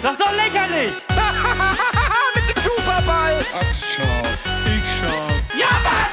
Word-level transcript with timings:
Das 0.00 0.12
ist 0.12 0.20
doch 0.20 0.32
lächerlich! 0.32 0.94
Mit 2.36 2.56
dem 2.56 2.62
Superball! 2.62 3.44
Ach, 3.52 3.74
schau. 3.84 4.22
Ich 4.64 4.84
schau. 5.00 5.58
Ja, 5.58 5.66
was, 5.82 6.08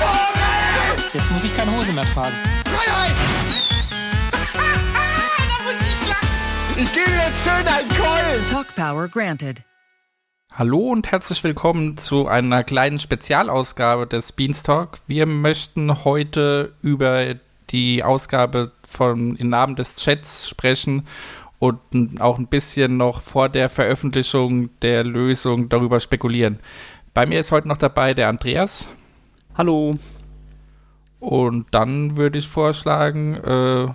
Vogel! 0.00 1.10
Jetzt 1.12 1.30
muss 1.30 1.44
ich 1.44 1.54
keine 1.54 1.76
Hose 1.76 1.92
mehr 1.92 2.06
tragen. 2.14 2.34
Freiheit! 2.64 3.14
ich 6.78 6.92
gebe 6.94 7.10
jetzt 7.10 7.44
schön 7.44 7.68
einen 7.68 7.88
Keulen! 7.90 8.46
Talk 8.50 8.74
Power 8.74 9.06
granted. 9.06 9.60
Hallo 10.50 10.78
und 10.78 11.12
herzlich 11.12 11.44
willkommen 11.44 11.98
zu 11.98 12.26
einer 12.28 12.64
kleinen 12.64 12.98
Spezialausgabe 12.98 14.06
des 14.06 14.32
Beanstalk. 14.32 15.00
Wir 15.08 15.26
möchten 15.26 16.06
heute 16.06 16.72
über 16.80 17.34
die 17.68 18.02
Ausgabe 18.02 18.72
von 18.88 19.36
Im 19.36 19.50
Namen 19.50 19.76
des 19.76 19.96
Chats 19.96 20.48
sprechen 20.48 21.06
und 21.58 21.80
auch 22.20 22.38
ein 22.38 22.48
bisschen 22.48 22.96
noch 22.96 23.22
vor 23.22 23.48
der 23.48 23.68
Veröffentlichung 23.70 24.70
der 24.80 25.04
Lösung 25.04 25.68
darüber 25.68 26.00
spekulieren. 26.00 26.58
Bei 27.14 27.26
mir 27.26 27.40
ist 27.40 27.52
heute 27.52 27.68
noch 27.68 27.78
dabei 27.78 28.14
der 28.14 28.28
Andreas. 28.28 28.88
Hallo. 29.54 29.92
Und 31.18 31.66
dann 31.70 32.16
würde 32.16 32.38
ich 32.38 32.46
vorschlagen, 32.46 33.34
äh, 33.36 33.86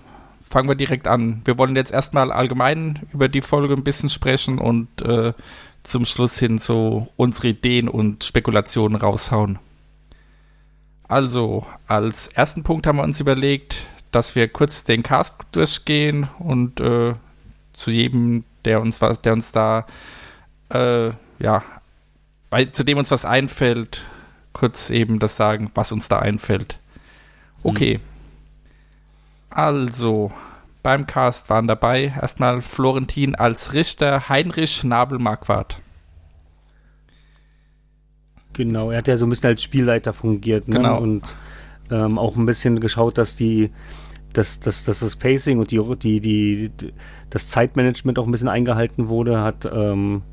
fangen 0.41 0.67
wir 0.67 0.75
direkt 0.75 1.07
an. 1.07 1.41
Wir 1.45 1.57
wollen 1.57 1.75
jetzt 1.75 1.91
erstmal 1.91 2.31
allgemein 2.31 3.07
über 3.13 3.29
die 3.29 3.41
Folge 3.41 3.73
ein 3.73 3.83
bisschen 3.83 4.09
sprechen 4.09 4.57
und 4.57 5.01
äh, 5.03 5.33
zum 5.83 6.05
Schluss 6.05 6.39
hin 6.39 6.57
so 6.57 7.07
unsere 7.15 7.49
Ideen 7.49 7.87
und 7.87 8.23
Spekulationen 8.23 8.97
raushauen. 8.97 9.59
Also, 11.07 11.65
als 11.87 12.27
ersten 12.29 12.63
Punkt 12.63 12.87
haben 12.87 12.97
wir 12.97 13.03
uns 13.03 13.19
überlegt, 13.19 13.85
dass 14.11 14.35
wir 14.35 14.47
kurz 14.47 14.83
den 14.83 15.03
Cast 15.03 15.41
durchgehen 15.51 16.29
und 16.39 16.79
äh, 16.79 17.13
zu 17.81 17.91
jedem, 17.91 18.43
der 18.63 18.79
uns 18.79 19.01
was, 19.01 19.21
der 19.21 19.33
uns 19.33 19.51
da, 19.51 19.85
äh, 20.69 21.09
ja, 21.39 21.63
bei, 22.49 22.65
zu 22.65 22.83
dem 22.83 22.99
uns 22.99 23.09
was 23.09 23.25
einfällt, 23.25 24.05
kurz 24.53 24.89
eben 24.91 25.17
das 25.17 25.35
sagen, 25.35 25.71
was 25.73 25.91
uns 25.91 26.07
da 26.07 26.19
einfällt. 26.19 26.77
Okay. 27.63 27.97
Mhm. 27.97 28.01
Also, 29.49 30.31
beim 30.83 31.07
Cast 31.07 31.49
waren 31.49 31.67
dabei 31.67 32.13
erstmal 32.21 32.61
Florentin 32.61 33.35
als 33.35 33.73
Richter, 33.73 34.29
Heinrich 34.29 34.83
Nabel-Marquardt. 34.83 35.77
Genau, 38.53 38.91
er 38.91 38.99
hat 38.99 39.07
ja 39.07 39.17
so 39.17 39.25
ein 39.25 39.29
bisschen 39.29 39.47
als 39.47 39.63
Spielleiter 39.63 40.13
fungiert 40.13 40.67
ne? 40.67 40.75
Genau. 40.75 40.99
und 40.99 41.35
ähm, 41.89 42.19
auch 42.19 42.35
ein 42.35 42.45
bisschen 42.45 42.79
geschaut, 42.79 43.17
dass 43.17 43.35
die 43.35 43.71
dass, 44.33 44.59
dass, 44.59 44.83
dass 44.83 44.99
das 44.99 45.15
Pacing 45.15 45.59
und 45.59 45.71
die, 45.71 45.79
die, 45.97 46.19
die, 46.19 46.93
das 47.29 47.49
Zeitmanagement 47.49 48.19
auch 48.19 48.25
ein 48.25 48.31
bisschen 48.31 48.49
eingehalten 48.49 49.07
wurde, 49.07 49.41
hat 49.41 49.69
ähm, 49.71 50.23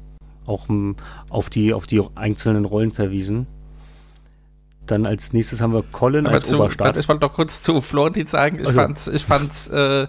auch 0.46 0.68
m, 0.68 0.96
auf, 1.30 1.50
die, 1.50 1.72
auf 1.74 1.86
die 1.86 2.02
einzelnen 2.14 2.64
Rollen 2.64 2.92
verwiesen. 2.92 3.46
Dann 4.86 5.06
als 5.06 5.32
nächstes 5.32 5.60
haben 5.60 5.72
wir 5.74 5.82
Colin 5.82 6.27
Aber 6.27 6.36
als 6.36 6.48
zu, 6.48 6.56
Oberstaat. 6.56 6.96
Ich 6.96 7.08
wollte 7.08 7.20
doch 7.20 7.34
kurz 7.34 7.60
zu 7.62 7.80
Florentin 7.80 8.27
sagen, 8.27 8.58
ich 8.60 8.66
Also. 8.66 8.80
fand's, 8.80 9.06
ich 9.06 9.24
fand's 9.24 9.68
äh, 9.68 10.06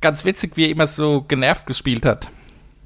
ganz 0.00 0.24
witzig, 0.24 0.52
wie 0.56 0.64
er 0.64 0.70
immer 0.70 0.86
so 0.86 1.22
genervt 1.22 1.66
gespielt 1.66 2.06
hat. 2.06 2.28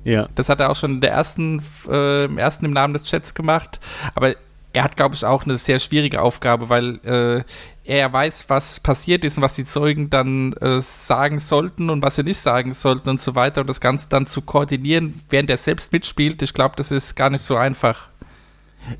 Ja, 0.03 0.29
Das 0.35 0.49
hat 0.49 0.61
er 0.61 0.71
auch 0.71 0.77
schon 0.77 0.95
in 0.95 1.01
der 1.01 1.13
ersten, 1.13 1.63
äh, 1.89 2.25
im 2.25 2.39
ersten 2.39 2.65
im 2.65 2.73
Namen 2.73 2.95
des 2.95 3.05
Chats 3.09 3.35
gemacht. 3.35 3.81
Aber 4.15 4.35
er 4.73 4.85
hat, 4.85 4.97
glaube 4.97 5.15
ich, 5.15 5.25
auch 5.25 5.45
eine 5.45 5.59
sehr 5.59 5.79
schwierige 5.79 6.23
Aufgabe, 6.23 6.69
weil 6.69 7.01
äh, 7.05 7.45
er 7.85 8.13
weiß, 8.13 8.49
was 8.49 8.79
passiert 8.81 9.25
ist 9.25 9.37
und 9.37 9.43
was 9.43 9.57
die 9.57 9.65
Zeugen 9.65 10.11
dann 10.11 10.53
äh, 10.55 10.81
sagen 10.81 11.41
sollten 11.41 11.91
und 11.91 12.03
was 12.03 12.17
sie 12.17 12.23
nicht 12.23 12.39
sagen 12.39 12.73
sollten 12.73 13.09
und 13.09 13.21
so 13.21 13.35
weiter. 13.35 13.63
Und 13.63 13.67
das 13.67 13.81
Ganze 13.81 14.09
dann 14.09 14.27
zu 14.27 14.43
koordinieren, 14.43 15.21
während 15.29 15.51
er 15.51 15.57
selbst 15.57 15.93
mitspielt, 15.93 16.41
ich 16.43 16.55
glaube, 16.55 16.77
das 16.77 16.93
ist 16.93 17.17
gar 17.17 17.31
nicht 17.31 17.43
so 17.43 17.57
einfach. 17.57 18.09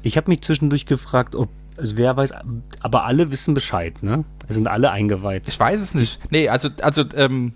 ich 0.03 0.17
habe 0.17 0.31
mich 0.31 0.43
zwischendurch 0.43 0.87
gefragt, 0.87 1.37
ob, 1.37 1.51
also 1.77 1.97
wer 1.97 2.17
weiß, 2.17 2.33
aber 2.81 3.05
alle 3.05 3.31
wissen 3.31 3.55
Bescheid, 3.55 4.03
ne? 4.03 4.25
Es 4.49 4.57
sind 4.57 4.67
alle 4.67 4.91
eingeweiht. 4.91 5.49
Ich 5.49 5.59
weiß 5.59 5.81
es 5.81 5.95
nicht. 5.95 6.21
Nee, 6.31 6.49
also, 6.49 6.69
also 6.83 7.05
ähm, 7.15 7.55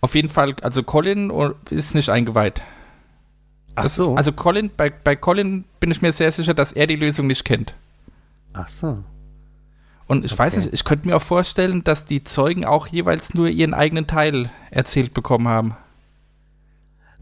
auf 0.00 0.14
jeden 0.14 0.28
Fall, 0.28 0.54
also 0.62 0.84
Colin 0.84 1.32
ist 1.70 1.96
nicht 1.96 2.08
eingeweiht. 2.10 2.62
Ach 3.76 3.84
Das- 3.84 3.94
so. 3.94 4.14
Also 4.16 4.32
Colin, 4.32 4.70
bei, 4.76 4.90
bei 4.90 5.14
Colin 5.16 5.64
bin 5.80 5.90
ich 5.90 6.02
mir 6.02 6.10
sehr 6.12 6.32
sicher, 6.32 6.54
dass 6.54 6.72
er 6.72 6.86
die 6.86 6.96
Lösung 6.96 7.26
nicht 7.28 7.44
kennt. 7.44 7.74
Ach 8.52 8.68
so. 8.68 8.98
Und 10.08 10.24
ich 10.24 10.36
weiß 10.38 10.54
Okay. 10.54 10.64
nicht, 10.64 10.74
ich 10.74 10.84
könnte 10.84 11.08
mir 11.08 11.16
auch 11.16 11.22
vorstellen, 11.22 11.82
dass 11.84 12.04
die 12.04 12.22
Zeugen 12.24 12.64
auch 12.64 12.86
jeweils 12.86 13.34
nur 13.34 13.48
ihren 13.48 13.74
eigenen 13.74 14.06
Teil 14.06 14.50
erzählt 14.70 15.14
bekommen 15.14 15.48
haben. 15.48 15.76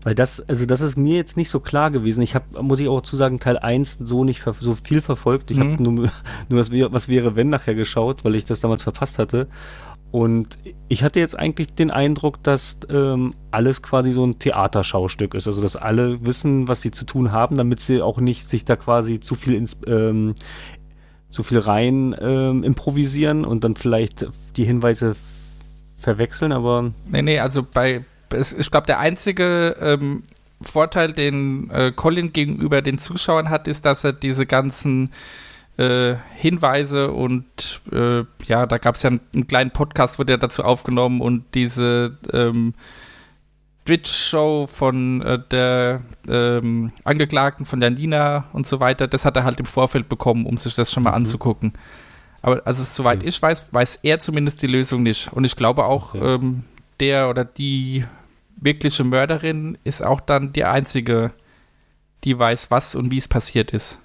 Weil 0.03 0.15
das, 0.15 0.47
also 0.51 0.67
das 0.67 0.83
ist 0.83 0.99
mir 0.99 1.17
jetzt 1.17 1.39
nicht 1.39 1.49
so 1.49 1.61
klar 1.61 1.91
gewesen. 1.91 2.21
Ich 2.21 2.35
habe, 2.35 2.63
muss 2.63 2.79
ich 2.79 2.89
auch 2.89 3.01
zu 3.01 3.17
sagen, 3.17 3.41
Teil 3.41 3.57
1 3.59 3.99
so 4.03 4.23
nicht 4.23 4.43
so 4.61 4.75
viel 4.75 5.01
verfolgt. 5.01 5.51
Ich 5.51 5.57
Mhm. 5.57 5.73
habe 5.73 5.83
nur, 5.83 6.11
nur 6.51 6.71
wäre, 6.71 6.93
was 6.93 7.09
wäre, 7.09 7.37
wenn 7.37 7.49
nachher 7.49 7.75
geschaut, 7.75 8.23
weil 8.23 8.35
ich 8.35 8.45
das 8.45 8.61
damals 8.61 8.83
verpasst 8.83 9.19
hatte. 9.19 9.49
Und 10.15 10.61
ich 10.87 11.03
hatte 11.03 11.19
jetzt 11.19 11.37
eigentlich 11.37 11.75
den 11.75 11.91
Eindruck, 11.91 12.41
dass 12.45 12.79
ähm, 12.89 13.33
alles 13.51 13.83
quasi 13.83 14.13
so 14.13 14.25
ein 14.25 14.39
Theaterschaustück 14.39 15.35
ist. 15.35 15.49
Also 15.49 15.61
dass 15.61 15.75
alle 15.75 16.25
wissen, 16.25 16.69
was 16.69 16.83
sie 16.83 16.93
zu 16.93 17.05
tun 17.05 17.33
haben, 17.33 17.57
damit 17.57 17.81
sie 17.81 18.01
auch 18.01 18.19
nicht 18.19 18.49
sich 18.49 18.65
da 18.65 18.77
quasi 18.77 19.19
zu 19.19 19.35
viel 19.35 19.55
ins, 19.55 19.77
ähm, 19.89 20.37
zu 21.31 21.43
viel 21.43 21.59
rein 21.59 22.15
ähm, 22.21 22.63
improvisieren 22.63 23.45
und 23.45 23.65
dann 23.65 23.75
vielleicht 23.75 24.29
die 24.57 24.63
Hinweise 24.63 25.17
verwechseln, 25.97 26.53
aber 26.53 26.93
Nee, 27.07 27.23
nee, 27.23 27.41
also 27.41 27.65
bei, 27.65 28.05
ich 28.33 28.71
glaube, 28.71 28.87
der 28.87 29.01
einzige 29.01 29.75
ähm, 29.81 30.23
Vorteil, 30.61 31.13
den 31.13 31.71
äh, 31.71 31.91
Colin 31.91 32.33
gegenüber 32.33 32.83
den 32.83 32.99
Zuschauern 32.99 33.51
hat, 33.51 33.67
ist, 33.67 33.85
dass 33.85 34.05
er 34.05 34.13
diese 34.13 34.47
ganzen 34.47 35.11
äh, 35.77 36.15
Hinweise 36.37 37.11
und 37.13 37.83
äh, 37.93 38.25
ja, 38.47 38.67
da 38.67 38.79
gab 38.79 38.95
es 38.95 39.03
ja 39.03 39.11
einen, 39.11 39.21
einen 39.35 39.47
kleinen 39.47 39.71
Podcast, 39.73 40.19
wurde 40.19 40.33
ja 40.35 40.37
dazu 40.37 40.63
aufgenommen 40.65 41.21
und 41.21 41.45
diese 41.55 42.17
ähm, 42.33 42.75
Twitch-Show 43.87 44.67
von 44.67 45.21
äh, 45.23 45.39
der 45.51 46.01
ähm, 46.29 46.93
Angeklagten, 47.05 47.67
von 47.67 47.81
der 47.81 47.91
Nina 47.91 48.45
und 48.53 48.67
so 48.67 48.81
weiter, 48.81 49.09
das 49.09 49.25
hat 49.25 49.37
er 49.37 49.45
halt 49.45 49.61
im 49.61 49.67
Vorfeld 49.67 50.09
bekommen, 50.09 50.47
um 50.47 50.57
sich 50.57 50.75
das 50.75 50.91
schon 50.93 51.03
mal 51.03 51.11
Mhm. 51.11 51.17
anzugucken. 51.17 51.73
Aber 52.41 52.63
also 52.67 52.83
soweit 52.85 53.23
ich 53.23 53.41
weiß, 53.41 53.73
weiß 53.73 54.01
er 54.03 54.19
zumindest 54.21 54.63
die 54.63 54.67
Lösung 54.69 55.03
nicht. 55.03 55.33
Und 55.33 55.45
ich 55.45 55.57
glaube 55.57 55.85
auch, 55.85 56.15
Okay. 56.15 56.35
ähm, 56.35 56.65
der 57.01 57.29
oder 57.29 57.45
die 57.45 58.05
wirkliche 58.57 59.05
Mörderin 59.05 59.77
ist 59.85 60.03
auch 60.03 60.21
dann 60.21 60.53
die 60.53 60.65
einzige, 60.65 61.33
die 62.23 62.39
weiß, 62.39 62.71
was 62.71 62.95
und 62.95 63.11
wie 63.11 63.17
es 63.19 63.29
passiert 63.29 63.73
ist. 63.73 63.99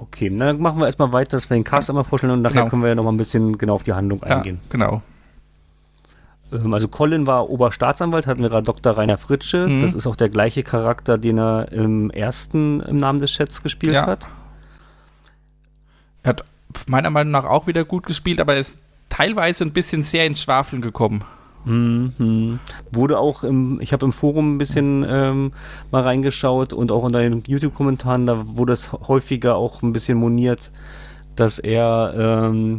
Okay, 0.00 0.30
na, 0.30 0.46
dann 0.46 0.60
machen 0.60 0.78
wir 0.78 0.86
erstmal 0.86 1.12
weiter, 1.12 1.36
dass 1.36 1.50
wir 1.50 1.56
den 1.56 1.64
Cast 1.64 1.88
einmal 1.90 2.04
vorstellen 2.04 2.32
und 2.32 2.42
nachher 2.42 2.54
Genau. 2.60 2.68
können 2.68 2.82
wir 2.82 2.88
ja 2.90 2.94
nochmal 2.94 3.12
ein 3.12 3.16
bisschen 3.16 3.58
genau 3.58 3.74
auf 3.74 3.82
die 3.82 3.92
Handlung 3.94 4.22
eingehen. 4.22 4.60
Ja, 4.64 4.70
genau. 4.70 5.02
Ähm, 6.52 6.72
also 6.72 6.86
Colin 6.88 7.26
war 7.26 7.48
Oberstaatsanwalt, 7.50 8.26
hatten 8.26 8.42
wir 8.42 8.48
gerade 8.48 8.64
Dr. 8.64 8.96
Rainer 8.96 9.18
Fritsche. 9.18 9.66
Mhm. 9.66 9.82
Das 9.82 9.94
ist 9.94 10.06
auch 10.06 10.16
der 10.16 10.28
gleiche 10.28 10.62
Charakter, 10.62 11.18
den 11.18 11.38
er 11.38 11.72
im 11.72 12.10
ersten 12.10 12.80
im 12.80 12.96
Namen 12.96 13.20
des 13.20 13.32
Chats 13.32 13.62
gespielt 13.62 13.94
Ja. 13.94 14.06
hat. 14.06 14.28
Er 16.22 16.30
hat 16.30 16.44
meiner 16.86 17.10
Meinung 17.10 17.32
nach 17.32 17.44
auch 17.44 17.66
wieder 17.66 17.84
gut 17.84 18.06
gespielt, 18.06 18.40
aber 18.40 18.54
er 18.54 18.60
ist 18.60 18.78
teilweise 19.08 19.64
ein 19.64 19.72
bisschen 19.72 20.02
sehr 20.04 20.26
ins 20.26 20.42
Schwafeln 20.42 20.80
gekommen. 20.82 21.24
Mhm. 21.68 22.58
Wurde 22.92 23.18
auch 23.18 23.44
im, 23.44 23.80
ich 23.80 23.92
habe 23.92 24.06
im 24.06 24.12
Forum 24.12 24.54
ein 24.54 24.58
bisschen 24.58 25.04
ähm, 25.08 25.52
mal 25.90 26.02
reingeschaut 26.02 26.72
und 26.72 26.90
auch 26.90 27.02
unter 27.02 27.20
den 27.20 27.42
YouTube-Kommentaren, 27.46 28.26
da 28.26 28.42
wurde 28.56 28.72
es 28.72 28.92
häufiger 28.92 29.56
auch 29.56 29.82
ein 29.82 29.92
bisschen 29.92 30.18
moniert, 30.18 30.72
dass 31.36 31.58
er 31.58 32.14
ähm, 32.16 32.78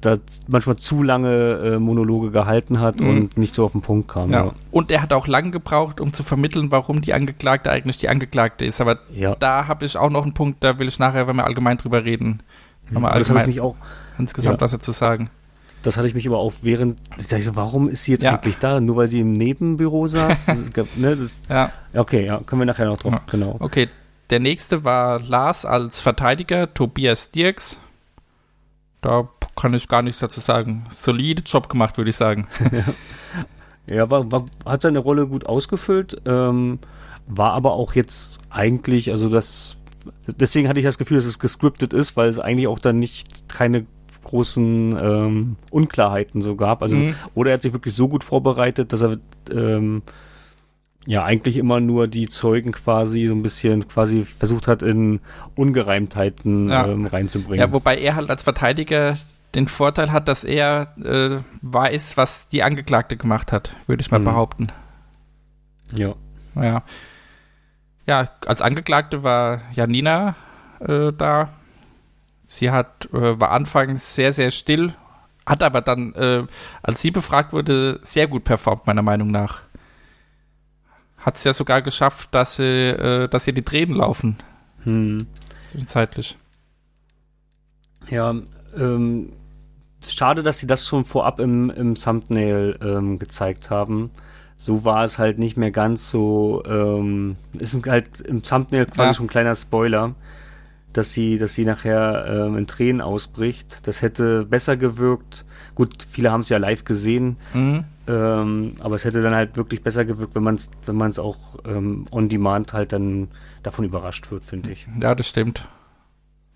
da 0.00 0.14
manchmal 0.46 0.76
zu 0.76 1.02
lange 1.02 1.54
äh, 1.54 1.78
Monologe 1.78 2.30
gehalten 2.30 2.78
hat 2.80 3.00
Mhm. 3.00 3.08
und 3.08 3.38
nicht 3.38 3.54
so 3.54 3.64
auf 3.64 3.72
den 3.72 3.80
Punkt 3.80 4.08
kam. 4.08 4.30
Ja. 4.30 4.52
Und 4.70 4.90
er 4.90 5.02
hat 5.02 5.12
auch 5.12 5.26
lange 5.26 5.50
gebraucht, 5.50 6.00
um 6.00 6.12
zu 6.12 6.22
vermitteln, 6.22 6.70
warum 6.70 7.00
die 7.00 7.14
Angeklagte 7.14 7.70
eigentlich 7.70 7.98
die 7.98 8.08
Angeklagte 8.08 8.64
ist. 8.64 8.80
Aber 8.80 8.98
ja. 9.12 9.34
da 9.34 9.66
habe 9.66 9.84
ich 9.84 9.96
auch 9.96 10.10
noch 10.10 10.22
einen 10.22 10.34
Punkt, 10.34 10.62
da 10.62 10.78
will 10.78 10.86
ich 10.88 10.98
nachher, 10.98 11.26
wenn 11.26 11.36
wir 11.36 11.44
allgemein 11.44 11.78
drüber 11.78 12.04
reden, 12.04 12.42
nochmal 12.90 13.18
das 13.18 13.28
habe 13.28 13.40
ich 13.40 13.44
allgemein 13.44 13.48
mich 13.48 13.60
auch, 13.60 13.76
insgesamt 14.18 14.60
ja. 14.60 14.60
was 14.60 14.70
dazu 14.70 14.92
sagen. 14.92 15.30
Das 15.82 15.96
hatte 15.96 16.08
ich 16.08 16.14
mich 16.14 16.26
aber 16.26 16.38
auch 16.38 16.52
während, 16.62 16.98
ich 17.18 17.28
dachte 17.28 17.54
warum 17.56 17.88
ist 17.88 18.04
sie 18.04 18.12
jetzt 18.12 18.22
Ja. 18.22 18.34
eigentlich 18.34 18.58
da? 18.58 18.80
Nur 18.80 18.96
weil 18.96 19.08
sie 19.08 19.20
im 19.20 19.32
Nebenbüro 19.32 20.06
saß? 20.06 20.46
Das 20.74 20.96
ne, 20.96 21.16
das, 21.16 21.40
Ja, 21.48 21.70
okay, 21.94 22.24
ja, 22.26 22.38
können 22.40 22.60
wir 22.60 22.66
nachher 22.66 22.86
noch 22.86 22.96
drauf, 22.98 23.12
Ja. 23.12 23.22
genau. 23.30 23.56
okay. 23.60 23.88
Der 24.30 24.40
nächste 24.40 24.84
war 24.84 25.20
Lars 25.20 25.64
als 25.64 26.00
Verteidiger, 26.00 26.72
Tobias 26.74 27.30
Dirks. 27.30 27.78
Da 29.00 29.28
kann 29.56 29.72
ich 29.74 29.88
gar 29.88 30.02
nichts 30.02 30.18
dazu 30.20 30.40
sagen. 30.40 30.84
Solide 30.90 31.42
Job 31.46 31.68
gemacht, 31.68 31.96
würde 31.96 32.10
ich 32.10 32.16
sagen. 32.16 32.46
Ja, 33.90 34.10
war, 34.10 34.30
war, 34.30 34.44
hat 34.66 34.82
seine 34.82 34.98
Rolle 34.98 35.26
gut 35.26 35.46
ausgefüllt, 35.48 36.20
ähm, 36.26 36.78
war 37.26 37.52
aber 37.54 37.72
auch 37.72 37.94
jetzt 37.94 38.36
eigentlich, 38.50 39.10
also 39.10 39.30
das, 39.30 39.78
deswegen 40.26 40.68
hatte 40.68 40.78
ich 40.78 40.84
das 40.84 40.98
Gefühl, 40.98 41.16
dass 41.16 41.24
es 41.24 41.38
gescriptet 41.38 41.94
ist, 41.94 42.14
weil 42.14 42.28
es 42.28 42.38
eigentlich 42.38 42.66
auch 42.68 42.78
dann 42.80 42.98
nicht 42.98 43.48
keine 43.48 43.86
großen 44.24 44.96
ähm, 45.00 45.56
Unklarheiten 45.70 46.42
so 46.42 46.56
gab. 46.56 46.82
Also, 46.82 46.96
Mhm. 46.96 47.14
oder 47.34 47.50
er 47.50 47.54
hat 47.54 47.62
sich 47.62 47.72
wirklich 47.72 47.94
so 47.94 48.08
gut 48.08 48.24
vorbereitet, 48.24 48.92
dass 48.92 49.00
er 49.02 49.18
ähm, 49.50 50.02
ja 51.06 51.24
eigentlich 51.24 51.56
immer 51.56 51.80
nur 51.80 52.06
die 52.06 52.28
Zeugen 52.28 52.72
quasi 52.72 53.26
so 53.26 53.34
ein 53.34 53.42
bisschen 53.42 53.88
quasi 53.88 54.24
versucht 54.24 54.68
hat, 54.68 54.82
in 54.82 55.20
Ungereimtheiten 55.54 56.68
Ja. 56.68 56.86
ähm, 56.86 57.06
reinzubringen. 57.06 57.60
Ja, 57.66 57.72
wobei 57.72 57.96
er 57.98 58.14
halt 58.16 58.28
als 58.30 58.42
Verteidiger 58.42 59.14
den 59.54 59.66
Vorteil 59.68 60.12
hat, 60.12 60.28
dass 60.28 60.44
er 60.44 60.94
äh, 61.02 61.38
weiß, 61.62 62.16
was 62.18 62.48
die 62.48 62.62
Angeklagte 62.62 63.16
gemacht 63.16 63.50
hat, 63.52 63.72
würde 63.86 64.02
ich 64.02 64.10
mal 64.10 64.18
Mhm. 64.18 64.24
behaupten. 64.24 64.66
ja. 65.96 66.14
Ja. 66.54 66.82
Ja, 68.06 68.30
als 68.46 68.62
Angeklagte 68.62 69.22
war 69.22 69.60
Janina 69.74 70.34
äh, 70.80 71.12
da. 71.12 71.50
Sie 72.50 72.70
hat, 72.70 73.08
äh, 73.12 73.38
war 73.38 73.50
anfangs 73.50 74.14
sehr, 74.14 74.32
sehr 74.32 74.50
still, 74.50 74.94
hat 75.46 75.62
aber 75.62 75.82
dann, 75.82 76.14
äh, 76.14 76.44
als 76.82 77.02
sie 77.02 77.10
befragt 77.10 77.52
wurde, 77.52 78.00
sehr 78.02 78.26
gut 78.26 78.44
performt, 78.44 78.86
meiner 78.86 79.02
Meinung 79.02 79.28
nach. 79.28 79.60
Hat 81.18 81.36
es 81.36 81.44
ja 81.44 81.52
sogar 81.52 81.82
geschafft, 81.82 82.34
dass, 82.34 82.56
sie, 82.56 82.64
äh, 82.64 83.28
dass 83.28 83.46
ihr 83.46 83.52
die 83.52 83.62
Tränen 83.62 83.94
laufen, 83.96 84.38
Hm. 84.84 85.18
zwischenzeitlich. 85.70 86.38
Ja, 88.08 88.34
ähm, 88.76 89.32
schade, 90.08 90.42
dass 90.42 90.58
sie 90.58 90.66
das 90.66 90.86
schon 90.86 91.04
vorab 91.04 91.40
im, 91.40 91.68
im 91.68 91.94
Thumbnail 91.96 92.78
ähm, 92.82 93.18
gezeigt 93.18 93.68
haben. 93.68 94.10
So 94.56 94.84
war 94.84 95.04
es 95.04 95.18
halt 95.18 95.38
nicht 95.38 95.56
mehr 95.58 95.70
ganz 95.70 96.08
so, 96.10 96.62
ähm, 96.66 97.36
ist 97.52 97.76
halt 97.86 98.22
im 98.22 98.42
Thumbnail 98.42 98.86
quasi 98.86 99.08
Ja. 99.08 99.14
schon 99.14 99.26
ein 99.26 99.30
kleiner 99.30 99.54
Spoiler, 99.54 100.14
dass 100.98 101.12
sie, 101.12 101.38
dass 101.38 101.54
sie 101.54 101.64
nachher 101.64 102.26
ähm, 102.28 102.56
in 102.58 102.66
Tränen 102.66 103.00
ausbricht. 103.00 103.86
Das 103.86 104.02
hätte 104.02 104.44
besser 104.44 104.76
gewirkt. 104.76 105.44
Gut, 105.74 106.06
viele 106.10 106.30
haben 106.30 106.42
es 106.42 106.48
ja 106.50 106.58
live 106.58 106.84
gesehen, 106.84 107.36
Mhm. 107.54 107.84
ähm, 108.06 108.74
aber 108.80 108.96
es 108.96 109.04
hätte 109.04 109.22
dann 109.22 109.34
halt 109.34 109.56
wirklich 109.56 109.82
besser 109.82 110.04
gewirkt, 110.04 110.34
wenn 110.34 110.42
man 110.42 110.56
es 110.56 110.68
wenn 110.84 110.96
man's 110.96 111.18
auch 111.18 111.38
ähm, 111.64 112.04
on 112.10 112.28
demand 112.28 112.72
halt 112.72 112.92
dann 112.92 113.28
davon 113.62 113.84
überrascht 113.84 114.30
wird, 114.30 114.44
finde 114.44 114.70
ich. 114.72 114.86
Ja, 115.00 115.14
das 115.14 115.28
stimmt. 115.28 115.68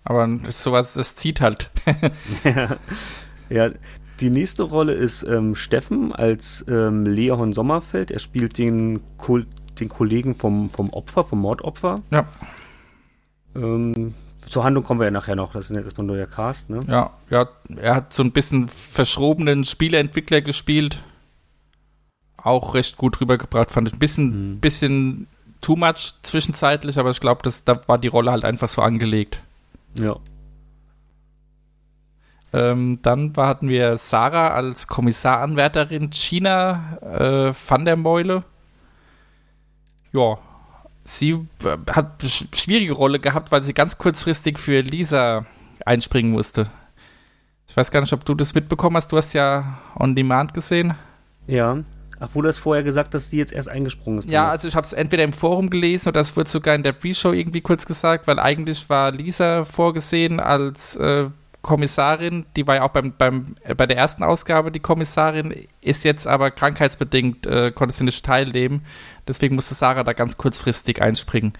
Aber 0.03 0.27
sowas, 0.49 0.93
das 0.93 1.15
zieht 1.15 1.41
halt. 1.41 1.71
Ja, 3.49 3.69
die 4.19 4.29
nächste 4.29 4.63
Rolle 4.63 4.93
ist 4.93 5.23
ähm, 5.23 5.53
Steffen 5.55 6.11
als 6.13 6.63
ähm, 6.67 7.05
Leon 7.05 7.53
Sommerfeld. 7.53 8.09
Er 8.09 8.19
spielt 8.19 8.57
den, 8.57 8.99
Ko 9.17 9.39
den 9.79 9.89
Kollegen 9.89 10.33
vom, 10.33 10.69
vom 10.69 10.89
Opfer, 10.89 11.23
vom 11.23 11.39
Mordopfer. 11.41 11.95
Ja. 12.09 12.25
Ähm, 13.55 14.13
zur 14.53 14.63
Handlung 14.63 14.83
kommen 14.83 14.99
wir 14.99 15.05
ja 15.05 15.11
nachher 15.11 15.35
noch. 15.35 15.53
Das 15.53 15.65
ist 15.69 15.75
jetzt 15.75 15.85
erstmal 15.85 16.07
nur 16.07 16.15
der 16.15 16.27
Cast, 16.27 16.69
ne? 16.69 16.79
Ja, 16.87 17.11
ja, 17.29 17.47
er 17.75 17.95
hat 17.95 18.13
so 18.13 18.23
ein 18.23 18.31
bisschen 18.31 18.69
verschrobenen 18.69 19.65
Spieleentwickler 19.65 20.41
gespielt. 20.41 21.03
Auch 22.37 22.75
recht 22.75 22.97
gut 22.97 23.19
rübergebracht, 23.19 23.71
fand 23.71 23.87
ich. 23.87 23.95
Ein 23.95 23.99
bisschen, 23.99 24.51
Mhm. 24.53 24.59
bisschen 24.59 25.27
too 25.61 25.75
much 25.75 26.13
zwischenzeitlich, 26.21 26.99
aber 26.99 27.09
ich 27.09 27.19
glaube, 27.19 27.49
da 27.65 27.81
war 27.87 27.97
die 27.97 28.07
Rolle 28.09 28.31
halt 28.31 28.45
einfach 28.45 28.69
so 28.69 28.81
angelegt. 28.81 29.41
Ja. 29.97 30.15
Ähm, 32.53 32.99
dann 33.01 33.35
war, 33.35 33.47
hatten 33.47 33.67
wir 33.67 33.97
Sarah 33.97 34.49
als 34.49 34.87
Kommissaranwärterin, 34.87 36.11
China 36.11 36.97
äh, 37.01 37.53
van 37.67 37.85
der 37.85 37.95
Meule. 37.95 38.43
Ja, 40.11 40.37
sie 41.03 41.31
äh, 41.63 41.77
hat 41.91 42.21
eine 42.21 42.29
sch- 42.29 42.55
schwierige 42.55 42.93
Rolle 42.93 43.19
gehabt, 43.19 43.51
weil 43.51 43.63
sie 43.63 43.73
ganz 43.73 43.97
kurzfristig 43.97 44.57
für 44.59 44.81
Lisa 44.81 45.45
einspringen 45.85 46.31
musste. 46.31 46.69
Ich 47.67 47.75
weiß 47.75 47.91
gar 47.91 48.01
nicht, 48.01 48.13
ob 48.13 48.23
du 48.25 48.35
das 48.35 48.53
mitbekommen 48.53 48.95
hast. 48.97 49.11
Du 49.11 49.17
hast 49.17 49.33
ja 49.33 49.79
On 49.99 50.15
Demand 50.15 50.53
gesehen. 50.53 50.93
Ja. 51.47 51.79
Ach, 52.19 52.35
wurde 52.35 52.49
es 52.49 52.59
vorher 52.59 52.83
gesagt, 52.83 53.13
dass 53.13 53.31
die 53.31 53.37
jetzt 53.37 53.51
erst 53.51 53.67
eingesprungen 53.67 54.19
ist? 54.19 54.29
Ja, 54.29 54.49
also 54.49 54.67
ich 54.67 54.75
habe 54.75 54.85
es 54.85 54.93
entweder 54.93 55.23
im 55.23 55.33
Forum 55.33 55.69
gelesen 55.69 56.09
oder 56.09 56.21
es 56.21 56.35
wird 56.37 56.47
sogar 56.47 56.75
in 56.75 56.83
der 56.83 56.93
Pre-Show 56.93 57.33
irgendwie 57.33 57.59
kurz 57.61 57.85
gesagt, 57.85 58.27
weil 58.27 58.39
eigentlich 58.39 58.89
war 58.89 59.11
Lisa 59.11 59.65
vorgesehen 59.65 60.39
als 60.39 60.95
äh, 60.95 61.25
Kommissarin, 61.63 62.45
die 62.55 62.67
war 62.67 62.75
ja 62.75 62.83
auch 62.83 62.91
beim, 62.91 63.13
beim, 63.17 63.55
äh, 63.63 63.73
bei 63.73 63.87
der 63.87 63.97
ersten 63.97 64.21
Ausgabe 64.21 64.71
die 64.71 64.81
Kommissarin, 64.81 65.55
ist 65.81 66.03
jetzt 66.03 66.27
aber 66.27 66.51
krankheitsbedingt, 66.51 67.47
äh, 67.47 67.71
konnte 67.71 67.95
sie 67.95 68.03
nicht 68.03 68.23
teilnehmen, 68.23 68.85
deswegen 69.27 69.55
musste 69.55 69.73
Sarah 69.73 70.03
da 70.03 70.13
ganz 70.13 70.37
kurzfristig 70.37 71.01
einspringen. 71.01 71.53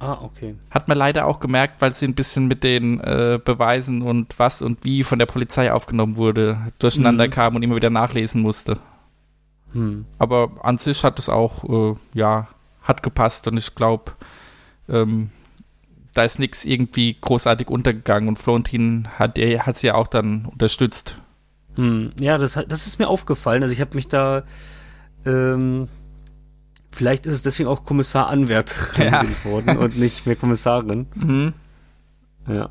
Ah, 0.00 0.18
okay. 0.22 0.54
Hat 0.70 0.86
man 0.86 0.96
leider 0.96 1.26
auch 1.26 1.40
gemerkt, 1.40 1.80
weil 1.80 1.94
sie 1.94 2.06
ein 2.06 2.14
bisschen 2.14 2.46
mit 2.46 2.62
den 2.62 3.00
äh, 3.00 3.40
Beweisen 3.44 4.02
und 4.02 4.38
was 4.38 4.62
und 4.62 4.84
wie 4.84 5.02
von 5.02 5.18
der 5.18 5.26
Polizei 5.26 5.72
aufgenommen 5.72 6.18
wurde, 6.18 6.58
durcheinander 6.78 7.26
Mhm. 7.26 7.30
kam 7.30 7.56
und 7.56 7.62
immer 7.64 7.74
wieder 7.74 7.90
nachlesen 7.90 8.42
musste. 8.42 8.78
Hm. 9.72 10.04
Aber 10.18 10.52
an 10.62 10.78
sich 10.78 11.02
hat 11.02 11.18
es 11.18 11.28
auch, 11.28 11.64
äh, 11.64 11.96
ja, 12.14 12.48
hat 12.82 13.02
gepasst 13.02 13.48
und 13.48 13.56
ich 13.56 13.74
glaube, 13.74 14.12
ähm, 14.88 15.30
da 16.18 16.24
ist 16.24 16.40
nichts 16.40 16.64
irgendwie 16.64 17.16
großartig 17.20 17.68
untergegangen 17.68 18.28
und 18.28 18.40
Florentin 18.40 19.06
hat, 19.18 19.38
er 19.38 19.66
hat 19.66 19.78
sie 19.78 19.86
ja 19.86 19.94
auch 19.94 20.08
dann 20.08 20.46
unterstützt. 20.46 21.16
Hm. 21.76 22.10
Ja, 22.18 22.38
das, 22.38 22.58
das 22.66 22.88
ist 22.88 22.98
mir 22.98 23.06
aufgefallen. 23.06 23.62
Also 23.62 23.72
ich 23.72 23.80
habe 23.80 23.94
mich 23.94 24.08
da 24.08 24.42
ähm, 25.24 25.88
vielleicht 26.90 27.24
ist 27.24 27.34
es 27.34 27.42
deswegen 27.42 27.68
auch 27.68 27.84
Kommissar 27.84 28.28
Anwärterin 28.28 29.04
Ja. 29.12 29.22
geworden 29.22 29.78
und 29.78 29.96
nicht 29.96 30.26
mehr 30.26 30.34
Kommissarin. 30.34 31.06
Mhm. 31.14 31.52
Ja. 32.48 32.68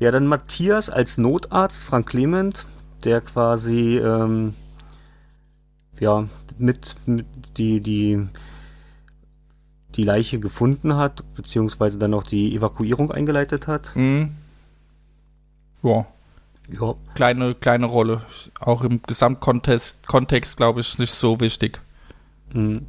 Ja, 0.00 0.10
dann 0.10 0.26
Matthias 0.26 0.90
als 0.90 1.18
Notarzt, 1.18 1.84
Frank 1.84 2.08
Clement, 2.08 2.66
der 3.04 3.20
quasi 3.20 3.98
ähm, 3.98 4.54
ja 6.00 6.24
mit, 6.58 6.96
mit 7.06 7.26
die, 7.56 7.80
die, 7.80 8.26
die 9.96 10.04
Leiche 10.04 10.40
gefunden 10.40 10.96
hat, 10.96 11.22
beziehungsweise 11.34 11.98
dann 11.98 12.14
auch 12.14 12.24
die 12.24 12.54
Evakuierung 12.54 13.10
eingeleitet 13.12 13.66
hat. 13.66 13.94
Mhm. 13.96 14.32
Ja, 15.82 16.06
Ja. 16.80 16.94
kleine, 17.14 17.54
kleine 17.54 17.86
Rolle. 17.86 18.20
Auch 18.60 18.82
im 18.82 19.02
Gesamtkontext, 19.02 20.06
Kontext, 20.06 20.56
glaube 20.56 20.80
ich, 20.80 20.98
nicht 20.98 21.12
so 21.12 21.40
wichtig. 21.40 21.80
Mhm. 22.52 22.86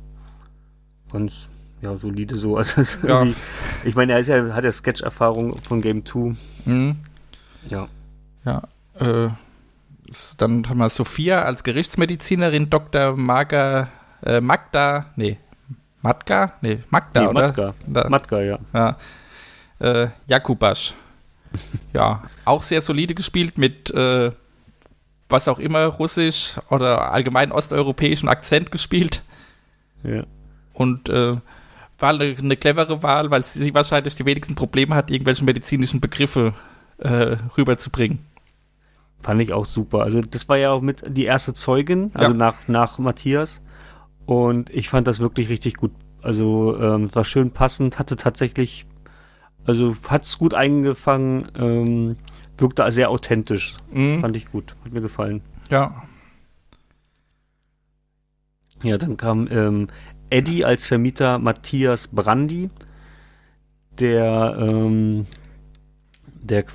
Ganz 1.12 1.50
ja, 1.82 1.98
solide 1.98 2.38
so. 2.38 2.58
Also, 2.58 2.82
Ja. 3.08 3.26
Ich 3.84 3.96
meine, 3.96 4.14
er 4.14 4.22
ja, 4.22 4.54
hat 4.54 4.64
ja 4.64 4.72
Sketch-Erfahrung 4.72 5.58
von 5.62 5.82
Game 5.82 6.06
2. 6.06 6.36
Mhm. 6.66 6.96
Ja. 7.70 7.88
Ja, 8.46 8.62
äh, 9.00 9.30
dann 10.38 10.70
haben 10.70 10.78
wir 10.78 10.90
Sophia 10.90 11.42
als 11.44 11.64
Gerichtsmedizinerin, 11.64 12.70
Dr. 12.70 13.16
Marga, 13.18 13.90
äh, 14.22 14.40
Magda, 14.42 15.08
nee, 15.16 15.38
Matka? 16.04 16.54
Nee, 16.62 16.80
Magda, 16.90 17.22
Nee, 17.22 17.28
oder? 17.28 17.48
Matka. 17.48 17.74
Da, 17.88 18.10
Matka, 18.10 18.42
ja. 18.42 18.60
ja. 18.74 18.98
Äh, 19.80 20.10
Jakubasch. 20.28 20.94
ja, 21.94 22.24
auch 22.46 22.62
sehr 22.62 22.82
solide 22.82 23.16
gespielt 23.16 23.58
mit 23.58 23.90
äh, 23.92 24.32
was 25.30 25.48
auch 25.48 25.60
immer, 25.60 25.86
russisch 25.86 26.56
oder 26.70 27.12
allgemein 27.12 27.52
osteuropäischen 27.52 28.30
Akzent 28.30 28.72
gespielt 28.72 29.24
ja. 30.04 30.24
und 30.74 31.10
äh, 31.10 31.36
war 32.00 32.10
eine, 32.10 32.36
eine 32.38 32.56
clevere 32.58 33.02
Wahl, 33.02 33.32
weil 33.32 33.44
sie 33.44 33.74
wahrscheinlich 33.74 34.16
die 34.16 34.26
wenigsten 34.26 34.56
Probleme 34.56 34.94
hat, 34.96 35.10
irgendwelche 35.10 35.44
medizinischen 35.44 36.02
Begriffe 36.02 36.54
äh, 37.00 37.38
rüberzubringen. 37.58 38.20
Fand 39.22 39.42
ich 39.42 39.54
auch 39.54 39.66
super. 39.66 40.02
Also 40.04 40.22
das 40.22 40.48
war 40.50 40.58
ja 40.58 40.72
auch 40.72 40.82
mit 40.82 41.04
die 41.08 41.26
erste 41.26 41.54
Zeugin, 41.54 42.12
also 42.14 42.34
Ja. 42.34 42.38
nach, 42.38 42.68
nach 42.68 43.00
Matthias. 43.00 43.62
Und 44.26 44.70
ich 44.70 44.90
fand 44.90 45.08
das 45.08 45.20
wirklich 45.20 45.50
richtig 45.50 45.76
gut. 45.76 45.92
Also 46.22 46.78
ähm, 46.80 47.06
es 47.06 47.16
war 47.16 47.26
schön 47.26 47.52
passend, 47.52 48.00
hatte 48.00 48.16
tatsächlich, 48.16 48.86
also 49.66 49.96
hat 50.08 50.24
es 50.24 50.38
gut 50.38 50.54
eingefangen, 50.54 51.50
ähm, 51.58 52.16
wirkte 52.58 52.90
sehr 52.92 53.10
authentisch. 53.10 53.76
Mhm. 53.92 54.18
Fand 54.18 54.38
ich 54.38 54.50
gut, 54.52 54.76
hat 54.86 54.94
mir 54.94 55.02
gefallen. 55.02 55.42
Ja, 55.70 56.04
Ja, 58.84 58.98
dann 58.98 59.16
kam 59.16 59.48
ähm, 59.50 59.88
Eddie 60.30 60.66
als 60.66 60.86
Vermieter 60.86 61.40
Matthias 61.40 62.08
Brandi, 62.08 62.70
der, 63.98 64.58
ähm, 64.60 65.26
der, 66.26 66.66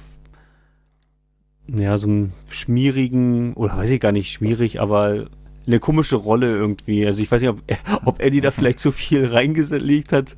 ja, 1.67 1.99
so 1.99 2.09
einen 2.09 2.33
schmierigen, 2.49 3.52
oder 3.52 3.76
weiß 3.76 3.90
ich 3.90 4.00
gar 4.00 4.12
nicht, 4.12 4.33
schmierig, 4.33 4.81
aber 4.81 5.26
eine 5.69 5.79
komische 5.79 6.17
Rolle 6.17 6.49
irgendwie. 6.57 7.07
Also 7.07 7.23
ich 7.23 7.31
weiß 7.31 7.41
nicht, 7.43 7.51
ob, 7.51 7.63
ob 8.05 8.21
Eddie 8.21 8.41
da 8.41 8.51
vielleicht 8.51 8.81
zu 8.81 8.91
viel 8.91 9.27
reingelegt 9.27 10.13
hat. 10.13 10.35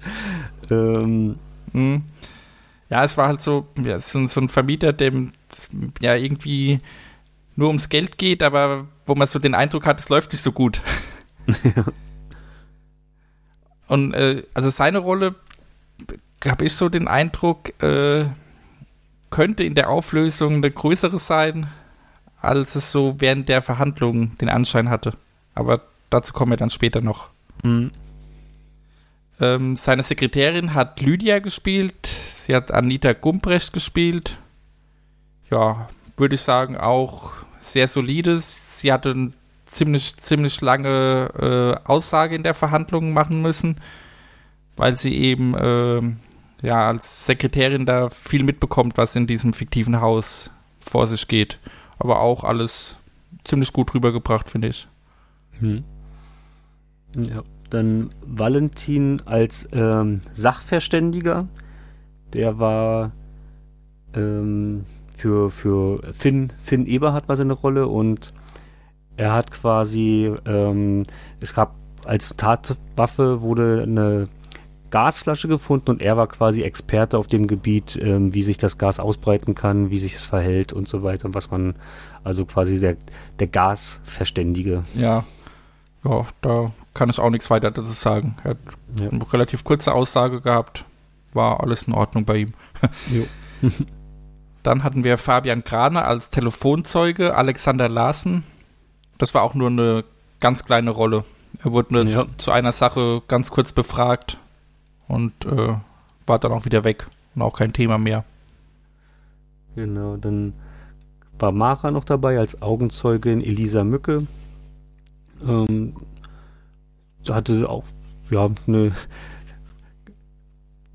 Ähm, 0.71 1.37
Mhm. 1.73 2.03
Ja, 2.89 3.05
es 3.05 3.17
war 3.17 3.29
halt 3.29 3.41
so, 3.41 3.69
ja, 3.85 3.97
so, 4.01 4.19
ein- 4.19 4.27
so 4.27 4.41
ein 4.41 4.49
Vermieter, 4.49 4.93
dem 4.93 5.31
ja 6.01 6.17
irgendwie 6.17 6.81
nur 7.55 7.69
ums 7.69 7.89
Geld 7.89 8.19
geht, 8.19 8.43
aber 8.43 8.89
wo 9.07 9.15
man 9.15 9.29
so 9.29 9.39
den 9.39 9.55
Eindruck 9.55 9.87
hat, 9.87 10.01
es 10.01 10.09
läuft 10.09 10.33
nicht 10.33 10.43
so 10.43 10.51
gut. 10.51 10.83
Und 13.87 14.15
äh, 14.15 14.43
also 14.55 14.71
seine 14.71 14.99
Rolle, 14.99 15.35
habe 16.45 16.65
ich 16.65 16.75
so 16.75 16.89
den 16.89 17.09
Eindruck, 17.09 17.81
äh, 17.83 18.27
könnte 19.31 19.65
in 19.65 19.75
der 19.75 19.91
Auflösung 19.91 20.55
eine 20.57 20.71
größere 20.71 21.19
sein, 21.19 21.69
als 22.41 22.75
es 22.75 22.93
so 22.93 23.17
während 23.19 23.49
der 23.49 23.63
Verhandlungen 23.63 24.37
den 24.41 24.49
Anschein 24.49 24.91
hatte. 24.91 25.13
Aber 25.55 25.83
dazu 26.09 26.33
kommen 26.33 26.53
wir 26.53 26.57
dann 26.57 26.71
später 26.71 27.01
noch. 27.01 27.29
Mhm. 27.63 27.91
Ähm, 29.41 29.77
seine 29.77 30.03
Sekretärin 30.03 30.75
hat 30.75 31.01
Lydia 31.01 31.39
gespielt. 31.39 32.07
Sie 32.07 32.55
hat 32.55 32.73
Anita 32.73 33.13
Gumprecht 33.13 33.73
gespielt. 33.73 34.39
Ja, 35.51 35.89
würde 36.17 36.35
ich 36.35 36.43
sagen, 36.43 36.77
auch 36.77 37.33
sehr 37.59 37.89
solides. 37.89 38.81
Sie 38.81 38.93
hatte 38.93 39.11
eine 39.11 39.33
ziemlich, 39.67 40.17
ziemlich 40.17 40.61
lange 40.61 41.79
äh, 41.85 41.89
Aussage 41.89 42.35
in 42.35 42.43
der 42.43 42.55
Verhandlung 42.55 43.13
machen 43.13 43.41
müssen, 43.41 43.77
weil 44.77 44.97
sie 44.97 45.15
eben 45.17 45.55
äh, 45.55 46.03
ja 46.67 46.89
als 46.89 47.27
Sekretärin 47.27 47.87
da 47.87 48.11
viel 48.11 48.45
mitbekommt, 48.45 48.99
was 48.99 49.17
in 49.17 49.27
diesem 49.27 49.53
fiktiven 49.53 50.01
Haus 50.01 50.51
vor 50.81 51.07
sich 51.07 51.29
geht. 51.29 51.59
Aber 52.01 52.21
auch 52.21 52.43
alles 52.43 52.97
ziemlich 53.45 53.73
gut 53.73 53.95
rübergebracht, 53.95 54.51
finde 54.51 54.69
ich. 54.69 54.89
Hm. 55.61 55.85
Ja. 57.17 57.43
Dann 57.69 58.11
Valentin 58.27 59.23
als 59.27 59.69
ähm, 59.73 60.23
Sachverständiger. 60.33 61.47
Der 62.33 62.59
war 62.59 63.13
ähm, 64.15 64.87
für, 65.17 65.51
für 65.51 66.01
Finn, 66.13 66.53
Finn 66.59 66.87
Eberhardt 66.87 67.29
war 67.29 67.37
seine 67.37 67.53
Rolle 67.53 67.87
und 67.87 68.33
er 69.17 69.33
hat 69.35 69.51
quasi, 69.51 70.33
ähm, 70.47 71.05
es 71.41 71.55
gab 71.55 71.75
als 72.07 72.35
Tatwaffe 72.37 73.43
wurde 73.43 73.83
eine 73.83 74.29
Gasflasche 74.91 75.49
gefunden 75.49 75.91
und 75.91 76.03
er 76.03 76.17
war 76.17 76.27
quasi 76.27 76.63
Experte 76.63 77.19
auf 77.19 77.27
dem 77.27 77.47
Gebiet, 77.47 77.99
ähm, 78.01 78.35
wie 78.35 78.43
sich 78.43 78.59
das 78.59 78.79
Gas 78.79 79.01
ausbreiten 79.01 79.55
kann, 79.55 79.91
wie 79.91 79.99
sich 79.99 80.17
es 80.17 80.23
verhält 80.23 80.73
und 80.73 80.89
so 80.89 81.03
weiter 81.03 81.27
und 81.27 81.35
was 81.35 81.51
man, 81.51 81.75
also 82.25 82.45
quasi 82.45 82.81
der, 82.81 82.97
der 83.39 83.47
Gasverständige. 83.47 84.85
Ja, 84.95 85.25
ja, 86.05 86.27
da 86.41 86.73
kann 86.95 87.11
ich 87.11 87.19
auch 87.19 87.31
nichts 87.31 87.51
weiter 87.51 87.71
dazu 87.71 87.93
sagen. 87.93 88.37
Er 88.43 88.51
hat 88.51 88.59
ja. 88.99 89.09
eine 89.09 89.33
relativ 89.33 89.65
kurze 89.65 89.93
Aussage 89.93 90.41
gehabt, 90.41 90.85
war 91.35 91.61
alles 91.61 91.85
in 91.85 91.95
Ordnung 91.95 92.25
bei 92.25 92.37
ihm. 92.39 92.55
Dann 94.63 94.85
hatten 94.85 95.05
wir 95.05 95.17
Fabian 95.17 95.63
Graner 95.63 96.05
als 96.07 96.31
Telefonzeuge, 96.31 97.35
Alexander 97.35 97.89
Larsen. 97.89 98.45
Das 99.19 99.35
war 99.35 99.43
auch 99.43 99.55
nur 99.55 99.69
eine 99.69 100.05
ganz 100.41 100.65
kleine 100.65 100.91
Rolle. 100.91 101.25
Er 101.63 101.73
wurde 101.73 102.09
ja. 102.09 102.27
zu 102.37 102.53
einer 102.53 102.73
Sache 102.73 103.23
ganz 103.29 103.51
kurz 103.51 103.73
befragt 103.73 104.39
und 105.11 105.33
äh, 105.47 105.75
war 106.27 106.39
dann 106.39 106.53
auch 106.53 106.65
wieder 106.65 106.85
weg 106.85 107.07
und 107.35 107.43
auch 107.43 107.57
kein 107.57 107.73
Thema 107.73 107.99
mehr. 107.99 108.25
Genau, 109.75 110.17
dann 110.17 110.55
war 111.39 111.53
Mara 111.53 111.91
noch 111.91 112.05
dabei 112.05 112.39
als 112.39 112.61
Augenzeugin 112.63 113.41
Elisa 113.41 113.85
Mücke. 113.85 114.27
Ähm, 115.47 115.95
hatte 117.29 117.69
auch 117.69 117.85
ja 118.31 118.49
eine 118.67 118.93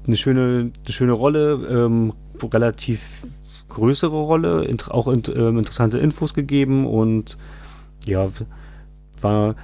eine 0.05 0.17
schöne 0.17 0.71
eine 0.83 0.93
schöne 0.93 1.13
Rolle, 1.13 1.53
ähm, 1.69 2.13
relativ 2.41 3.25
größere 3.69 4.15
Rolle, 4.15 4.75
auch 4.89 5.07
int 5.07 5.29
ähm, 5.35 5.57
interessante 5.57 5.97
Infos 5.97 6.33
gegeben 6.33 6.85
und 6.85 7.37
ja, 8.05 8.27
war 9.21 9.55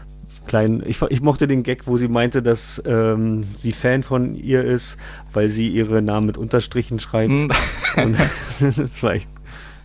klein. 0.48 0.83
Ich, 0.86 1.01
ich, 1.01 1.21
mochte 1.21 1.48
den 1.48 1.63
Gag, 1.63 1.88
wo 1.88 1.98
sie 1.98 2.07
meinte, 2.07 2.41
dass 2.41 2.81
ähm, 2.86 3.43
sie 3.55 3.71
Fan 3.71 4.03
von 4.03 4.36
ihr 4.36 4.63
ist, 4.63 4.98
weil 5.33 5.50
sie 5.50 5.69
ihre 5.69 6.01
Namen 6.01 6.27
mit 6.27 6.38
Unterstrichen 6.38 7.00
schreibt. 7.00 7.31
Hm. 7.31 7.51
das 8.77 9.03
war 9.03 9.13
echt 9.13 9.29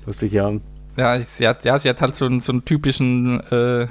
lustig, 0.07 0.33
ja. 0.33 0.53
Ja, 0.97 1.21
sie 1.21 1.47
hat, 1.47 1.65
ja, 1.65 1.79
sie 1.79 1.89
hat 1.89 2.01
halt 2.01 2.17
so 2.17 2.25
einen, 2.25 2.41
so 2.41 2.53
einen 2.53 2.65
typischen 2.65 3.41
äh, 3.51 3.87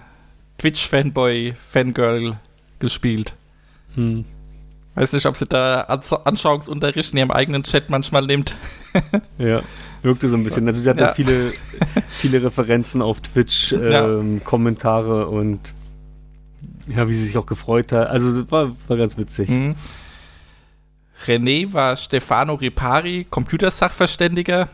Twitch-Fanboy-Fangirl 0.58 2.38
gespielt. 2.80 3.36
Hm. 3.96 4.26
Weiß 4.96 5.12
nicht, 5.12 5.26
ob 5.26 5.36
sie 5.36 5.46
da 5.46 5.82
Anschauungsunterricht 5.82 7.12
in 7.12 7.20
ihrem 7.20 7.32
eigenen 7.32 7.64
Chat 7.64 7.90
manchmal 7.90 8.26
nimmt. 8.26 8.56
ja, 9.38 9.62
wirkte 10.02 10.30
so 10.30 10.38
ein 10.38 10.44
bisschen. 10.46 10.66
Also 10.68 10.80
sie 10.80 10.90
hatte 10.90 11.04
ja. 11.04 11.14
viele, 11.14 11.52
viele 12.08 12.42
Referenzen 12.42 13.02
auf 13.02 13.20
Twitch, 13.20 13.74
ähm, 13.74 14.38
ja. 14.38 14.44
Kommentare 14.46 15.28
und 15.28 15.74
ja, 16.88 17.08
wie 17.08 17.14
sie 17.14 17.26
sich 17.26 17.38
auch 17.38 17.46
gefreut 17.46 17.92
hat. 17.92 18.10
Also 18.10 18.42
das 18.42 18.52
war, 18.52 18.76
war 18.88 18.98
ganz 18.98 19.18
witzig. 19.18 19.50
Mhm. 19.50 19.76
René 21.26 21.74
war 21.74 21.96
Stefano 21.96 22.56
Ripari, 22.56 23.26
Computersachverständiger. 23.30 24.70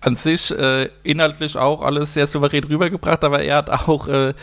An 0.00 0.16
sich 0.16 0.50
äh, 0.50 0.88
inhaltlich 1.02 1.56
auch 1.56 1.82
alles 1.82 2.14
sehr 2.14 2.26
souverän 2.26 2.64
rübergebracht, 2.64 3.24
aber 3.24 3.42
er 3.42 3.56
hat 3.56 3.70
auch 3.70 4.06
äh, 4.08 4.34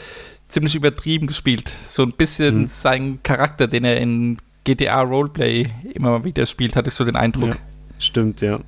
ziemlich 0.47 0.75
übertrieben 0.75 1.27
gespielt. 1.27 1.73
So 1.85 2.03
ein 2.03 2.11
bisschen 2.11 2.61
mhm. 2.61 2.67
seinen 2.67 3.23
Charakter, 3.23 3.67
den 3.67 3.83
er 3.83 3.97
in 3.97 4.37
GTA 4.63 5.01
Roleplay 5.01 5.69
immer 5.93 6.11
mal 6.11 6.23
wieder 6.23 6.45
spielt, 6.45 6.75
hatte 6.75 6.89
ich 6.89 6.93
so 6.93 7.05
den 7.05 7.15
Eindruck. 7.15 7.55
Ja, 7.55 7.61
stimmt, 7.99 8.41
ja. 8.41 8.59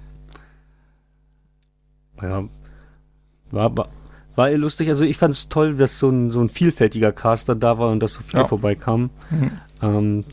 Ja. 2.22 2.44
War, 3.52 3.78
war, 3.78 3.90
war 4.36 4.52
lustig. 4.52 4.90
Also 4.90 5.04
ich 5.04 5.18
fand 5.18 5.34
es 5.34 5.50
toll, 5.50 5.76
dass 5.76 6.00
so 6.00 6.10
ein, 6.10 6.32
so 6.32 6.42
ein 6.42 6.50
vielfältiger 6.50 7.12
Caster 7.12 7.56
da 7.56 7.78
war 7.78 7.92
und 7.92 8.02
dass 8.02 8.14
so 8.14 8.22
viele 8.22 8.44
ja. 8.44 8.48
vorbeikamen. 8.48 9.10
Mhm. 9.30 9.52
Ähm, 9.82 10.26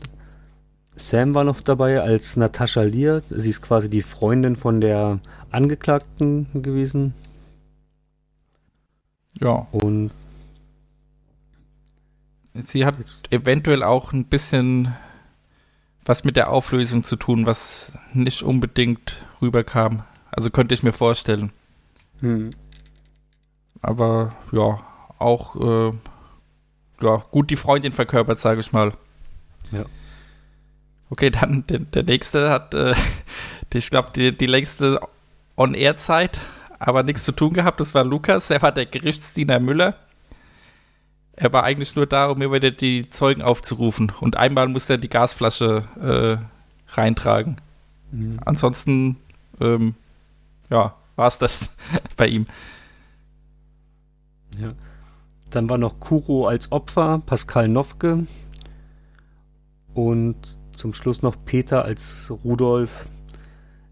Sam 0.95 1.33
war 1.33 1.43
noch 1.43 1.61
dabei 1.61 2.01
als 2.01 2.35
Natascha 2.35 2.83
Lear. 2.83 3.21
Sie 3.29 3.49
ist 3.49 3.61
quasi 3.61 3.89
die 3.89 4.01
Freundin 4.01 4.55
von 4.55 4.81
der 4.81 5.19
Angeklagten 5.51 6.47
gewesen. 6.53 7.13
Ja. 9.41 9.67
Und 9.71 10.11
sie 12.53 12.85
hat 12.85 12.95
eventuell 13.31 13.83
auch 13.83 14.13
ein 14.13 14.25
bisschen 14.25 14.93
was 16.05 16.23
mit 16.23 16.35
der 16.35 16.49
Auflösung 16.49 17.03
zu 17.03 17.15
tun, 17.15 17.45
was 17.45 17.97
nicht 18.13 18.43
unbedingt 18.43 19.25
rüberkam. 19.41 20.03
Also 20.31 20.49
könnte 20.49 20.73
ich 20.73 20.83
mir 20.83 20.93
vorstellen. 20.93 21.51
Hm. 22.19 22.49
Aber 23.83 24.29
ja, 24.51 24.79
auch 25.19 25.55
äh, 25.57 25.91
ja, 27.01 27.17
gut 27.31 27.49
die 27.49 27.57
Freundin 27.57 27.91
verkörpert, 27.91 28.39
sage 28.39 28.61
ich 28.61 28.71
mal. 28.71 28.93
Ja. 29.71 29.83
Okay, 31.09 31.29
dann 31.29 31.67
der, 31.67 31.79
der 31.79 32.03
nächste 32.03 32.49
hat, 32.49 32.73
äh, 32.73 32.95
die, 33.73 33.77
ich 33.77 33.89
glaube, 33.89 34.11
die, 34.15 34.35
die 34.35 34.47
längste 34.47 34.99
On-Air-Zeit, 35.57 36.39
aber 36.79 37.03
nichts 37.03 37.25
zu 37.25 37.33
tun 37.33 37.53
gehabt. 37.53 37.79
Das 37.79 37.93
war 37.93 38.05
Lukas, 38.05 38.49
er 38.49 38.61
war 38.61 38.71
der 38.71 38.85
Gerichtsdiener 38.85 39.59
Müller. 39.59 39.95
Er 41.35 41.51
war 41.51 41.63
eigentlich 41.63 41.95
nur 41.95 42.05
da, 42.05 42.27
um 42.27 42.39
mir 42.39 42.51
wieder 42.51 42.71
die 42.71 43.09
Zeugen 43.09 43.41
aufzurufen. 43.41 44.11
Und 44.21 44.37
einmal 44.37 44.67
musste 44.69 44.93
er 44.93 44.97
die 44.97 45.09
Gasflasche 45.09 45.83
äh, 45.99 46.95
reintragen. 46.95 47.57
Mhm. 48.11 48.39
Ansonsten, 48.45 49.17
ähm, 49.59 49.95
ja, 50.69 50.95
war 51.15 51.27
es 51.27 51.37
das 51.37 51.75
bei 52.17 52.27
ihm. 52.27 52.47
Ja. 54.59 54.73
Dann 55.49 55.69
war 55.69 55.77
noch 55.77 55.99
Kuro 55.99 56.47
als 56.47 56.71
Opfer, 56.71 57.21
Pascal 57.25 57.67
Nofke 57.67 58.25
und 59.93 60.57
zum 60.75 60.93
Schluss 60.93 61.21
noch 61.21 61.35
Peter 61.45 61.85
als 61.85 62.31
Rudolf 62.43 63.07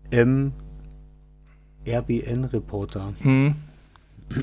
M. 0.10 0.54
RBN-Reporter. 1.88 3.08
Mhm. 3.20 3.56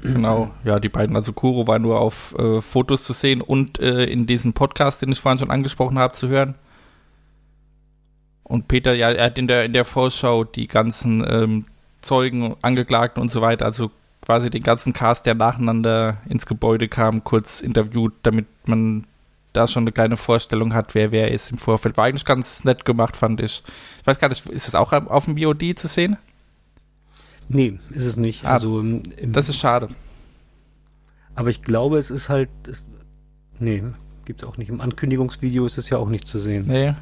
Genau, 0.02 0.50
ja, 0.64 0.80
die 0.80 0.88
beiden, 0.88 1.16
also 1.16 1.32
Kuro 1.32 1.66
war 1.66 1.78
nur 1.78 2.00
auf 2.00 2.34
äh, 2.38 2.60
Fotos 2.60 3.04
zu 3.04 3.12
sehen 3.12 3.40
und 3.40 3.80
äh, 3.80 4.04
in 4.04 4.26
diesem 4.26 4.52
Podcast, 4.52 5.02
den 5.02 5.10
ich 5.10 5.20
vorhin 5.20 5.38
schon 5.38 5.50
angesprochen 5.50 5.98
habe, 5.98 6.12
zu 6.12 6.28
hören. 6.28 6.56
Und 8.42 8.68
Peter, 8.68 8.94
ja, 8.94 9.10
er 9.10 9.26
hat 9.26 9.38
in 9.38 9.46
der, 9.46 9.64
in 9.64 9.72
der 9.72 9.84
Vorschau 9.84 10.44
die 10.44 10.66
ganzen 10.66 11.24
ähm, 11.26 11.64
Zeugen, 12.00 12.56
Angeklagten 12.62 13.20
und 13.20 13.30
so 13.30 13.40
weiter, 13.40 13.64
also 13.64 13.90
quasi 14.28 14.50
den 14.50 14.62
ganzen 14.62 14.92
Cast, 14.92 15.24
der 15.24 15.34
nacheinander 15.34 16.18
ins 16.28 16.44
Gebäude 16.44 16.86
kam, 16.86 17.24
kurz 17.24 17.62
interviewt, 17.62 18.12
damit 18.24 18.46
man 18.66 19.06
da 19.54 19.66
schon 19.66 19.84
eine 19.84 19.92
kleine 19.92 20.18
Vorstellung 20.18 20.74
hat, 20.74 20.94
wer 20.94 21.12
wer 21.12 21.32
ist 21.32 21.50
im 21.50 21.56
Vorfeld. 21.56 21.96
War 21.96 22.04
eigentlich 22.04 22.26
ganz 22.26 22.62
nett 22.62 22.84
gemacht, 22.84 23.16
fand 23.16 23.40
ich. 23.40 23.62
Ich 24.02 24.06
weiß 24.06 24.18
gar 24.18 24.28
nicht, 24.28 24.46
ist 24.50 24.68
es 24.68 24.74
auch 24.74 24.92
auf 24.92 25.24
dem 25.24 25.38
VOD 25.38 25.78
zu 25.78 25.88
sehen? 25.88 26.18
Nee, 27.48 27.78
ist 27.88 28.04
es 28.04 28.18
nicht. 28.18 28.44
Ah, 28.44 28.52
also 28.52 28.80
im, 28.80 29.02
im, 29.16 29.32
das 29.32 29.48
ist 29.48 29.56
schade. 29.56 29.88
Aber 31.34 31.48
ich 31.48 31.62
glaube, 31.62 31.96
es 31.96 32.10
ist 32.10 32.28
halt. 32.28 32.50
Es, 32.66 32.84
nee, 33.58 33.82
gibt 34.26 34.42
es 34.42 34.46
auch 34.46 34.58
nicht. 34.58 34.68
Im 34.68 34.82
Ankündigungsvideo 34.82 35.64
ist 35.64 35.78
es 35.78 35.88
ja 35.88 35.96
auch 35.96 36.10
nicht 36.10 36.28
zu 36.28 36.38
sehen. 36.38 36.66
Nee. 36.68 36.94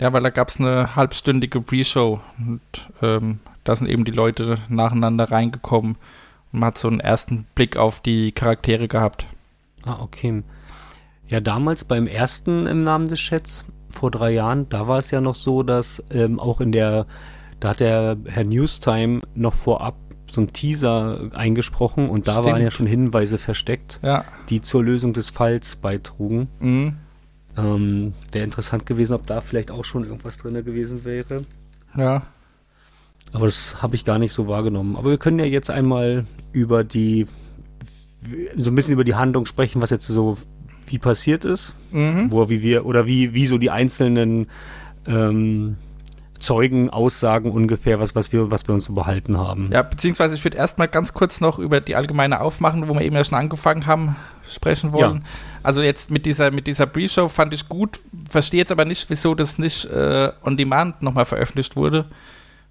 Ja, 0.00 0.12
weil 0.12 0.22
da 0.22 0.30
gab 0.30 0.50
es 0.50 0.60
eine 0.60 0.94
halbstündige 0.94 1.60
Pre-Show 1.60 2.20
und 2.38 2.60
ähm, 3.02 3.40
da 3.64 3.74
sind 3.74 3.88
eben 3.88 4.04
die 4.04 4.12
Leute 4.12 4.54
nacheinander 4.68 5.32
reingekommen 5.32 5.96
man 6.52 6.68
hat 6.68 6.78
so 6.78 6.88
einen 6.88 7.00
ersten 7.00 7.46
Blick 7.54 7.76
auf 7.76 8.00
die 8.00 8.32
Charaktere 8.32 8.88
gehabt. 8.88 9.26
Ah, 9.84 9.98
okay. 10.00 10.42
Ja, 11.28 11.40
damals 11.40 11.84
beim 11.84 12.06
ersten 12.06 12.66
im 12.66 12.80
Namen 12.80 13.06
des 13.06 13.20
Chats, 13.20 13.64
vor 13.90 14.10
drei 14.10 14.32
Jahren, 14.32 14.68
da 14.68 14.86
war 14.86 14.98
es 14.98 15.10
ja 15.10 15.20
noch 15.20 15.34
so, 15.34 15.62
dass 15.62 16.02
ähm, 16.10 16.38
auch 16.38 16.60
in 16.60 16.72
der 16.72 17.06
da 17.60 17.70
hat 17.70 17.80
der 17.80 18.16
Herr 18.26 18.44
Newstime 18.44 19.20
noch 19.34 19.54
vorab 19.54 19.96
so 20.30 20.42
ein 20.42 20.52
Teaser 20.52 21.30
eingesprochen 21.32 22.08
und 22.08 22.28
da 22.28 22.32
Stimmt. 22.32 22.46
waren 22.46 22.62
ja 22.62 22.70
schon 22.70 22.86
Hinweise 22.86 23.38
versteckt, 23.38 23.98
ja. 24.02 24.24
die 24.48 24.60
zur 24.60 24.84
Lösung 24.84 25.12
des 25.12 25.30
Falls 25.30 25.76
beitrugen. 25.76 26.48
Mhm. 26.60 26.96
Ähm, 27.56 28.14
wäre 28.30 28.44
interessant 28.44 28.86
gewesen, 28.86 29.14
ob 29.14 29.26
da 29.26 29.40
vielleicht 29.40 29.70
auch 29.70 29.84
schon 29.84 30.04
irgendwas 30.04 30.36
drin 30.38 30.62
gewesen 30.64 31.04
wäre. 31.04 31.42
Ja. 31.96 32.22
Aber 33.32 33.46
das 33.46 33.82
habe 33.82 33.94
ich 33.94 34.04
gar 34.04 34.18
nicht 34.18 34.32
so 34.32 34.48
wahrgenommen. 34.48 34.96
Aber 34.96 35.10
wir 35.10 35.18
können 35.18 35.38
ja 35.38 35.44
jetzt 35.44 35.70
einmal 35.70 36.24
über 36.52 36.82
die, 36.84 37.26
so 38.56 38.70
ein 38.70 38.74
bisschen 38.74 38.94
über 38.94 39.04
die 39.04 39.14
Handlung 39.14 39.46
sprechen, 39.46 39.82
was 39.82 39.90
jetzt 39.90 40.06
so 40.06 40.38
wie 40.86 40.98
passiert 40.98 41.44
ist, 41.44 41.74
Mhm. 41.92 42.32
wo 42.32 42.48
wie 42.48 42.62
wir 42.62 42.86
oder 42.86 43.06
wie 43.06 43.34
wie 43.34 43.46
so 43.46 43.58
die 43.58 43.70
einzelnen 43.70 44.46
ähm, 45.06 45.76
Zeugen 46.38 46.88
aussagen 46.88 47.50
ungefähr, 47.50 47.98
was 48.00 48.14
was 48.14 48.32
wir 48.32 48.50
was 48.50 48.66
wir 48.66 48.74
uns 48.74 48.86
so 48.86 48.92
behalten 48.94 49.36
haben. 49.36 49.68
Ja, 49.72 49.82
beziehungsweise 49.82 50.36
ich 50.36 50.44
würde 50.44 50.56
erstmal 50.56 50.88
ganz 50.88 51.12
kurz 51.12 51.40
noch 51.42 51.58
über 51.58 51.80
die 51.80 51.96
allgemeine 51.96 52.40
Aufmachen, 52.40 52.88
wo 52.88 52.94
wir 52.94 53.02
eben 53.02 53.16
ja 53.16 53.24
schon 53.24 53.36
angefangen 53.36 53.86
haben, 53.86 54.16
sprechen 54.48 54.92
wollen. 54.92 55.24
Also 55.62 55.82
jetzt 55.82 56.10
mit 56.10 56.24
dieser, 56.26 56.50
mit 56.50 56.66
dieser 56.66 56.86
Pre-Show 56.86 57.28
fand 57.28 57.52
ich 57.54 57.68
gut, 57.68 58.00
verstehe 58.30 58.58
jetzt 58.60 58.72
aber 58.72 58.84
nicht, 58.84 59.10
wieso 59.10 59.34
das 59.34 59.58
nicht 59.58 59.84
äh, 59.86 60.30
on 60.44 60.56
demand 60.56 61.02
nochmal 61.02 61.26
veröffentlicht 61.26 61.76
wurde. 61.76 62.06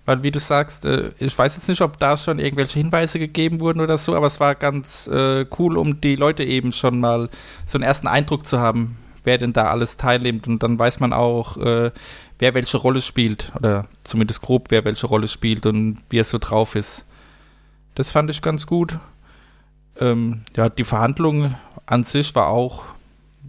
Weil, 0.08 0.24
wie 0.24 0.32
du 0.32 0.40
sagst, 0.40 0.86
äh, 0.86 1.12
ich 1.20 1.38
weiß 1.38 1.58
jetzt 1.58 1.68
nicht, 1.68 1.82
ob 1.82 1.98
da 1.98 2.16
schon 2.16 2.40
irgendwelche 2.40 2.80
Hinweise 2.80 3.20
gegeben 3.20 3.60
wurden 3.60 3.82
oder 3.82 3.98
so, 3.98 4.16
aber 4.16 4.28
es 4.28 4.40
war 4.40 4.56
ganz 4.56 5.08
äh, 5.08 5.46
cool, 5.60 5.78
um 5.78 6.00
die 6.00 6.16
Leute 6.16 6.46
eben 6.46 6.72
schon 6.72 7.02
mal 7.02 7.28
so 7.66 7.78
einen 7.78 7.84
ersten 7.84 8.08
Eindruck 8.08 8.46
zu 8.46 8.62
haben, 8.62 8.98
wer 9.26 9.38
denn 9.38 9.52
da 9.52 9.66
alles 9.66 9.98
teilnimmt. 9.98 10.48
Und 10.48 10.64
dann 10.64 10.80
weiß 10.80 11.02
man 11.02 11.12
auch, 11.12 11.58
äh, 11.58 11.92
wer 12.40 12.54
welche 12.54 12.78
Rolle 12.78 13.02
spielt. 13.02 13.52
Oder 13.54 13.86
zumindest 14.06 14.42
grob, 14.42 14.68
wer 14.72 14.86
welche 14.86 15.08
Rolle 15.08 15.28
spielt 15.28 15.66
und 15.66 15.98
wie 16.10 16.20
er 16.20 16.24
so 16.24 16.38
drauf 16.38 16.76
ist. 16.76 17.06
Das 17.96 18.10
fand 18.10 18.30
ich 18.30 18.42
ganz 18.42 18.66
gut. 18.66 18.98
Ähm, 20.00 20.44
ja, 20.56 20.70
die 20.70 20.86
Verhandlung 20.86 21.54
an 21.86 22.06
sich 22.06 22.34
war 22.34 22.48
auch, 22.48 22.86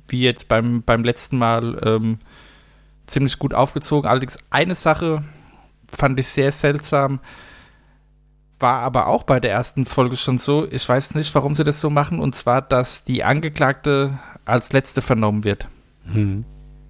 wie 0.08 0.22
jetzt 0.22 0.48
beim, 0.48 0.82
beim 0.82 1.04
letzten 1.04 1.38
Mal, 1.38 1.78
ähm, 1.84 2.18
ziemlich 3.06 3.38
gut 3.38 3.54
aufgezogen. 3.54 4.10
Allerdings 4.10 4.38
eine 4.50 4.74
Sache 4.74 5.22
fand 5.90 6.18
ich 6.20 6.28
sehr 6.28 6.52
seltsam. 6.52 7.20
War 8.60 8.80
aber 8.80 9.06
auch 9.06 9.22
bei 9.22 9.40
der 9.40 9.52
ersten 9.52 9.86
Folge 9.86 10.16
schon 10.16 10.38
so. 10.38 10.66
Ich 10.70 10.88
weiß 10.88 11.14
nicht, 11.14 11.34
warum 11.34 11.54
sie 11.54 11.64
das 11.64 11.80
so 11.80 11.90
machen. 11.90 12.18
Und 12.18 12.34
zwar, 12.34 12.60
dass 12.60 13.04
die 13.04 13.22
Angeklagte 13.22 14.18
als 14.44 14.72
letzte 14.72 15.02
vernommen 15.02 15.44
wird. 15.44 15.68
Hm. 16.12 16.44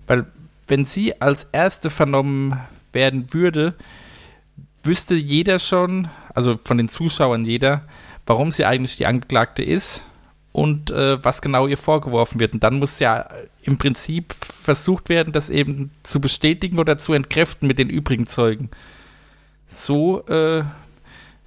Weil 0.07 0.27
wenn 0.67 0.85
sie 0.85 1.21
als 1.21 1.45
erste 1.53 1.91
vernommen 1.91 2.59
werden 2.93 3.33
würde, 3.35 3.75
wüsste 4.83 5.15
jeder 5.15 5.59
schon, 5.59 6.09
also 6.35 6.59
von 6.63 6.79
den 6.79 6.89
Zuschauern 6.89 7.45
jeder, 7.45 7.83
warum 8.27 8.51
sie 8.51 8.65
eigentlich 8.65 8.97
die 8.97 9.07
Angeklagte 9.07 9.63
ist 9.63 10.05
und 10.59 10.91
äh, 10.91 11.23
was 11.25 11.41
genau 11.41 11.69
ihr 11.69 11.79
vorgeworfen 11.79 12.41
wird. 12.41 12.53
Und 12.55 12.63
dann 12.65 12.79
muss 12.79 12.99
ja 12.99 13.29
im 13.63 13.79
Prinzip 13.79 14.33
versucht 14.33 15.09
werden, 15.09 15.33
das 15.33 15.51
eben 15.51 15.93
zu 16.03 16.21
bestätigen 16.21 16.79
oder 16.79 16.99
zu 16.99 17.13
entkräften 17.13 17.69
mit 17.69 17.79
den 17.79 17.89
übrigen 17.89 18.27
Zeugen. 18.27 18.69
So 19.69 20.27
äh, 20.27 20.65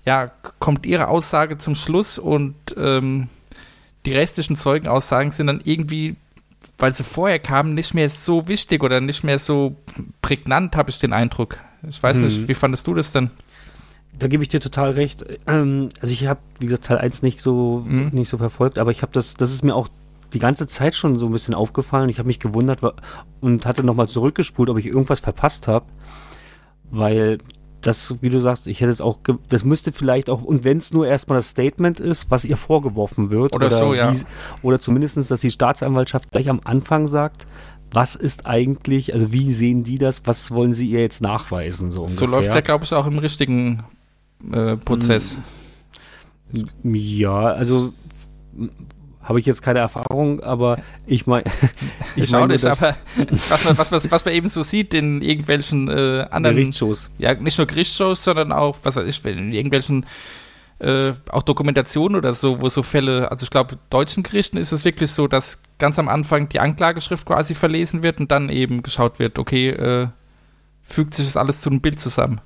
ja, 0.05 0.31
kommt 0.59 0.85
ihre 0.85 1.09
Aussage 1.09 1.57
zum 1.57 1.75
Schluss 1.75 2.19
und 2.19 2.55
ähm, 2.77 3.27
die 4.05 4.13
restlichen 4.13 4.55
Zeugenaussagen 4.55 5.31
sind 5.31 5.47
dann 5.47 5.61
irgendwie 5.63 6.15
weil 6.77 6.95
sie 6.95 7.03
vorher 7.03 7.37
kamen, 7.37 7.75
nicht 7.75 7.93
mehr 7.93 8.09
so 8.09 8.47
wichtig 8.47 8.83
oder 8.83 9.01
nicht 9.01 9.23
mehr 9.23 9.37
so 9.37 9.75
prägnant, 10.23 10.75
habe 10.75 10.89
ich 10.89 10.97
den 10.97 11.13
Eindruck. 11.13 11.57
Ich 11.87 12.01
weiß 12.01 12.17
Hm. 12.17 12.23
nicht, 12.23 12.47
wie 12.47 12.55
fandest 12.55 12.87
du 12.87 12.95
das 12.95 13.11
denn? 13.11 13.29
Da 14.17 14.27
gebe 14.27 14.43
ich 14.43 14.49
dir 14.49 14.59
total 14.59 14.91
recht. 14.91 15.25
Ähm, 15.47 15.89
also 16.01 16.13
ich 16.13 16.27
habe, 16.27 16.39
wie 16.59 16.65
gesagt, 16.67 16.85
Teil 16.85 16.97
1 16.99 17.21
nicht 17.23 17.41
so 17.41 17.83
Mhm. 17.87 18.09
nicht 18.13 18.29
so 18.29 18.37
verfolgt, 18.37 18.77
aber 18.77 18.91
ich 18.91 19.01
habe 19.01 19.11
das, 19.13 19.33
das 19.35 19.51
ist 19.51 19.63
mir 19.63 19.75
auch 19.75 19.87
die 20.33 20.39
ganze 20.39 20.67
Zeit 20.67 20.95
schon 20.95 21.17
so 21.19 21.25
ein 21.25 21.31
bisschen 21.31 21.53
aufgefallen. 21.53 22.07
Ich 22.09 22.17
habe 22.19 22.27
mich 22.27 22.39
gewundert 22.39 22.79
und 23.41 23.65
hatte 23.65 23.83
nochmal 23.83 24.07
zurückgespult, 24.07 24.69
ob 24.69 24.77
ich 24.77 24.85
irgendwas 24.85 25.19
verpasst 25.19 25.67
habe. 25.67 25.85
Weil 26.89 27.37
das, 27.81 28.15
wie 28.21 28.29
du 28.29 28.39
sagst, 28.39 28.67
ich 28.67 28.79
hätte 28.81 28.91
es 28.91 29.01
auch, 29.01 29.17
das 29.49 29.63
müsste 29.65 29.91
vielleicht 29.91 30.29
auch, 30.29 30.43
und 30.43 30.63
wenn 30.63 30.77
es 30.77 30.93
nur 30.93 31.07
erstmal 31.07 31.37
das 31.37 31.49
Statement 31.49 31.99
ist, 31.99 32.29
was 32.29 32.45
ihr 32.45 32.57
vorgeworfen 32.57 33.29
wird, 33.31 33.55
Oder 33.55 33.71
so, 33.71 33.93
ja. 33.93 34.13
wie- 34.13 34.23
oder 34.61 34.79
zumindestens, 34.79 35.29
dass 35.29 35.41
die 35.41 35.49
Staatsanwaltschaft 35.49 36.29
gleich 36.31 36.47
am 36.49 36.61
Anfang 36.63 37.07
sagt, 37.07 37.47
was 37.91 38.15
ist 38.15 38.45
eigentlich, 38.45 39.13
also 39.13 39.33
wie 39.33 39.51
sehen 39.51 39.83
die 39.83 39.97
das, 39.97 40.21
was 40.25 40.51
wollen 40.51 40.73
sie 40.73 40.85
ihr 40.87 41.01
jetzt 41.01 41.21
nachweisen, 41.21 41.89
so 41.91 42.05
So 42.05 42.25
läuft 42.27 42.49
es 42.49 42.53
ja, 42.53 42.61
glaube 42.61 42.83
ich, 42.85 42.93
auch 42.93 43.07
im 43.07 43.17
richtigen 43.17 43.83
äh, 44.51 44.77
Prozess. 44.77 45.37
Ja, 46.83 47.45
also 47.45 47.91
habe 49.21 49.39
ich 49.39 49.45
jetzt 49.45 49.61
keine 49.61 49.79
Erfahrung, 49.79 50.41
aber 50.41 50.79
ich 51.05 51.27
meine, 51.27 51.45
Ich, 52.15 52.35
auch 52.35 52.47
nicht, 52.47 52.65
aber 52.65 52.95
was 53.49 53.65
man, 53.65 53.77
was, 53.77 53.91
man, 53.91 54.01
was 54.09 54.25
man 54.25 54.33
eben 54.33 54.49
so 54.49 54.61
sieht 54.61 54.93
in 54.93 55.21
irgendwelchen 55.21 55.87
äh, 55.87 56.27
anderen, 56.29 56.55
Gerichtsshows. 56.55 57.09
ja, 57.17 57.33
nicht 57.33 57.57
nur 57.57 57.67
Gerichtsshows, 57.67 58.23
sondern 58.23 58.51
auch, 58.51 58.77
was 58.83 58.95
weiß 58.95 59.07
ich, 59.07 59.23
in 59.25 59.53
irgendwelchen 59.53 60.05
äh, 60.79 61.13
auch 61.29 61.43
Dokumentationen 61.43 62.17
oder 62.17 62.33
so, 62.33 62.61
wo 62.61 62.67
so 62.67 62.81
Fälle, 62.81 63.29
also 63.29 63.43
ich 63.43 63.51
glaube, 63.51 63.77
deutschen 63.89 64.23
Gerichten 64.23 64.57
ist 64.57 64.71
es 64.71 64.83
wirklich 64.83 65.11
so, 65.11 65.27
dass 65.27 65.61
ganz 65.77 65.99
am 65.99 66.09
Anfang 66.09 66.49
die 66.49 66.59
Anklageschrift 66.59 67.25
quasi 67.25 67.53
verlesen 67.53 68.01
wird 68.01 68.19
und 68.19 68.31
dann 68.31 68.49
eben 68.49 68.81
geschaut 68.81 69.19
wird, 69.19 69.37
okay, 69.37 69.69
äh, 69.69 70.07
fügt 70.81 71.13
sich 71.13 71.25
das 71.25 71.37
alles 71.37 71.61
zu 71.61 71.69
einem 71.69 71.81
Bild 71.81 71.99
zusammen. 71.99 72.41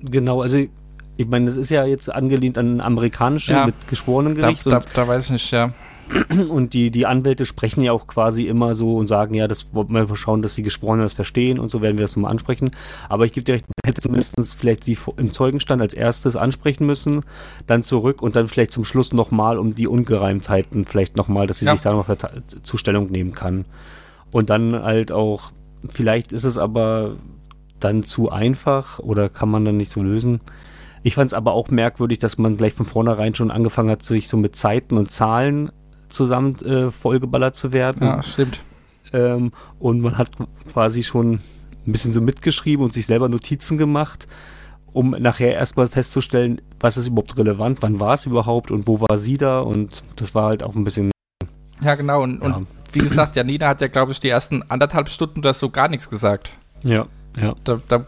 Genau, 0.00 0.42
also 0.42 0.66
ich 1.16 1.26
meine, 1.26 1.46
das 1.46 1.56
ist 1.56 1.70
ja 1.70 1.84
jetzt 1.84 2.12
angelehnt 2.12 2.58
an 2.58 2.80
amerikanische 2.80 3.52
Ja. 3.52 3.66
mit 3.66 3.74
geschworenen 3.88 4.34
Da, 4.34 4.42
Gericht 4.42 4.66
da, 4.66 4.76
und, 4.76 4.86
da 4.94 5.08
weiß 5.08 5.26
ich 5.26 5.30
nicht, 5.32 5.50
ja. 5.50 5.72
und 6.48 6.74
die, 6.74 6.90
die 6.90 7.06
Anwälte 7.06 7.46
sprechen 7.46 7.82
ja 7.82 7.92
auch 7.92 8.06
quasi 8.06 8.46
immer 8.46 8.74
so 8.74 8.96
und 8.96 9.06
sagen, 9.06 9.34
ja, 9.34 9.48
das 9.48 9.68
wollen 9.72 9.90
wir 10.08 10.16
schauen, 10.16 10.42
dass 10.42 10.54
die 10.56 10.62
Geschworenen 10.62 11.04
das 11.04 11.12
verstehen 11.14 11.58
und 11.58 11.70
so 11.70 11.80
werden 11.80 11.96
wir 11.96 12.04
das 12.04 12.16
nochmal 12.16 12.32
ansprechen. 12.32 12.70
Aber 13.08 13.24
ich 13.24 13.32
gebe 13.32 13.44
dir 13.44 13.54
recht, 13.54 13.64
man 13.66 13.88
hätte 13.88 14.02
zumindest 14.02 14.36
vielleicht 14.58 14.84
sie 14.84 14.98
im 15.16 15.32
Zeugenstand 15.32 15.80
als 15.80 15.94
erstes 15.94 16.36
ansprechen 16.36 16.86
müssen, 16.86 17.22
dann 17.66 17.82
zurück 17.82 18.20
und 18.20 18.36
dann 18.36 18.48
vielleicht 18.48 18.72
zum 18.72 18.84
Schluss 18.84 19.12
nochmal 19.12 19.58
um 19.58 19.74
die 19.74 19.86
Ungereimtheiten 19.86 20.84
vielleicht 20.84 21.16
nochmal, 21.16 21.46
dass 21.46 21.60
sie 21.60 21.66
Ja. 21.66 21.72
sich 21.72 21.80
da 21.80 21.92
noch 21.92 22.08
Zustellung 22.62 23.10
nehmen 23.10 23.32
kann. 23.32 23.64
Und 24.32 24.50
dann 24.50 24.82
halt 24.82 25.12
auch, 25.12 25.52
vielleicht 25.88 26.32
ist 26.32 26.44
es 26.44 26.58
aber 26.58 27.16
dann 27.80 28.02
zu 28.02 28.30
einfach 28.30 28.98
oder 28.98 29.28
kann 29.28 29.48
man 29.48 29.64
dann 29.64 29.76
nicht 29.76 29.90
so 29.90 30.02
lösen. 30.02 30.40
Ich 31.02 31.14
fand 31.16 31.28
es 31.30 31.34
aber 31.34 31.52
auch 31.52 31.68
merkwürdig, 31.70 32.18
dass 32.18 32.38
man 32.38 32.56
gleich 32.56 32.74
von 32.74 32.86
vornherein 32.86 33.34
schon 33.34 33.50
angefangen 33.50 33.90
hat, 33.90 34.02
sich 34.02 34.28
so 34.28 34.36
mit 34.36 34.54
Zeiten 34.56 34.96
und 34.96 35.10
Zahlen 35.10 35.72
zusammen 36.08 36.56
äh, 36.64 36.90
vollgeballert 36.90 37.56
zu 37.56 37.72
werden. 37.72 38.06
Ja, 38.06 38.22
stimmt. 38.22 38.60
Ähm, 39.12 39.52
und 39.78 40.00
man 40.00 40.16
hat 40.18 40.30
quasi 40.72 41.02
schon 41.02 41.40
ein 41.86 41.92
bisschen 41.92 42.12
so 42.12 42.20
mitgeschrieben 42.20 42.84
und 42.84 42.92
sich 42.94 43.06
selber 43.06 43.28
Notizen 43.28 43.78
gemacht, 43.78 44.28
um 44.92 45.10
nachher 45.10 45.54
erstmal 45.54 45.88
festzustellen, 45.88 46.60
was 46.80 46.96
ist 46.96 47.08
überhaupt 47.08 47.36
relevant, 47.38 47.78
wann 47.82 47.98
war 47.98 48.14
es 48.14 48.26
überhaupt 48.26 48.70
und 48.70 48.86
wo 48.86 49.00
war 49.00 49.18
sie 49.18 49.36
da 49.38 49.60
und 49.60 50.02
das 50.16 50.34
war 50.34 50.44
halt 50.48 50.62
auch 50.62 50.74
ein 50.76 50.84
bisschen. 50.84 51.10
Ja, 51.80 51.94
genau. 51.94 52.22
Und, 52.22 52.42
Ja. 52.42 52.56
und 52.56 52.66
wie 52.92 53.00
gesagt, 53.00 53.34
Janina 53.36 53.68
hat 53.68 53.80
ja, 53.80 53.88
glaube 53.88 54.12
ich, 54.12 54.20
die 54.20 54.28
ersten 54.28 54.62
anderthalb 54.68 55.08
Stunden 55.08 55.40
oder 55.40 55.54
so 55.54 55.70
gar 55.70 55.88
nichts 55.88 56.08
gesagt. 56.10 56.50
Ja, 56.84 57.06
ja. 57.36 57.54
Da, 57.64 57.80
da 57.88 58.06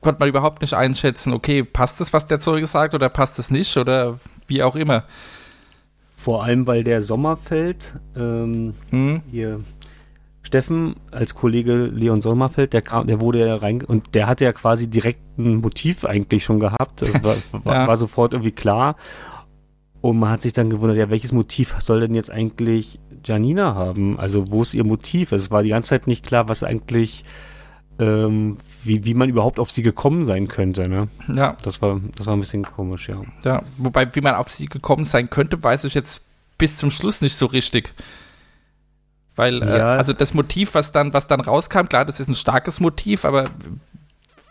konnte 0.00 0.20
man 0.20 0.28
überhaupt 0.28 0.62
nicht 0.62 0.74
einschätzen, 0.74 1.32
okay, 1.32 1.62
passt 1.64 2.00
das, 2.00 2.12
was 2.12 2.26
der 2.26 2.40
Zeuge 2.40 2.66
sagt, 2.66 2.94
oder 2.94 3.08
passt 3.08 3.38
es 3.38 3.50
nicht, 3.50 3.76
oder 3.76 4.18
wie 4.46 4.62
auch 4.62 4.76
immer. 4.76 5.04
Vor 6.16 6.44
allem, 6.44 6.66
weil 6.66 6.84
der 6.84 7.00
Sommerfeld, 7.02 7.94
ähm, 8.16 8.74
Hm? 8.90 9.22
hier 9.30 9.60
Steffen 10.42 10.96
als 11.10 11.34
Kollege 11.34 11.86
Leon 11.86 12.22
Sommerfeld, 12.22 12.72
der 12.72 12.82
kam, 12.82 13.06
der 13.06 13.20
wurde 13.20 13.46
ja 13.46 13.56
rein 13.56 13.82
und 13.84 14.14
der 14.14 14.26
hatte 14.26 14.44
ja 14.44 14.52
quasi 14.52 14.88
direkt 14.88 15.20
ein 15.38 15.56
Motiv 15.56 16.04
eigentlich 16.04 16.44
schon 16.44 16.60
gehabt. 16.60 17.02
Das 17.02 17.22
war, 17.22 17.36
war, 17.64 17.74
Ja. 17.74 17.86
war 17.86 17.96
sofort 17.96 18.32
irgendwie 18.32 18.52
klar. 18.52 18.96
Und 20.00 20.18
man 20.18 20.30
hat 20.30 20.40
sich 20.42 20.54
dann 20.54 20.70
gewundert, 20.70 20.96
ja, 20.98 21.10
welches 21.10 21.32
Motiv 21.32 21.74
soll 21.82 22.00
denn 22.00 22.14
jetzt 22.14 22.30
eigentlich 22.30 22.98
Janina 23.22 23.74
haben? 23.74 24.18
Also 24.18 24.50
wo 24.50 24.62
ist 24.62 24.72
ihr 24.72 24.82
Motiv? 24.84 25.32
Es 25.32 25.50
war 25.50 25.62
die 25.62 25.68
ganze 25.68 25.90
Zeit 25.90 26.06
nicht 26.06 26.24
klar, 26.24 26.48
was 26.48 26.64
eigentlich, 26.64 27.22
ähm, 27.98 28.56
wie, 28.84 29.04
wie 29.04 29.14
man 29.14 29.28
überhaupt 29.28 29.58
auf 29.58 29.70
sie 29.70 29.82
gekommen 29.82 30.24
sein 30.24 30.48
könnte. 30.48 30.88
Ne? 30.88 31.08
Ja, 31.34 31.56
Das 31.62 31.82
war, 31.82 32.00
das 32.16 32.26
war 32.26 32.34
ein 32.34 32.40
bisschen 32.40 32.64
komisch, 32.64 33.08
ja. 33.08 33.20
ja. 33.44 33.62
Wobei, 33.78 34.14
wie 34.14 34.20
man 34.20 34.34
auf 34.34 34.48
sie 34.48 34.66
gekommen 34.66 35.04
sein 35.04 35.30
könnte, 35.30 35.62
weiß 35.62 35.84
ich 35.84 35.94
jetzt 35.94 36.22
bis 36.58 36.76
zum 36.76 36.90
Schluss 36.90 37.20
nicht 37.20 37.34
so 37.34 37.46
richtig. 37.46 37.92
Weil, 39.36 39.62
äh, 39.62 39.78
Ja. 39.78 39.92
also 39.96 40.12
das 40.12 40.34
Motiv, 40.34 40.74
was 40.74 40.92
dann, 40.92 41.14
was 41.14 41.26
dann 41.26 41.40
rauskam, 41.40 41.86
klar, 41.86 42.04
das 42.04 42.20
ist 42.20 42.28
ein 42.28 42.34
starkes 42.34 42.80
Motiv, 42.80 43.24
aber 43.24 43.44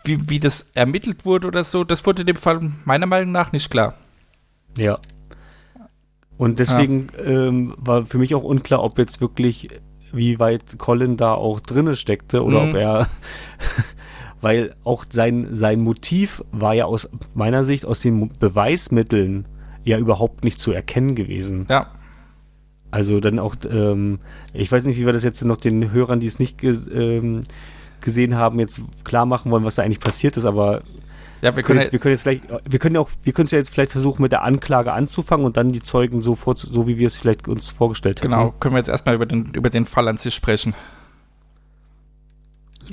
wie, 0.04 0.28
wie 0.30 0.38
das 0.38 0.70
ermittelt 0.74 1.24
wurde 1.26 1.46
oder 1.48 1.62
so, 1.62 1.84
das 1.84 2.06
wurde 2.06 2.22
in 2.22 2.26
dem 2.26 2.36
Fall 2.36 2.60
meiner 2.84 3.06
Meinung 3.06 3.32
nach 3.32 3.52
nicht 3.52 3.70
klar. 3.70 3.94
Ja. 4.76 4.98
Und 6.38 6.58
deswegen 6.58 7.08
ähm, 7.24 7.74
war 7.76 8.06
für 8.06 8.16
mich 8.18 8.34
auch 8.34 8.42
unklar, 8.42 8.82
ob 8.82 8.98
jetzt 8.98 9.20
wirklich, 9.20 9.68
wie 10.12 10.38
weit 10.38 10.78
Colin 10.78 11.16
da 11.18 11.34
auch 11.34 11.60
drinne 11.60 11.96
steckte 11.96 12.42
oder 12.42 12.62
Mhm. 12.62 12.68
ob 12.70 12.74
er, 12.76 13.08
weil 14.40 14.74
auch 14.84 15.04
sein, 15.10 15.48
sein 15.50 15.80
Motiv 15.80 16.42
war 16.52 16.74
ja 16.74 16.84
aus 16.86 17.08
meiner 17.34 17.64
Sicht 17.64 17.84
aus 17.86 18.00
den 18.00 18.30
Beweismitteln 18.38 19.46
ja 19.84 19.98
überhaupt 19.98 20.44
nicht 20.44 20.58
zu 20.58 20.72
erkennen 20.72 21.14
gewesen. 21.14 21.66
Ja, 21.68 21.86
Also 22.90 23.20
dann 23.20 23.38
auch, 23.38 23.54
ähm, 23.70 24.18
ich 24.52 24.70
weiß 24.70 24.84
nicht, 24.84 24.98
wie 24.98 25.06
wir 25.06 25.12
das 25.12 25.24
jetzt 25.24 25.42
noch 25.44 25.56
den 25.56 25.92
Hörern, 25.92 26.20
die 26.20 26.26
es 26.26 26.38
nicht 26.38 26.58
ge 26.58 26.76
ähm, 26.92 27.42
gesehen 28.00 28.34
haben, 28.36 28.58
jetzt 28.58 28.80
klar 29.04 29.26
machen 29.26 29.50
wollen, 29.50 29.64
was 29.64 29.74
da 29.74 29.82
eigentlich 29.82 30.00
passiert 30.00 30.36
ist, 30.36 30.46
aber 30.46 30.82
Ja, 31.42 31.54
wir 31.54 31.62
können, 31.62 31.80
jetzt, 31.80 31.92
wir 31.92 31.98
können 31.98 32.12
jetzt 32.14 32.22
vielleicht, 32.22 32.44
wir 32.68 32.78
können 32.78 32.94
ja 32.94 33.00
auch, 33.00 33.10
wir 33.22 33.32
können 33.32 33.46
es 33.46 33.52
ja 33.52 33.58
jetzt 33.58 33.72
vielleicht 33.72 33.92
versuchen, 33.92 34.22
mit 34.22 34.32
der 34.32 34.42
Anklage 34.42 34.92
anzufangen 34.92 35.44
und 35.44 35.56
dann 35.56 35.72
die 35.72 35.82
Zeugen 35.82 36.22
so 36.22 36.34
vor, 36.34 36.54
so 36.56 36.86
wie 36.86 36.98
wir 36.98 37.06
es 37.06 37.16
vielleicht 37.16 37.46
uns 37.48 37.68
vorgestellt 37.68 38.20
haben. 38.20 38.30
genau, 38.30 38.54
können 38.58 38.74
wir 38.74 38.78
jetzt 38.78 38.88
erstmal 38.88 39.14
über 39.14 39.26
den, 39.26 39.46
über 39.52 39.68
den 39.70 39.84
Fall 39.86 40.08
an 40.08 40.16
sich 40.16 40.34
sprechen. 40.34 40.74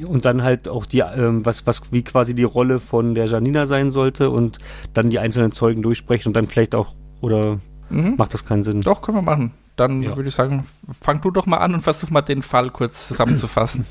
Und 0.06 0.26
dann 0.26 0.44
halt 0.44 0.68
auch 0.68 0.86
die, 0.86 1.00
ähm, 1.00 1.46
was, 1.46 1.66
was, 1.66 1.82
wie 1.92 2.04
quasi 2.04 2.34
die 2.34 2.44
Rolle 2.44 2.80
von 2.80 3.16
der 3.16 3.26
Janina 3.26 3.66
sein 3.68 3.92
sollte 3.92 4.30
und 4.30 4.60
dann 4.94 5.10
die 5.10 5.20
einzelnen 5.20 5.52
Zeugen 5.52 5.82
durchsprechen 5.82 6.30
und 6.30 6.36
dann 6.36 6.48
vielleicht 6.48 6.76
auch, 6.76 6.94
oder 7.22 7.60
Mhm. 7.90 8.16
macht 8.18 8.34
das 8.34 8.46
keinen 8.46 8.64
Sinn? 8.64 8.82
Doch, 8.82 9.02
können 9.02 9.18
wir 9.18 9.22
machen. 9.22 9.52
Dann 9.78 10.02
Ja. 10.02 10.16
würde 10.16 10.28
ich 10.30 10.36
sagen, 10.36 10.66
fang 11.00 11.22
du 11.22 11.32
doch 11.32 11.46
mal 11.46 11.58
an 11.58 11.74
und 11.74 11.82
versuch 11.82 12.10
mal 12.10 12.22
den 12.22 12.42
Fall 12.42 12.70
kurz 12.70 13.08
zusammenzufassen. 13.08 13.86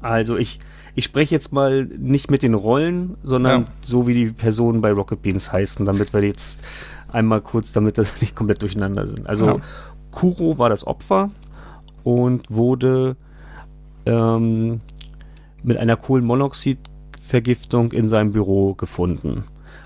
Also 0.00 0.36
ich, 0.36 0.60
ich 0.94 1.04
spreche 1.04 1.34
jetzt 1.34 1.52
mal 1.52 1.84
nicht 1.84 2.30
mit 2.30 2.42
den 2.44 2.54
Rollen, 2.54 3.16
sondern 3.24 3.62
Ja. 3.62 3.66
so 3.84 4.06
wie 4.06 4.14
die 4.14 4.26
Personen 4.30 4.80
bei 4.80 4.92
Rocket 4.92 5.20
Beans 5.22 5.50
heißen, 5.52 5.84
damit 5.84 6.12
wir 6.12 6.22
jetzt 6.22 6.60
einmal 7.10 7.40
kurz, 7.40 7.72
damit 7.72 7.98
das 7.98 8.08
nicht 8.20 8.36
komplett 8.36 8.62
durcheinander 8.62 9.06
sind. 9.08 9.26
Also 9.28 9.46
Ja. 9.46 9.56
Kuro 10.12 10.58
war 10.58 10.70
das 10.70 10.86
Opfer 10.86 11.30
und 12.04 12.48
wurde 12.50 13.16
ähm, 14.06 14.80
mit 15.62 15.78
einer 15.78 15.96
Kohlenmonoxidvergiftung 15.96 17.92
in 17.92 18.08
seinem 18.08 18.32
Büro 18.32 18.74
gefunden. 18.74 19.44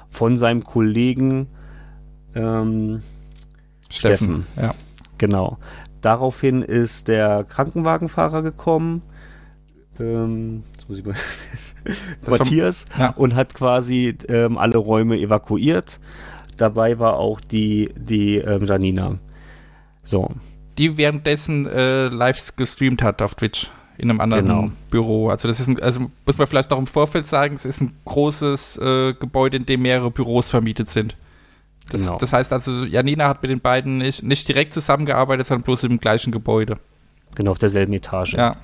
Von 0.09 0.37
seinem 0.37 0.65
Kollegen 0.65 1.49
ähm, 2.35 3.03
Steffen. 3.89 4.47
Ja. 4.57 4.75
Genau. 5.19 5.59
Daraufhin 6.01 6.63
ist 6.63 7.09
der 7.09 7.45
Krankenwagenfahrer 7.45 8.43
gekommen. 8.43 9.03
Ähm, 10.01 10.65
jetzt 10.73 10.89
muss 10.89 10.99
ich 10.99 11.05
mal. 11.05 11.15
Matthias 12.27 12.85
ja. 12.99 13.11
und 13.11 13.35
hat 13.35 13.55
quasi 13.55 14.17
ähm, 14.29 14.59
alle 14.59 14.79
Räume 14.79 15.19
evakuiert. 15.19 16.01
Dabei 16.57 16.99
war 16.99 17.17
auch 17.17 17.41
die, 17.41 17.91
die 17.97 18.37
ähm, 18.37 18.65
Janina. 18.65 19.19
So, 20.05 20.31
Die 20.79 20.97
währenddessen 20.97 21.67
äh, 21.67 22.09
live 22.09 22.57
gestreamt 22.57 23.03
hat 23.03 23.23
auf 23.23 23.35
Twitch 23.35 23.71
in 24.03 24.11
einem 24.11 24.21
anderen 24.21 24.45
Genau. 24.47 24.71
Büro. 24.91 25.29
Also 25.31 25.47
das 25.49 25.61
ist 25.61 25.69
ein, 25.69 25.81
also 25.81 26.11
muss 26.27 26.37
man 26.37 26.47
vielleicht 26.47 26.71
noch 26.71 26.79
im 26.79 26.87
Vorfeld 26.89 27.27
sagen, 27.27 27.55
es 27.55 27.65
ist 27.65 27.81
ein 27.81 27.95
großes 28.05 28.79
äh, 28.79 29.15
Gebäude, 29.15 29.57
in 29.59 29.65
dem 29.67 29.83
mehrere 29.83 30.11
Büros 30.11 30.51
vermietet 30.51 30.91
sind. 30.91 31.17
Das, 31.91 32.03
Genau. 32.07 32.19
das 32.19 32.33
heißt 32.33 32.53
also, 32.53 32.85
Janina 32.85 33.29
hat 33.29 33.43
mit 33.43 33.51
den 33.51 33.61
beiden 33.61 33.99
nicht, 33.99 34.23
nicht 34.25 34.49
direkt 34.49 34.75
zusammengearbeitet, 34.75 35.47
sondern 35.47 35.65
bloß 35.65 35.85
im 35.85 35.99
gleichen 35.99 36.33
Gebäude. 36.33 36.79
genau 37.35 37.53
auf 37.53 37.59
derselben 37.59 37.93
Etage. 37.93 38.35
Ja. 38.35 38.57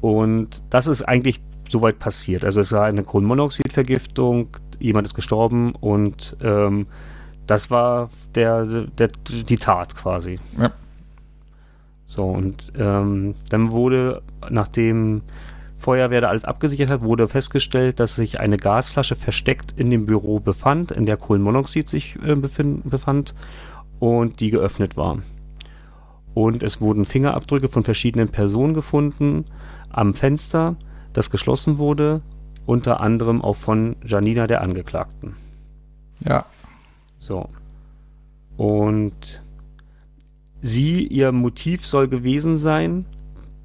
Und 0.00 0.62
das 0.70 0.86
ist 0.86 1.02
eigentlich 1.02 1.40
soweit 1.68 1.98
passiert. 1.98 2.44
Also 2.44 2.60
es 2.60 2.70
war 2.72 2.84
eine 2.84 3.02
Kohlenmonoxidvergiftung, 3.02 4.48
jemand 4.78 5.06
ist 5.08 5.14
gestorben 5.14 5.72
und 5.74 6.36
ähm, 6.40 6.86
das 7.46 7.70
war 7.70 8.10
der, 8.34 8.64
der, 8.64 9.08
die 9.28 9.56
Tat 9.56 9.94
quasi. 9.96 10.38
Ja. 10.60 10.70
So, 12.06 12.24
und 12.24 12.72
ähm, 12.78 13.34
dann 13.50 13.72
wurde, 13.72 14.22
nachdem 14.48 15.22
Feuerwehr 15.76 16.20
da 16.20 16.28
alles 16.28 16.44
abgesichert 16.44 16.88
hat, 16.88 17.02
wurde 17.02 17.28
festgestellt, 17.28 18.00
dass 18.00 18.16
sich 18.16 18.40
eine 18.40 18.56
Gasflasche 18.56 19.16
versteckt 19.16 19.74
in 19.76 19.90
dem 19.90 20.06
Büro 20.06 20.40
befand, 20.40 20.92
in 20.92 21.04
der 21.04 21.16
Kohlenmonoxid 21.16 21.88
sich 21.88 22.16
äh, 22.24 22.34
befin- 22.34 22.80
befand 22.88 23.34
und 23.98 24.40
die 24.40 24.50
geöffnet 24.50 24.96
war. 24.96 25.18
Und 26.32 26.62
es 26.62 26.80
wurden 26.80 27.04
Fingerabdrücke 27.04 27.68
von 27.68 27.82
verschiedenen 27.82 28.28
Personen 28.28 28.74
gefunden 28.74 29.44
am 29.90 30.14
Fenster, 30.14 30.76
das 31.12 31.30
geschlossen 31.30 31.78
wurde, 31.78 32.20
unter 32.66 33.00
anderem 33.00 33.42
auch 33.42 33.56
von 33.56 33.96
Janina, 34.04 34.46
der 34.46 34.60
Angeklagten. 34.60 35.34
Ja. 36.20 36.44
So. 37.18 37.48
Und 38.56 39.42
sie, 40.62 41.06
ihr 41.06 41.32
Motiv 41.32 41.84
soll 41.84 42.08
gewesen 42.08 42.56
sein, 42.56 43.06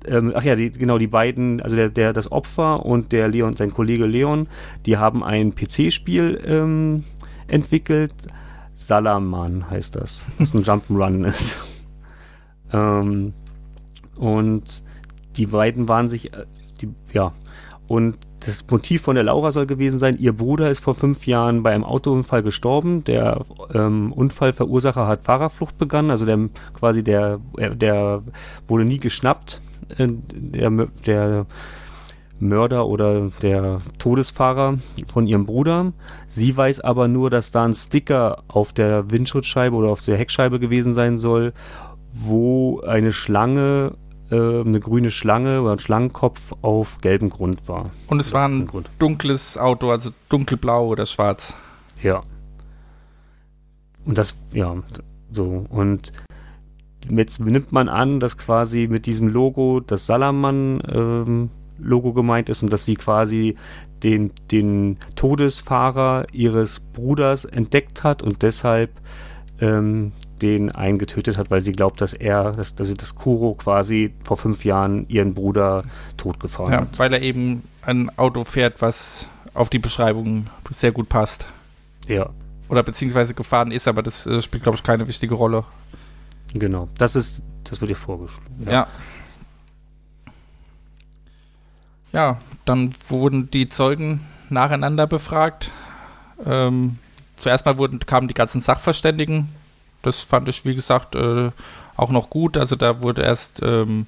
ähm, 0.05 0.33
ach 0.35 0.43
ja, 0.43 0.55
die, 0.55 0.71
genau, 0.71 0.97
die 0.97 1.07
beiden, 1.07 1.61
also 1.61 1.75
der, 1.75 1.89
der, 1.89 2.13
das 2.13 2.31
Opfer 2.31 2.85
und 2.85 3.11
der 3.11 3.27
Leon, 3.27 3.53
sein 3.53 3.71
Kollege 3.71 4.05
Leon, 4.05 4.47
die 4.85 4.97
haben 4.97 5.23
ein 5.23 5.53
PC-Spiel 5.53 6.41
ähm, 6.45 7.03
entwickelt. 7.47 8.13
Salaman 8.75 9.69
heißt 9.69 9.95
das, 9.95 10.25
was 10.37 10.53
ein 10.53 10.63
Jump'n'Run 10.63 11.27
ist. 11.27 11.57
ähm, 12.73 13.33
und 14.15 14.83
die 15.37 15.45
beiden 15.45 15.87
waren 15.87 16.07
sich, 16.07 16.33
äh, 16.33 16.45
die, 16.81 16.89
ja, 17.13 17.33
und 17.87 18.17
das 18.45 18.65
Motiv 18.69 19.03
von 19.03 19.15
der 19.15 19.23
Laura 19.23 19.51
soll 19.51 19.65
gewesen 19.65 19.99
sein, 19.99 20.17
ihr 20.17 20.33
Bruder 20.33 20.69
ist 20.69 20.79
vor 20.79 20.95
fünf 20.95 21.27
Jahren 21.27 21.63
bei 21.63 21.73
einem 21.73 21.83
Autounfall 21.83 22.43
gestorben. 22.43 23.03
Der 23.03 23.45
ähm, 23.73 24.11
Unfallverursacher 24.11 25.07
hat 25.07 25.23
Fahrerflucht 25.23 25.77
begangen, 25.77 26.11
also 26.11 26.25
der 26.25 26.49
quasi 26.73 27.03
der, 27.03 27.39
äh, 27.57 27.75
der 27.75 28.23
wurde 28.67 28.85
nie 28.85 28.99
geschnappt. 28.99 29.61
Äh, 29.97 30.07
der, 30.33 30.87
der 31.05 31.45
Mörder 32.39 32.87
oder 32.87 33.29
der 33.41 33.81
Todesfahrer 33.99 34.79
von 35.05 35.27
ihrem 35.27 35.45
Bruder. 35.45 35.93
Sie 36.27 36.55
weiß 36.55 36.79
aber 36.79 37.07
nur, 37.07 37.29
dass 37.29 37.51
da 37.51 37.65
ein 37.65 37.75
Sticker 37.75 38.43
auf 38.47 38.73
der 38.73 39.11
Windschutzscheibe 39.11 39.75
oder 39.75 39.89
auf 39.89 40.01
der 40.01 40.17
Heckscheibe 40.17 40.59
gewesen 40.59 40.93
sein 40.93 41.19
soll, 41.19 41.53
wo 42.11 42.81
eine 42.81 43.13
Schlange, 43.13 43.93
äh, 44.31 44.61
eine 44.61 44.79
grüne 44.79 45.11
Schlange 45.11 45.61
oder 45.61 45.73
ein 45.73 45.79
Schlangenkopf 45.79 46.53
auf 46.61 46.99
gelbem 47.01 47.29
Grund 47.29 47.67
war. 47.67 47.91
Und 48.07 48.19
es 48.19 48.33
war 48.33 48.47
ein 48.47 48.67
dunkles 48.97 49.57
Auto, 49.57 49.91
also 49.91 50.11
dunkelblau 50.29 50.87
oder 50.87 51.05
schwarz. 51.05 51.55
Ja. 52.01 52.23
Und 54.05 54.17
das, 54.17 54.41
ja, 54.53 54.75
so. 55.31 55.65
Und 55.69 56.11
jetzt 57.09 57.39
nimmt 57.39 57.71
man 57.71 57.89
an, 57.89 58.19
dass 58.19 58.37
quasi 58.37 58.87
mit 58.89 59.05
diesem 59.05 59.27
Logo 59.27 59.79
das 59.79 60.05
Salaman-Logo 60.07 62.13
gemeint 62.13 62.49
ist 62.49 62.63
und 62.63 62.71
dass 62.71 62.85
sie 62.85 62.95
quasi 62.95 63.55
den, 64.01 64.31
den 64.51 64.97
Todesfahrer 65.15 66.25
ihres 66.31 66.79
Bruders 66.79 67.45
entdeckt 67.45 68.03
hat 68.03 68.23
und 68.23 68.41
deshalb 68.41 68.91
ähm, 69.59 70.13
den 70.41 70.71
einen 70.71 70.97
getötet 70.97 71.37
hat, 71.37 71.51
weil 71.51 71.61
sie 71.61 71.71
glaubt, 71.71 72.01
dass 72.01 72.13
er, 72.13 72.51
dass, 72.53 72.75
dass 72.75 72.87
sie 72.87 72.95
das 72.95 73.15
Kuro 73.15 73.53
quasi 73.55 74.13
vor 74.23 74.37
fünf 74.37 74.65
Jahren 74.65 75.07
ihren 75.09 75.33
Bruder 75.33 75.83
totgefahren 76.17 76.73
Ja, 76.73 76.81
hat. 76.81 76.99
weil 76.99 77.13
er 77.13 77.21
eben 77.21 77.63
ein 77.83 78.09
Auto 78.17 78.43
fährt, 78.43 78.81
was 78.81 79.27
auf 79.53 79.69
die 79.69 79.79
Beschreibung 79.79 80.47
sehr 80.69 80.91
gut 80.91 81.09
passt. 81.09 81.45
Ja, 82.07 82.29
Oder 82.69 82.83
beziehungsweise 82.83 83.33
gefahren 83.33 83.71
ist, 83.71 83.87
aber 83.87 84.01
das 84.01 84.25
äh, 84.25 84.41
spielt, 84.41 84.63
glaube 84.63 84.75
ich, 84.77 84.83
keine 84.83 85.07
wichtige 85.07 85.35
Rolle. 85.35 85.63
genau. 86.53 86.87
Das 86.97 87.15
ist, 87.15 87.41
das 87.63 87.79
wird 87.81 87.89
ihr 87.91 87.95
vorgeschlagen. 87.97 88.67
Ja. 88.69 88.87
Ja, 92.11 92.37
dann 92.65 92.93
wurden 93.07 93.49
die 93.51 93.69
Zeugen 93.69 94.21
nacheinander 94.49 95.07
befragt. 95.07 95.71
Ähm, 96.45 96.97
zuerst 97.35 97.65
mal 97.65 97.77
wurden, 97.77 97.99
kamen 97.99 98.27
die 98.27 98.33
ganzen 98.33 98.59
Sachverständigen. 98.61 99.49
Das 100.01 100.21
fand 100.21 100.49
ich, 100.49 100.65
wie 100.65 100.75
gesagt, 100.75 101.15
äh, 101.15 101.51
auch 101.95 102.11
noch 102.11 102.29
gut. 102.29 102.57
Also 102.57 102.75
da 102.75 103.01
wurde 103.01 103.21
erst 103.21 103.61
ähm, 103.61 104.07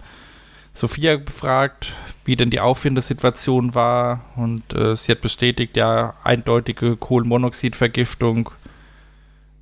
Sophia 0.73 1.17
befragt, 1.17 1.93
wie 2.25 2.35
denn 2.35 2.49
die 2.49 2.59
Auffindesituation 2.59 3.75
war. 3.75 4.21
Und 4.35 4.73
äh, 4.73 4.95
sie 4.95 5.11
hat 5.11 5.21
bestätigt, 5.21 5.77
ja, 5.77 6.15
eindeutige 6.23 6.97
Kohlenmonoxidvergiftung. 6.97 8.49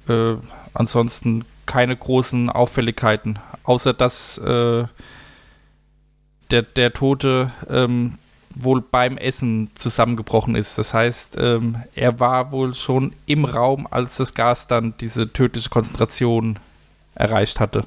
Äh, 0.07 0.35
ansonsten 0.73 1.43
keine 1.65 1.95
großen 1.95 2.49
Auffälligkeiten, 2.49 3.39
außer 3.63 3.93
dass 3.93 4.37
äh, 4.39 4.85
der, 6.49 6.61
der 6.63 6.93
Tote 6.93 7.51
ähm, 7.69 8.13
wohl 8.55 8.81
beim 8.81 9.17
Essen 9.17 9.69
zusammengebrochen 9.75 10.55
ist. 10.55 10.77
Das 10.77 10.93
heißt, 10.93 11.37
ähm, 11.39 11.77
er 11.95 12.19
war 12.19 12.51
wohl 12.51 12.73
schon 12.73 13.13
im 13.25 13.45
Raum, 13.45 13.87
als 13.89 14.17
das 14.17 14.33
Gas 14.33 14.67
dann 14.67 14.93
diese 14.99 15.31
tödliche 15.31 15.69
Konzentration 15.69 16.59
erreicht 17.15 17.59
hatte. 17.59 17.85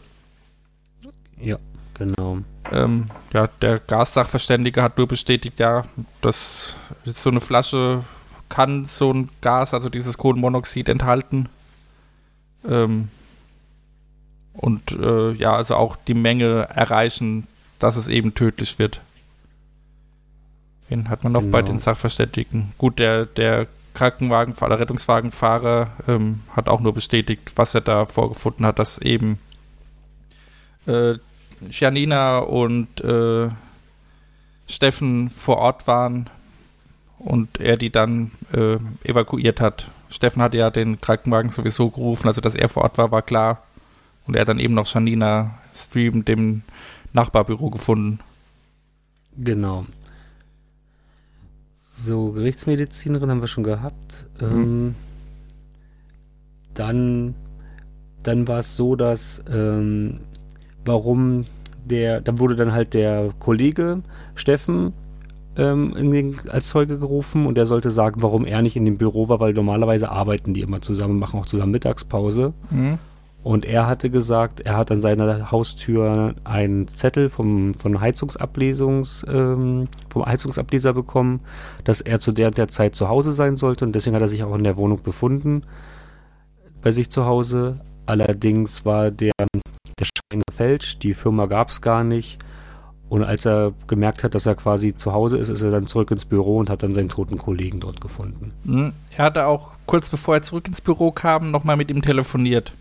Ja, 1.41 1.57
genau. 1.95 2.39
Ähm, 2.73 3.07
ja, 3.33 3.47
der 3.61 3.79
Gassachverständige 3.79 4.83
hat 4.83 4.97
nur 4.97 5.07
bestätigt, 5.07 5.59
ja, 5.59 5.85
dass 6.21 6.77
so 7.05 7.31
eine 7.31 7.41
Flasche 7.41 8.05
kann 8.49 8.85
so 8.85 9.13
ein 9.13 9.31
Gas, 9.41 9.75
also 9.75 9.89
dieses 9.89 10.17
Kohlenmonoxid 10.19 10.89
enthalten. 10.89 11.49
Ähm, 12.67 13.09
und 14.55 14.93
äh, 14.93 15.33
ja, 15.33 15.55
also 15.57 15.77
auch 15.77 15.97
die 15.97 16.15
Menge 16.15 16.69
erreichen, 16.71 17.47
dass 17.79 17.97
es 17.97 18.09
eben 18.09 18.35
tödlich 18.35 18.79
wird. 18.79 19.01
Wen 20.89 21.09
hat 21.09 21.25
man 21.25 21.33
noch 21.33 21.43
bei 21.43 21.61
Genau. 21.63 21.73
den 21.73 21.79
Sachverständigen? 21.79 22.73
Gut, 22.79 22.99
der, 22.99 23.27
der 23.27 23.67
Krankenwagenfahrer, 23.95 24.79
Rettungswagenfahrer 24.81 25.91
ähm, 26.09 26.41
hat 26.51 26.69
auch 26.69 26.81
nur 26.81 26.93
bestätigt, 26.93 27.53
was 27.57 27.75
er 27.75 27.81
da 27.81 28.07
vorgefunden 28.07 28.67
hat, 28.67 28.79
dass 28.79 28.99
eben 28.99 29.39
äh, 30.87 31.15
Janina 31.71 32.39
und 32.39 33.01
äh, 33.01 33.49
Steffen 34.67 35.31
vor 35.31 35.59
Ort 35.59 35.87
waren 35.87 36.29
und 37.19 37.61
er 37.61 37.77
die 37.77 37.91
dann 37.91 38.33
äh, 38.53 38.77
evakuiert 39.05 39.61
hat. 39.61 39.91
Steffen 40.11 40.43
hatte 40.43 40.59
ja 40.59 40.71
den 40.71 41.01
Krankenwagen 41.01 41.51
sowieso 41.51 41.91
gerufen, 41.91 42.27
also 42.29 42.41
dass 42.41 42.55
er 42.55 42.69
vor 42.69 42.83
Ort 42.83 42.99
war, 42.99 43.11
war 43.11 43.23
klar. 43.23 43.63
Und 44.27 44.35
er 44.37 44.43
hat 44.43 44.49
dann 44.49 44.59
eben 44.61 44.75
noch 44.75 44.87
Janina 44.87 45.59
streamend 45.75 46.29
im 46.29 46.63
Nachbarbüro 47.13 47.71
gefunden. 47.71 48.19
Genau. 49.37 49.87
So, 51.97 52.33
Gerichtsmedizinerin 52.33 53.31
haben 53.31 53.41
wir 53.41 53.49
schon 53.49 53.65
gehabt. 53.65 54.27
Mhm. 54.41 54.47
Ähm, 54.47 54.95
dann 56.75 57.35
dann 58.25 58.49
war 58.49 58.61
es 58.61 58.77
so, 58.77 58.97
dass 58.97 59.43
ähm, 59.51 60.21
warum 60.85 61.45
der, 61.85 62.21
dann 62.21 62.39
wurde 62.39 62.57
dann 62.57 62.73
halt 62.73 62.95
der 62.95 63.31
Kollege 63.39 64.03
Steffen 64.35 64.93
ähm, 65.57 65.95
den, 65.95 66.37
als 66.49 66.69
Zeuge 66.69 66.99
gerufen 66.99 67.47
und 67.47 67.57
der 67.57 67.67
sollte 67.67 67.91
sagen, 67.91 68.23
warum 68.23 68.45
er 68.45 68.63
nicht 68.63 68.77
in 68.77 68.85
dem 68.85 68.99
Büro 68.99 69.29
war, 69.29 69.39
weil 69.39 69.53
normalerweise 69.53 70.11
arbeiten 70.11 70.55
die 70.55 70.63
immer 70.63 70.81
zusammen, 70.81 71.19
machen 71.19 71.39
auch 71.39 71.47
zusammen 71.47 71.73
Mittagspause. 71.73 72.53
Mhm. 72.71 72.99
Und 73.45 73.67
er 73.67 73.87
hatte 73.87 74.09
gesagt, 74.09 74.61
er 74.61 74.79
hat 74.79 74.91
an 74.91 75.03
seiner 75.03 75.51
Haustür 75.51 76.35
einen 76.45 76.89
Zettel 76.89 77.29
vom, 77.29 77.75
von 77.75 78.01
Heizungsablesungs, 78.01 79.27
ähm, 79.29 79.87
vom 80.09 80.25
Heizungsableser 80.25 80.95
bekommen, 80.95 81.41
dass 81.85 82.01
er 82.01 82.21
zu 82.21 82.33
der, 82.33 82.51
der 82.51 82.69
Zeit 82.69 82.95
zu 82.97 83.11
Hause 83.11 83.35
sein 83.35 83.57
sollte 83.57 83.85
und 83.85 83.95
deswegen 83.95 84.17
hat 84.17 84.23
er 84.23 84.29
sich 84.29 84.43
auch 84.45 84.55
in 84.55 84.65
der 84.65 84.79
Wohnung 84.79 85.03
befunden, 85.03 85.65
bei 86.81 86.91
sich 86.91 87.11
zu 87.11 87.27
Hause. 87.27 87.81
Allerdings 88.07 88.87
war 88.87 89.11
der, 89.11 89.33
der 89.39 90.05
Schein 90.07 90.41
gefälscht, 90.49 91.03
die 91.03 91.13
Firma 91.13 91.45
gab 91.45 91.69
es 91.69 91.83
gar 91.83 92.03
nicht. 92.03 92.39
Und 93.11 93.25
als 93.25 93.45
er 93.45 93.75
gemerkt 93.87 94.25
hat, 94.25 94.35
dass 94.35 94.47
er 94.47 94.55
quasi 94.55 94.97
zu 94.97 95.13
Hause 95.13 95.37
ist, 95.37 95.51
ist 95.51 95.61
er 95.61 95.71
dann 95.71 95.87
zurück 95.87 96.11
ins 96.11 96.25
Büro 96.25 96.57
und 96.57 96.71
hat 96.71 96.83
dann 96.83 96.95
seinen 96.95 97.11
toten 97.11 97.37
Kollegen 97.37 97.79
dort 97.79 98.01
gefunden. 98.01 98.53
Mhm. 98.65 98.95
Er 99.15 99.27
hatte 99.27 99.47
auch 99.47 99.73
kurz 99.85 100.09
bevor 100.09 100.37
er 100.37 100.43
zurück 100.43 100.67
ins 100.67 100.81
Büro 100.81 101.11
kam, 101.11 101.51
nochmal 101.51 101.77
mit 101.77 101.91
ihm 101.91 102.01
telefoniert. 102.01 102.73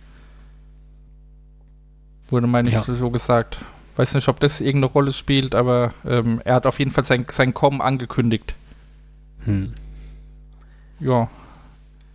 Wurde, 2.34 2.48
meine 2.48 2.68
ich, 2.68 2.74
Ja. 2.74 2.82
so 2.82 3.12
gesagt. 3.12 3.60
Weiß 3.96 4.16
nicht, 4.16 4.28
ob 4.28 4.40
das 4.40 4.60
irgendeine 4.60 4.92
Rolle 4.92 5.12
spielt, 5.12 5.54
aber 5.54 5.94
ähm, 6.04 6.42
er 6.44 6.56
hat 6.56 6.66
auf 6.66 6.80
jeden 6.80 6.90
Fall 6.90 7.04
sein, 7.04 7.28
sein 7.30 7.54
Kommen 7.54 7.80
angekündigt. 7.80 8.56
Hm. 9.46 9.74
Ja. 11.00 11.30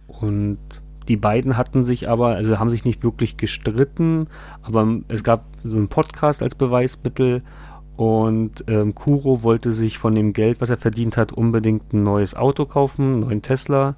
Und 0.08 0.58
die 1.06 1.16
beiden 1.16 1.56
hatten 1.56 1.84
sich 1.84 2.08
aber, 2.08 2.30
also 2.34 2.58
haben 2.58 2.68
sich 2.68 2.84
nicht 2.84 3.04
wirklich 3.04 3.36
gestritten, 3.36 4.26
aber 4.62 4.88
es 5.06 5.22
gab 5.22 5.44
so 5.62 5.76
einen 5.76 5.86
Podcast 5.86 6.42
als 6.42 6.56
Beweismittel 6.56 7.44
und 7.96 8.64
ähm, 8.66 8.96
Kuro 8.96 9.44
wollte 9.44 9.72
sich 9.72 9.98
von 9.98 10.16
dem 10.16 10.32
Geld, 10.32 10.60
was 10.60 10.70
er 10.70 10.78
verdient 10.78 11.16
hat, 11.16 11.30
unbedingt 11.30 11.92
ein 11.92 12.02
neues 12.02 12.34
Auto 12.34 12.66
kaufen, 12.66 13.04
einen 13.04 13.20
neuen 13.20 13.42
Tesla. 13.42 13.94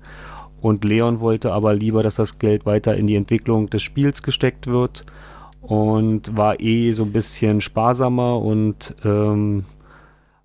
Und 0.61 0.85
Leon 0.85 1.21
wollte 1.21 1.55
aber 1.55 1.73
lieber, 1.73 2.03
dass 2.03 2.17
das 2.17 2.39
Geld 2.39 2.67
weiter 2.67 2.95
in 2.95 3.07
die 3.07 3.17
Entwicklung 3.17 3.71
des 3.71 3.83
Spiels 3.83 4.23
gesteckt 4.23 4.67
wird 4.67 5.07
und 5.61 6.37
war 6.37 6.61
eh 6.61 6.93
so 6.93 7.05
ein 7.05 7.13
bisschen 7.13 7.61
sparsamer 7.61 8.41
und 8.41 8.95
ähm, 9.05 9.65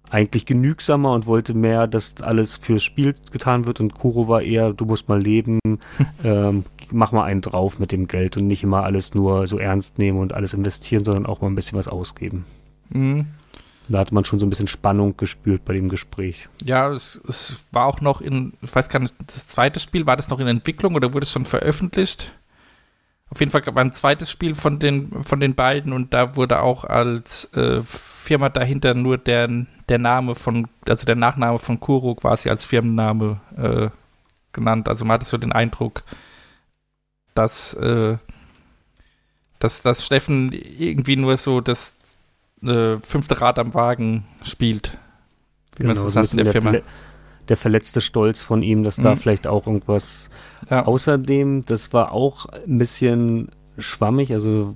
eigentlich 0.10 0.45
genügsamer 0.45 1.12
und 1.13 1.25
wollte 1.25 1.54
mehr, 1.54 1.88
dass 1.88 2.15
alles 2.21 2.56
fürs 2.56 2.84
Spiel 2.84 3.15
getan 3.32 3.65
wird 3.65 3.80
und 3.80 3.95
Kuro 3.95 4.28
war 4.28 4.41
eher, 4.41 4.73
du 4.73 4.86
musst 4.86 5.10
mal 5.10 5.19
leben, 5.19 5.60
ähm, 6.23 6.65
mach 6.91 7.12
mal 7.12 7.23
einen 7.23 7.41
drauf 7.41 7.80
mit 7.80 7.91
dem 7.91 8.08
Geld 8.08 8.38
und 8.38 8.47
nicht 8.47 8.63
immer 8.63 8.84
alles 8.84 9.13
nur 9.13 9.47
so 9.47 9.58
ernst 9.58 9.97
nehmen 9.97 10.19
und 10.19 10.34
alles 10.34 10.54
investieren, 10.54 11.06
sondern 11.06 11.25
auch 11.25 11.41
mal 11.41 11.47
ein 11.47 11.56
bisschen 11.56 11.78
was 11.78 11.88
ausgeben. 11.88 12.45
Mhm. 12.89 13.25
Da 13.88 13.99
hatte 13.99 14.15
man 14.15 14.25
schon 14.25 14.39
so 14.39 14.45
ein 14.45 14.49
bisschen 14.49 14.67
Spannung 14.67 15.15
gespürt 15.15 15.63
bei 15.63 15.73
dem 15.73 15.89
Gespräch. 15.89 16.49
Ja, 16.63 16.91
es, 16.91 17.21
es 17.28 17.67
war 17.71 17.86
auch 17.86 18.01
noch 18.01 18.19
in, 18.19 18.54
ich 18.62 18.75
weiß 18.75 18.89
gar 18.89 18.99
nicht, 18.99 19.13
das 19.28 19.47
zweite 19.47 19.80
Spiel, 19.80 20.06
war 20.08 20.15
das 20.15 20.30
noch 20.30 20.39
in 20.39 20.47
Entwicklung 20.47 20.95
oder 20.95 21.13
wurde 21.13 21.23
es 21.25 21.32
schon 21.32 21.45
veröffentlicht? 21.45 22.32
Auf 23.36 23.41
jeden 23.41 23.52
Fall 23.52 23.63
gab 23.63 23.76
es 23.76 23.82
ein 23.82 23.91
zweites 23.91 24.32
Spiel 24.32 24.56
von 24.56 24.80
den, 24.80 25.21
von 25.21 25.41
den 25.41 25.56
beiden 25.56 25.91
und 25.91 26.13
da 26.13 26.38
wurde 26.38 26.62
auch 26.62 26.86
als 26.86 27.54
äh, 27.54 27.82
Firma 27.84 28.48
dahinter 28.48 28.93
nur 28.93 29.17
der, 29.17 29.50
der 29.89 29.98
Name 29.98 30.36
von, 30.36 30.69
also 30.88 31.06
der 31.06 31.17
Nachname 31.17 31.60
von 31.60 31.82
Kuro 31.82 32.15
quasi 32.15 32.50
als 32.50 32.63
Firmenname 32.63 33.41
äh, 33.58 33.89
genannt. 34.54 34.88
Also 34.88 35.04
man 35.04 35.15
hatte 35.15 35.26
so 35.26 35.38
den 35.38 35.52
Eindruck, 35.52 36.04
dass, 37.34 37.74
äh, 37.74 38.17
dass, 39.60 39.82
dass 39.82 40.06
Steffen 40.06 40.54
irgendwie 40.54 41.17
nur 41.17 41.36
so 41.36 41.60
das 41.60 41.98
äh, 42.63 42.95
fünfte 42.95 43.41
Rad 43.41 43.60
am 43.60 43.74
Wagen 43.74 44.24
spielt. 44.43 44.98
Wie 45.76 45.84
man 45.84 45.98
so 45.98 46.08
sagt 46.08 46.32
in 46.32 46.38
der 46.38 46.54
Firma. 46.54 46.71
verle 46.71 46.86
der 47.49 47.58
verletzte 47.58 48.01
Stolz 48.01 48.41
von 48.41 48.62
ihm, 48.62 48.84
dass 48.84 48.95
da 48.97 49.12
Mhm. 49.12 49.17
vielleicht 49.17 49.47
auch 49.47 49.67
irgendwas 49.67 50.29
Ja. 50.69 50.86
Außerdem, 50.86 51.65
das 51.65 51.93
war 51.93 52.12
auch 52.12 52.47
ein 52.67 52.77
bisschen 52.77 53.49
schwammig, 53.77 54.31
also 54.34 54.75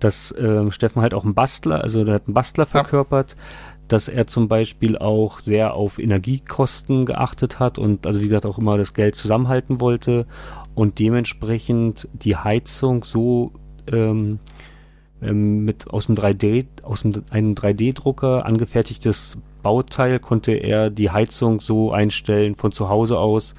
dass 0.00 0.34
ähm, 0.38 0.70
Steffen 0.70 1.02
halt 1.02 1.14
auch 1.14 1.24
ein 1.24 1.34
Bastler, 1.34 1.82
also 1.82 2.04
der 2.04 2.14
hat 2.14 2.26
einen 2.26 2.34
Bastler 2.34 2.66
verkörpert, 2.66 3.36
dass 3.88 4.08
er 4.08 4.26
zum 4.26 4.48
Beispiel 4.48 4.96
auch 4.98 5.40
sehr 5.40 5.76
auf 5.76 5.98
Energiekosten 5.98 7.06
geachtet 7.06 7.58
hat 7.58 7.78
und 7.78 8.06
also 8.06 8.20
wie 8.20 8.26
gesagt 8.28 8.46
auch 8.46 8.58
immer 8.58 8.78
das 8.78 8.94
Geld 8.94 9.14
zusammenhalten 9.14 9.80
wollte 9.80 10.26
und 10.74 10.98
dementsprechend 10.98 12.08
die 12.12 12.36
Heizung 12.36 13.04
so 13.04 13.52
ähm, 13.90 14.38
ähm, 15.22 15.64
mit 15.64 15.88
aus 15.90 16.06
dem 16.06 16.14
3D, 16.14 16.66
aus 16.82 17.02
dem, 17.02 17.22
einem 17.30 17.54
3D-Drucker 17.54 18.44
angefertigtes 18.46 19.36
Bauteil 19.64 20.20
konnte 20.20 20.52
er 20.52 20.90
die 20.90 21.10
Heizung 21.10 21.60
so 21.60 21.90
einstellen 21.90 22.54
von 22.54 22.70
zu 22.70 22.88
Hause 22.88 23.18
aus, 23.18 23.56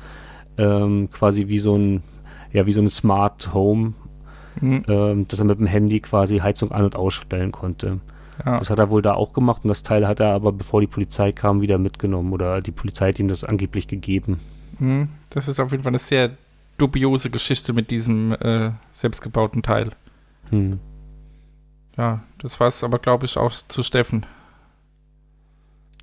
ähm, 0.58 1.10
quasi 1.12 1.50
wie 1.50 1.58
so 1.60 1.76
ein, 1.76 2.02
ja, 2.54 2.66
wie 2.66 2.72
so 2.72 2.80
ein 2.82 2.88
Smart 2.88 3.54
Home, 3.54 3.94
Mhm. 4.62 4.86
ähm, 4.88 5.28
dass 5.28 5.40
er 5.40 5.46
mit 5.46 5.60
dem 5.60 5.68
Handy 5.68 6.00
quasi 6.00 6.38
Heizung 6.38 6.72
an- 6.72 6.86
und 6.86 6.96
ausstellen 6.96 7.52
konnte. 7.52 8.00
Ja. 8.46 8.58
Das 8.58 8.70
hat 8.70 8.80
er 8.80 8.90
wohl 8.90 9.02
da 9.02 9.14
auch 9.14 9.34
gemacht 9.34 9.66
und 9.66 9.68
das 9.68 9.84
Teil 9.84 10.08
hat 10.08 10.22
er 10.22 10.30
aber, 10.30 10.54
bevor 10.54 10.80
die 10.80 10.88
Polizei 10.88 11.34
kam, 11.34 11.62
wieder 11.62 11.78
mitgenommen 11.78 12.32
oder 12.32 12.62
die 12.62 12.72
Polizei 12.72 13.10
hat 13.10 13.20
ihm 13.20 13.28
das 13.28 13.44
angeblich 13.44 13.88
gegeben. 13.90 14.40
Mhm. 14.80 15.10
Das 15.30 15.50
ist 15.50 15.60
auf 15.60 15.72
jeden 15.72 15.84
Fall 15.84 15.92
eine 15.92 16.00
sehr 16.00 16.32
dubiose 16.78 17.30
Geschichte 17.30 17.74
mit 17.74 17.92
diesem 17.92 18.32
äh, 18.34 18.72
selbstgebauten 18.92 19.62
Teil. 19.62 19.92
Hm. 20.52 20.80
Ja, 21.98 22.24
das 22.38 22.60
war 22.60 22.68
es 22.68 22.84
aber, 22.84 23.00
glaube 23.00 23.26
ich, 23.26 23.38
auch 23.38 23.52
zu 23.52 23.82
Steffen. 23.84 24.26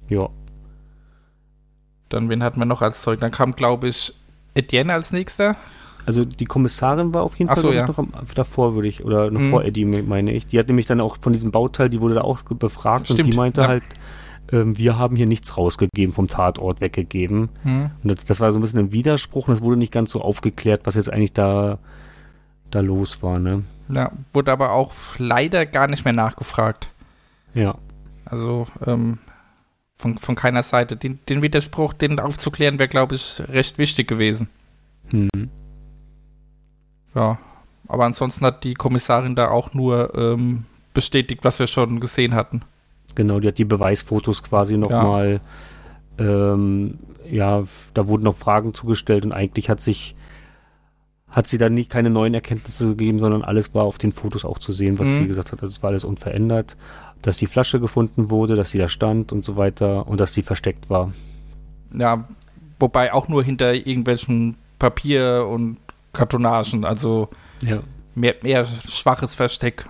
Ja, 0.09 0.29
Dann, 2.09 2.29
wen 2.29 2.43
hatten 2.43 2.59
wir 2.61 2.67
noch 2.67 2.83
als 2.83 3.03
Zeug? 3.03 3.21
Dann 3.21 3.31
kam, 3.31 3.53
glaube 3.53 3.89
ich, 3.89 4.13
Etienne 4.55 4.93
als 4.93 5.13
nächster. 5.13 5.57
also 6.05 6.25
die 6.25 6.45
Kommissarin 6.45 7.15
war 7.15 7.23
auf 7.23 7.37
jeden 7.37 7.51
Ach 7.51 7.55
Fall 7.55 7.63
so, 7.63 7.73
ja. 7.73 7.87
noch 7.87 7.99
am, 7.99 8.13
davor, 8.35 8.75
würde 8.75 8.89
ich, 8.89 9.05
oder 9.05 9.31
noch 9.31 9.41
Mhm. 9.41 9.51
vor 9.51 9.65
Eddie, 9.65 9.85
me- 9.87 10.03
meine 10.03 10.33
ich. 10.33 10.47
Die 10.47 10.59
hat 10.59 10.67
nämlich 10.69 10.87
dann 10.87 11.01
auch 11.01 11.17
von 11.21 11.33
diesem 11.33 11.51
Bauteil, 11.53 11.89
die 11.89 12.01
wurde 12.01 12.17
da 12.17 12.21
auch 12.23 12.43
befragt 12.43 13.09
und 13.09 13.15
Stimmt, 13.17 13.33
die 13.33 13.37
meinte 13.37 13.63
ja. 13.63 13.69
halt, 13.69 13.85
ähm, 14.51 14.77
wir 14.77 14.99
haben 14.99 15.17
hier 15.17 15.27
nichts 15.27 15.57
rausgegeben, 15.57 16.13
vom 16.13 16.27
Tatort 16.27 16.81
weggegeben. 16.83 17.49
Mhm. 17.65 17.91
Und 18.03 18.11
das, 18.19 18.25
das 18.27 18.41
war 18.41 18.53
so 18.53 18.59
ein 18.59 18.63
bisschen 18.63 18.81
ein 18.81 18.93
Widerspruch 18.93 19.49
und 19.49 19.55
es 19.55 19.63
wurde 19.63 19.79
nicht 19.79 19.93
ganz 19.93 20.11
so 20.11 20.21
aufgeklärt, 20.21 20.83
was 20.85 20.97
jetzt 20.97 21.11
eigentlich 21.11 21.33
da, 21.33 21.79
da 22.71 22.81
los 22.81 23.23
war, 23.23 23.39
ne? 23.39 23.63
Ja, 23.89 24.11
wurde 24.35 24.53
aber 24.53 24.73
auch 24.73 24.93
leider 25.19 25.65
gar 25.67 25.87
nicht 25.87 26.05
mehr 26.05 26.15
nachgefragt. 26.15 26.89
Ja. 27.55 27.77
Also 28.25 28.67
ähm, 28.87 29.19
von, 30.03 30.19
von 30.19 30.35
keiner 30.35 30.63
Seite. 30.63 30.97
Den, 30.97 31.21
den 31.29 31.41
Widerspruch, 31.43 31.93
den 31.95 32.19
aufzuklären, 32.21 32.79
wäre, 32.79 32.89
glaube 32.89 33.15
ich, 33.15 33.41
recht 33.49 33.79
wichtig 33.79 34.09
gewesen. 34.09 34.49
Hm. 35.11 35.49
Ja, 37.15 37.39
aber 37.89 38.05
ansonsten 38.05 38.45
hat 38.45 38.65
die 38.65 38.75
Kommissarin 38.75 39.35
da 39.35 39.49
auch 39.49 39.75
nur 39.75 40.15
ähm, 40.15 40.65
bestätigt, 40.95 41.45
was 41.45 41.59
wir 41.59 41.67
schon 41.67 42.01
gesehen 42.01 42.35
hatten. 42.35 42.63
Genau, 43.15 43.41
die 43.41 43.49
hat 43.49 43.59
die 43.59 43.65
Beweisfotos 43.67 44.43
quasi 44.43 44.77
nochmal, 44.79 45.41
ähm, 46.19 46.99
ja, 47.31 47.65
da 47.95 48.07
wurden 48.09 48.25
noch 48.25 48.37
Fragen 48.37 48.73
zugestellt 48.73 49.27
und 49.27 49.33
eigentlich 49.33 49.69
hat 49.69 49.83
sich, 49.83 50.15
hat 51.29 51.47
sie 51.47 51.59
dann 51.59 51.75
nie 51.75 51.85
keine 51.85 52.09
neuen 52.09 52.33
Erkenntnisse 52.33 52.89
gegeben, 52.89 53.19
sondern 53.19 53.43
alles 53.43 53.75
war 53.75 53.85
auf 53.85 53.99
den 53.99 54.13
Fotos 54.13 54.45
auch 54.47 54.59
zu 54.59 54.73
sehen, 54.73 54.99
was 54.99 55.09
Mhm. 55.09 55.19
sie 55.19 55.27
gesagt 55.27 55.53
hat. 55.53 55.61
Also 55.63 55.73
es 55.73 55.83
war 55.83 55.91
alles 55.91 56.05
unverändert, 56.05 56.77
dass 57.23 57.39
die 57.39 57.47
Flasche 57.47 57.81
gefunden 57.81 58.31
wurde, 58.31 58.55
dass 58.57 58.71
sie 58.71 58.79
da 58.79 58.89
stand 58.89 59.33
und 59.33 59.45
so 59.45 59.57
weiter 59.57 60.07
und 60.07 60.21
dass 60.21 60.33
die 60.33 60.43
versteckt 60.43 60.91
war. 60.91 61.13
Ja, 61.97 62.29
wobei 62.81 63.13
auch 63.13 63.29
nur 63.29 63.43
hinter 63.45 63.75
irgendwelchen 63.75 64.57
Papier 64.79 65.47
und 65.49 65.79
Kartonagen, 66.13 66.85
also 66.85 67.29
Ja. 67.63 67.81
mehr, 68.15 68.35
mehr 68.43 68.65
schwaches 68.65 69.35
Versteck, 69.35 69.85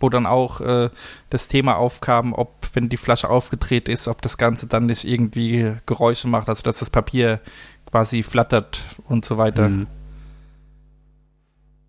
wo 0.00 0.08
dann 0.08 0.26
auch 0.26 0.60
äh, 0.60 0.88
das 1.28 1.48
Thema 1.48 1.76
aufkam, 1.76 2.32
ob, 2.32 2.54
wenn 2.72 2.88
die 2.88 2.96
Flasche 2.96 3.28
aufgedreht 3.28 3.88
ist, 3.88 4.08
ob 4.08 4.22
das 4.22 4.38
Ganze 4.38 4.66
dann 4.66 4.86
nicht 4.86 5.04
irgendwie 5.04 5.76
Geräusche 5.86 6.28
macht, 6.28 6.48
also 6.48 6.62
dass 6.62 6.78
das 6.78 6.88
Papier 6.90 7.40
quasi 7.90 8.22
flattert 8.22 8.84
und 9.08 9.24
so 9.24 9.36
weiter. 9.36 9.68
Mhm. 9.68 9.86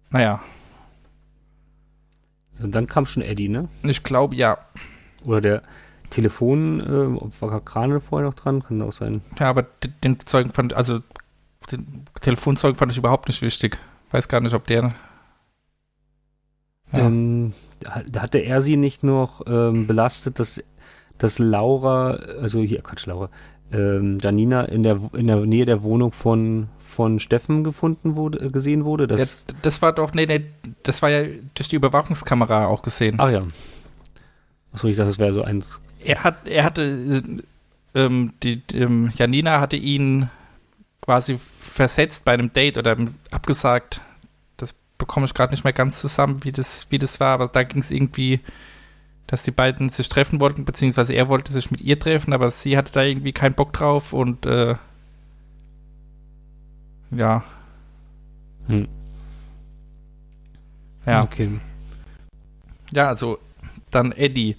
Naja, 0.10 0.42
Und 2.62 2.76
dann 2.76 2.88
kam 2.88 3.06
schon 3.06 3.24
Eddie, 3.24 3.50
ne? 3.50 3.68
Ich 3.84 4.04
glaube, 4.04 4.36
ja. 4.36 4.58
Oder 5.26 5.42
der 5.42 5.62
Telefon, 6.10 6.80
äh, 6.82 7.42
war 7.42 7.62
Krane 7.62 8.02
vorher 8.02 8.28
noch 8.28 8.36
dran? 8.36 8.64
Kann 8.64 8.82
auch 8.82 8.92
sein. 8.92 9.22
Ja, 9.40 9.50
aber 9.50 9.66
den 10.04 10.20
Zeugen 10.26 10.52
fand, 10.52 10.74
also 10.74 11.00
den 11.72 12.06
Telefonzeugen 12.20 12.78
fand 12.78 12.92
ich 12.92 12.98
überhaupt 12.98 13.28
nicht 13.28 13.42
wichtig. 13.42 13.78
Weiß 14.12 14.28
gar 14.28 14.42
nicht, 14.42 14.54
ob 14.54 14.68
der. 14.68 14.94
Ja. 16.92 17.00
Ähm, 17.00 17.54
ha- 17.88 18.04
hatte 18.20 18.40
er 18.40 18.62
sie 18.62 18.76
nicht 18.78 19.04
noch 19.04 19.42
ähm, 19.48 19.88
belastet, 19.88 20.40
dass, 20.40 20.62
dass 21.18 21.40
Laura, 21.40 22.12
also 22.42 22.60
hier, 22.60 22.82
Quatsch, 22.82 23.06
Laura, 23.06 23.30
ähm, 23.72 24.18
Janina 24.22 24.64
in 24.66 24.84
der, 24.84 25.00
in 25.14 25.28
der 25.28 25.38
Nähe 25.46 25.64
der 25.66 25.84
Wohnung 25.84 26.12
von, 26.12 26.68
von 26.92 27.20
Steffen 27.20 27.64
gefunden 27.64 28.16
wurde, 28.16 28.40
äh, 28.46 28.50
gesehen 28.50 28.86
wurde? 28.86 29.06
Ja, 29.06 29.16
Das, 29.18 29.46
das 29.62 29.82
war 29.82 29.94
doch, 29.94 30.14
nee, 30.14 30.26
nee, 30.26 30.46
das 30.84 31.02
war 31.02 31.10
ja 31.10 31.24
durch 31.56 31.70
die 31.70 31.78
Überwachungskamera 31.78 32.66
auch 32.68 32.84
gesehen. 32.84 33.16
ach 33.20 33.30
ja. 33.32 33.40
Achso, 34.74 34.88
ich 34.88 34.96
dachte, 34.96 35.10
das 35.10 35.20
wäre 35.20 35.34
so 35.34 35.42
eins. 35.42 35.82
Er 36.04 36.24
hat, 36.24 36.48
er 36.48 36.64
hatte, 36.64 36.84
äh, 36.84 37.22
ähm, 38.00 38.34
die, 38.44 38.62
ähm, 38.74 39.12
Janina 39.16 39.60
hatte 39.60 39.76
ihn 39.76 40.30
quasi 41.02 41.38
versetzt 41.38 42.26
bei 42.26 42.34
einem 42.34 42.54
Date 42.54 42.78
oder 42.78 42.96
abgesagt. 43.32 44.02
Das 44.58 44.74
bekomme 44.98 45.26
ich 45.26 45.34
gerade 45.34 45.52
nicht 45.52 45.64
mehr 45.64 45.74
ganz 45.74 46.00
zusammen, 46.00 46.44
wie 46.44 46.52
das, 46.52 46.88
wie 46.90 47.00
das 47.00 47.20
war, 47.20 47.34
aber 47.34 47.48
da 47.48 47.64
ging 47.64 47.80
es 47.82 47.92
irgendwie, 47.92 48.40
dass 49.28 49.44
die 49.44 49.52
beiden 49.52 49.90
sich 49.90 50.10
treffen 50.10 50.40
wollten, 50.40 50.64
beziehungsweise 50.64 51.14
er 51.14 51.28
wollte 51.28 51.52
sich 51.52 51.72
mit 51.72 51.82
ihr 51.82 52.00
treffen, 52.00 52.34
aber 52.34 52.50
sie 52.50 52.78
hatte 52.78 52.92
da 52.94 53.02
irgendwie 53.02 53.34
keinen 53.34 53.56
Bock 53.56 53.74
drauf 53.74 54.14
und 54.14 54.46
äh, 54.46 54.76
ja. 57.12 57.44
Hm. 58.68 58.88
Ja. 61.06 61.24
Okay. 61.24 61.50
Ja, 62.92 63.08
also 63.08 63.40
dann 63.90 64.12
Eddie. 64.12 64.56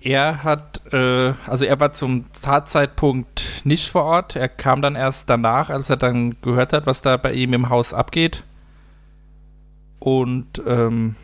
Er 0.00 0.42
hat, 0.42 0.82
äh, 0.92 1.32
also 1.46 1.64
er 1.64 1.78
war 1.78 1.92
zum 1.92 2.24
Tatzeitpunkt 2.32 3.62
nicht 3.64 3.88
vor 3.88 4.02
Ort. 4.04 4.34
Er 4.34 4.48
kam 4.48 4.82
dann 4.82 4.96
erst 4.96 5.30
danach, 5.30 5.70
als 5.70 5.90
er 5.90 5.96
dann 5.96 6.40
gehört 6.42 6.72
hat, 6.72 6.86
was 6.86 7.02
da 7.02 7.16
bei 7.16 7.32
ihm 7.32 7.52
im 7.52 7.68
Haus 7.68 7.94
abgeht. 7.94 8.44
Und 10.00 10.60
ähm, 10.66 11.14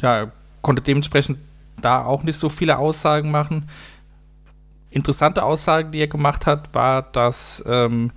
ja, 0.00 0.16
er 0.20 0.32
konnte 0.62 0.82
dementsprechend 0.82 1.38
da 1.80 2.02
auch 2.02 2.22
nicht 2.22 2.38
so 2.38 2.48
viele 2.48 2.78
Aussagen 2.78 3.30
machen. 3.30 3.68
Interessante 4.94 5.42
Aussage, 5.42 5.90
die 5.90 5.98
er 5.98 6.06
gemacht 6.06 6.46
hat, 6.46 6.72
war, 6.72 7.02
dass 7.02 7.64
ähm, 7.66 8.12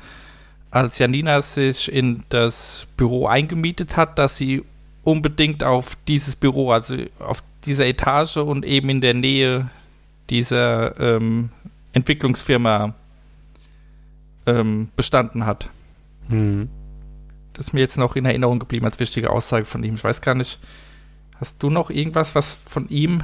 als 0.69 0.99
Janina 0.99 1.41
sich 1.41 1.91
in 1.91 2.23
das 2.29 2.85
Büro 2.97 3.25
eingemietet 3.25 3.97
hat, 3.97 4.19
dass 4.19 4.37
sie 4.37 4.63
unbedingt 5.03 5.63
auf 5.63 5.97
dieses 6.07 6.35
Büro, 6.35 6.71
also 6.71 6.95
auf 7.17 7.43
dieser 7.65 7.87
Etage 7.87 8.37
und 8.37 8.63
eben 8.63 8.89
in 8.89 9.01
der 9.01 9.15
Nähe 9.15 9.71
dieser 10.29 10.99
ähm, 10.99 11.49
Entwicklungsfirma 11.93 12.93
ähm, 14.45 14.89
bestanden 14.95 15.47
hat. 15.47 15.71
Hm. 16.29 16.69
Das 17.53 17.67
ist 17.67 17.73
mir 17.73 17.79
jetzt 17.79 17.97
noch 17.97 18.15
in 18.15 18.25
Erinnerung 18.25 18.59
geblieben 18.59 18.85
als 18.85 18.99
wichtige 18.99 19.31
Aussage 19.31 19.65
von 19.65 19.83
ihm. 19.83 19.95
Ich 19.95 20.03
weiß 20.03 20.21
gar 20.21 20.35
nicht, 20.35 20.59
hast 21.39 21.63
du 21.63 21.71
noch 21.71 21.89
irgendwas, 21.89 22.35
was 22.35 22.53
von 22.53 22.87
ihm? 22.89 23.23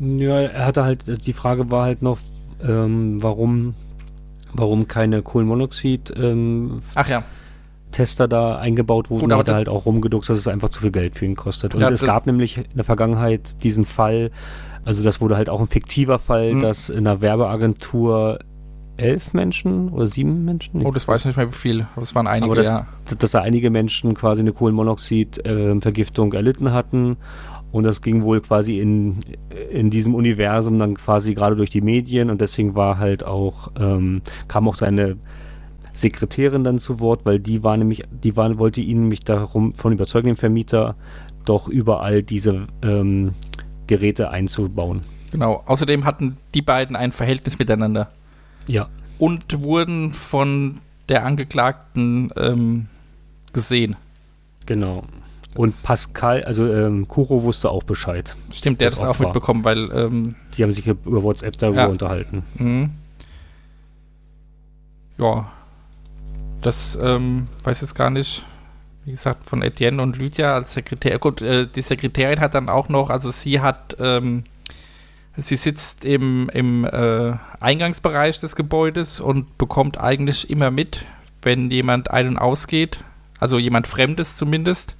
Ja, 0.00 0.40
er 0.40 0.66
hatte 0.66 0.82
halt, 0.84 1.26
die 1.26 1.32
Frage 1.32 1.70
war 1.70 1.84
halt 1.84 2.02
noch, 2.02 2.18
ähm, 2.66 3.22
warum, 3.22 3.74
warum 4.54 4.88
keine 4.88 5.22
Kohlenmonoxid 5.22 6.12
ähm, 6.16 6.80
Ach 6.94 7.08
ja, 7.08 7.22
Tester 7.92 8.26
da 8.28 8.56
eingebaut 8.56 9.10
wurden, 9.10 9.28
Gut, 9.28 9.32
hat 9.38 9.48
er 9.48 9.54
halt 9.56 9.68
auch 9.68 9.84
rumgeduckst, 9.86 10.30
dass 10.30 10.38
es 10.38 10.48
einfach 10.48 10.68
zu 10.70 10.80
viel 10.80 10.90
Geld 10.92 11.16
für 11.16 11.24
ihn 11.26 11.36
kostet. 11.36 11.74
Und 11.74 11.80
Ja, 11.80 11.90
es 11.90 12.02
gab 12.02 12.24
nämlich 12.26 12.58
in 12.58 12.64
der 12.76 12.84
Vergangenheit 12.84 13.62
diesen 13.64 13.84
Fall, 13.84 14.30
also 14.84 15.02
das 15.04 15.20
wurde 15.20 15.36
halt 15.36 15.48
auch 15.50 15.60
ein 15.60 15.68
fiktiver 15.68 16.18
Fall, 16.18 16.54
Mhm. 16.54 16.60
dass 16.62 16.88
in 16.88 17.06
einer 17.06 17.20
Werbeagentur 17.20 18.38
elf 18.96 19.32
Menschen 19.32 19.88
oder 19.90 20.06
sieben 20.06 20.44
Menschen, 20.44 20.84
oh, 20.84 20.92
das 20.92 21.08
weiß 21.08 21.22
ich 21.22 21.26
nicht 21.26 21.36
mehr 21.36 21.48
wie 21.48 21.52
viel, 21.56 21.86
aber 21.94 22.02
es 22.02 22.14
waren 22.14 22.26
einige, 22.26 22.46
Aber 22.52 22.56
das- 22.56 22.68
ja. 22.68 22.86
dass 23.18 23.30
da 23.32 23.40
einige 23.40 23.70
Menschen 23.70 24.14
quasi 24.14 24.40
eine 24.40 24.52
Kohlenmonoxid-Vergiftung 24.52 26.32
erlitten 26.32 26.72
hatten. 26.72 27.16
Und 27.72 27.84
das 27.84 28.02
ging 28.02 28.22
wohl 28.22 28.40
quasi 28.40 28.80
in, 28.80 29.20
in 29.70 29.90
diesem 29.90 30.14
Universum 30.14 30.78
dann 30.78 30.94
quasi 30.94 31.34
gerade 31.34 31.56
durch 31.56 31.70
die 31.70 31.80
Medien 31.80 32.30
und 32.30 32.40
deswegen 32.40 32.74
war 32.74 32.98
halt 32.98 33.24
auch, 33.24 33.70
ähm, 33.78 34.22
kam 34.48 34.68
auch 34.68 34.74
seine 34.74 35.16
Sekretärin 35.92 36.64
dann 36.64 36.78
zu 36.78 37.00
Wort, 37.00 37.24
weil 37.24 37.38
die 37.38 37.62
war 37.62 37.76
nämlich, 37.76 38.02
die 38.10 38.36
war, 38.36 38.58
wollte 38.58 38.80
ihn 38.80 39.02
nämlich 39.02 39.20
darum 39.20 39.74
von 39.74 39.92
überzeugen, 39.92 40.26
den 40.28 40.36
Vermieter, 40.36 40.96
doch 41.44 41.68
überall 41.68 42.22
diese 42.22 42.66
ähm, 42.82 43.34
Geräte 43.86 44.30
einzubauen. 44.30 45.00
Genau. 45.30 45.62
Außerdem 45.66 46.04
hatten 46.04 46.36
die 46.54 46.62
beiden 46.62 46.96
ein 46.96 47.12
Verhältnis 47.12 47.58
miteinander. 47.58 48.08
Ja. 48.66 48.88
und 49.18 49.62
wurden 49.62 50.12
von 50.12 50.74
der 51.08 51.24
Angeklagten 51.24 52.32
ähm, 52.36 52.86
gesehen. 53.52 53.96
Genau. 54.66 55.04
Und 55.56 55.82
Pascal, 55.82 56.44
also 56.44 56.72
ähm, 56.72 57.08
Kuro 57.08 57.42
wusste 57.42 57.70
auch 57.70 57.82
Bescheid. 57.82 58.36
Stimmt, 58.52 58.80
der 58.80 58.86
hat 58.86 58.92
Das 58.92 59.02
auch 59.04 59.08
Opfer. 59.10 59.24
mitbekommen, 59.24 59.64
weil 59.64 59.90
ähm, 59.92 60.36
Sie 60.52 60.62
haben 60.62 60.70
sich 60.72 60.86
über 60.86 61.22
WhatsApp 61.24 61.58
darüber 61.58 61.80
Ja. 61.82 61.86
unterhalten. 61.86 62.44
mh. 62.54 62.88
ja, 65.18 65.50
das 66.62 66.98
ähm, 67.02 67.46
weiß 67.64 67.80
jetzt 67.80 67.94
gar 67.94 68.10
nicht. 68.10 68.44
Wie 69.04 69.12
gesagt, 69.12 69.44
von 69.48 69.62
Etienne 69.62 70.02
und 70.02 70.18
Lydia 70.18 70.54
als 70.54 70.74
Sekretär. 70.74 71.18
Gut, 71.18 71.40
äh, 71.42 71.66
die 71.66 71.80
Sekretärin 71.80 72.38
hat 72.40 72.54
dann 72.54 72.68
auch 72.68 72.88
noch, 72.88 73.08
also 73.10 73.30
sie 73.30 73.60
hat, 73.60 73.96
ähm, 73.98 74.44
sie 75.36 75.56
sitzt 75.56 76.04
im, 76.04 76.48
im 76.50 76.84
äh, 76.84 77.32
Eingangsbereich 77.60 78.38
des 78.40 78.56
Gebäudes 78.56 79.18
und 79.20 79.56
bekommt 79.58 79.98
eigentlich 79.98 80.50
immer 80.50 80.70
mit, 80.70 81.04
wenn 81.42 81.70
jemand 81.70 82.10
ein- 82.10 82.28
und 82.28 82.36
ausgeht, 82.38 83.02
also 83.38 83.58
jemand 83.58 83.86
Fremdes 83.86 84.36
zumindest, 84.36 84.96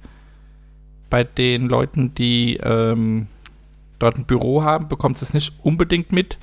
bei 1.11 1.23
den 1.23 1.67
Leuten, 1.67 2.15
die 2.15 2.57
ähm, 2.57 3.27
dort 3.99 4.17
ein 4.17 4.25
Büro 4.25 4.63
haben, 4.63 4.87
bekommt 4.87 5.21
es 5.21 5.35
nicht 5.35 5.53
unbedingt 5.61 6.11
mit, 6.11 6.39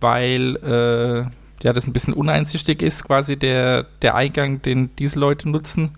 weil 0.00 0.56
äh, 0.56 1.28
ja 1.62 1.72
das 1.74 1.86
ein 1.86 1.92
bisschen 1.92 2.14
uneinsichtig 2.14 2.80
ist, 2.80 3.04
quasi 3.04 3.36
der, 3.36 3.82
der 4.00 4.14
Eingang, 4.14 4.62
den 4.62 4.96
diese 4.96 5.18
Leute 5.18 5.50
nutzen. 5.50 5.90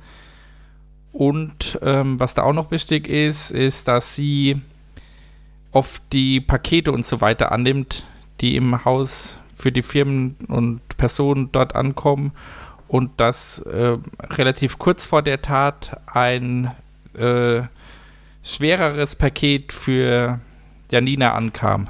Und 1.12 1.78
ähm, 1.82 2.18
was 2.18 2.34
da 2.34 2.42
auch 2.42 2.52
noch 2.52 2.70
wichtig 2.70 3.08
ist, 3.08 3.50
ist, 3.52 3.86
dass 3.86 4.16
sie 4.16 4.60
oft 5.70 6.02
die 6.12 6.40
Pakete 6.40 6.90
und 6.90 7.06
so 7.06 7.20
weiter 7.20 7.52
annimmt, 7.52 8.06
die 8.40 8.56
im 8.56 8.84
Haus 8.84 9.38
für 9.54 9.70
die 9.70 9.82
Firmen 9.82 10.36
und 10.48 10.80
Personen 10.96 11.50
dort 11.52 11.74
ankommen 11.74 12.32
und 12.86 13.20
dass 13.20 13.58
äh, 13.58 13.98
relativ 14.30 14.78
kurz 14.78 15.04
vor 15.04 15.22
der 15.22 15.42
Tat 15.42 16.00
ein 16.06 16.70
äh, 17.14 17.62
schwereres 18.42 19.16
Paket 19.16 19.72
für 19.72 20.40
Janina 20.90 21.34
ankam. 21.34 21.88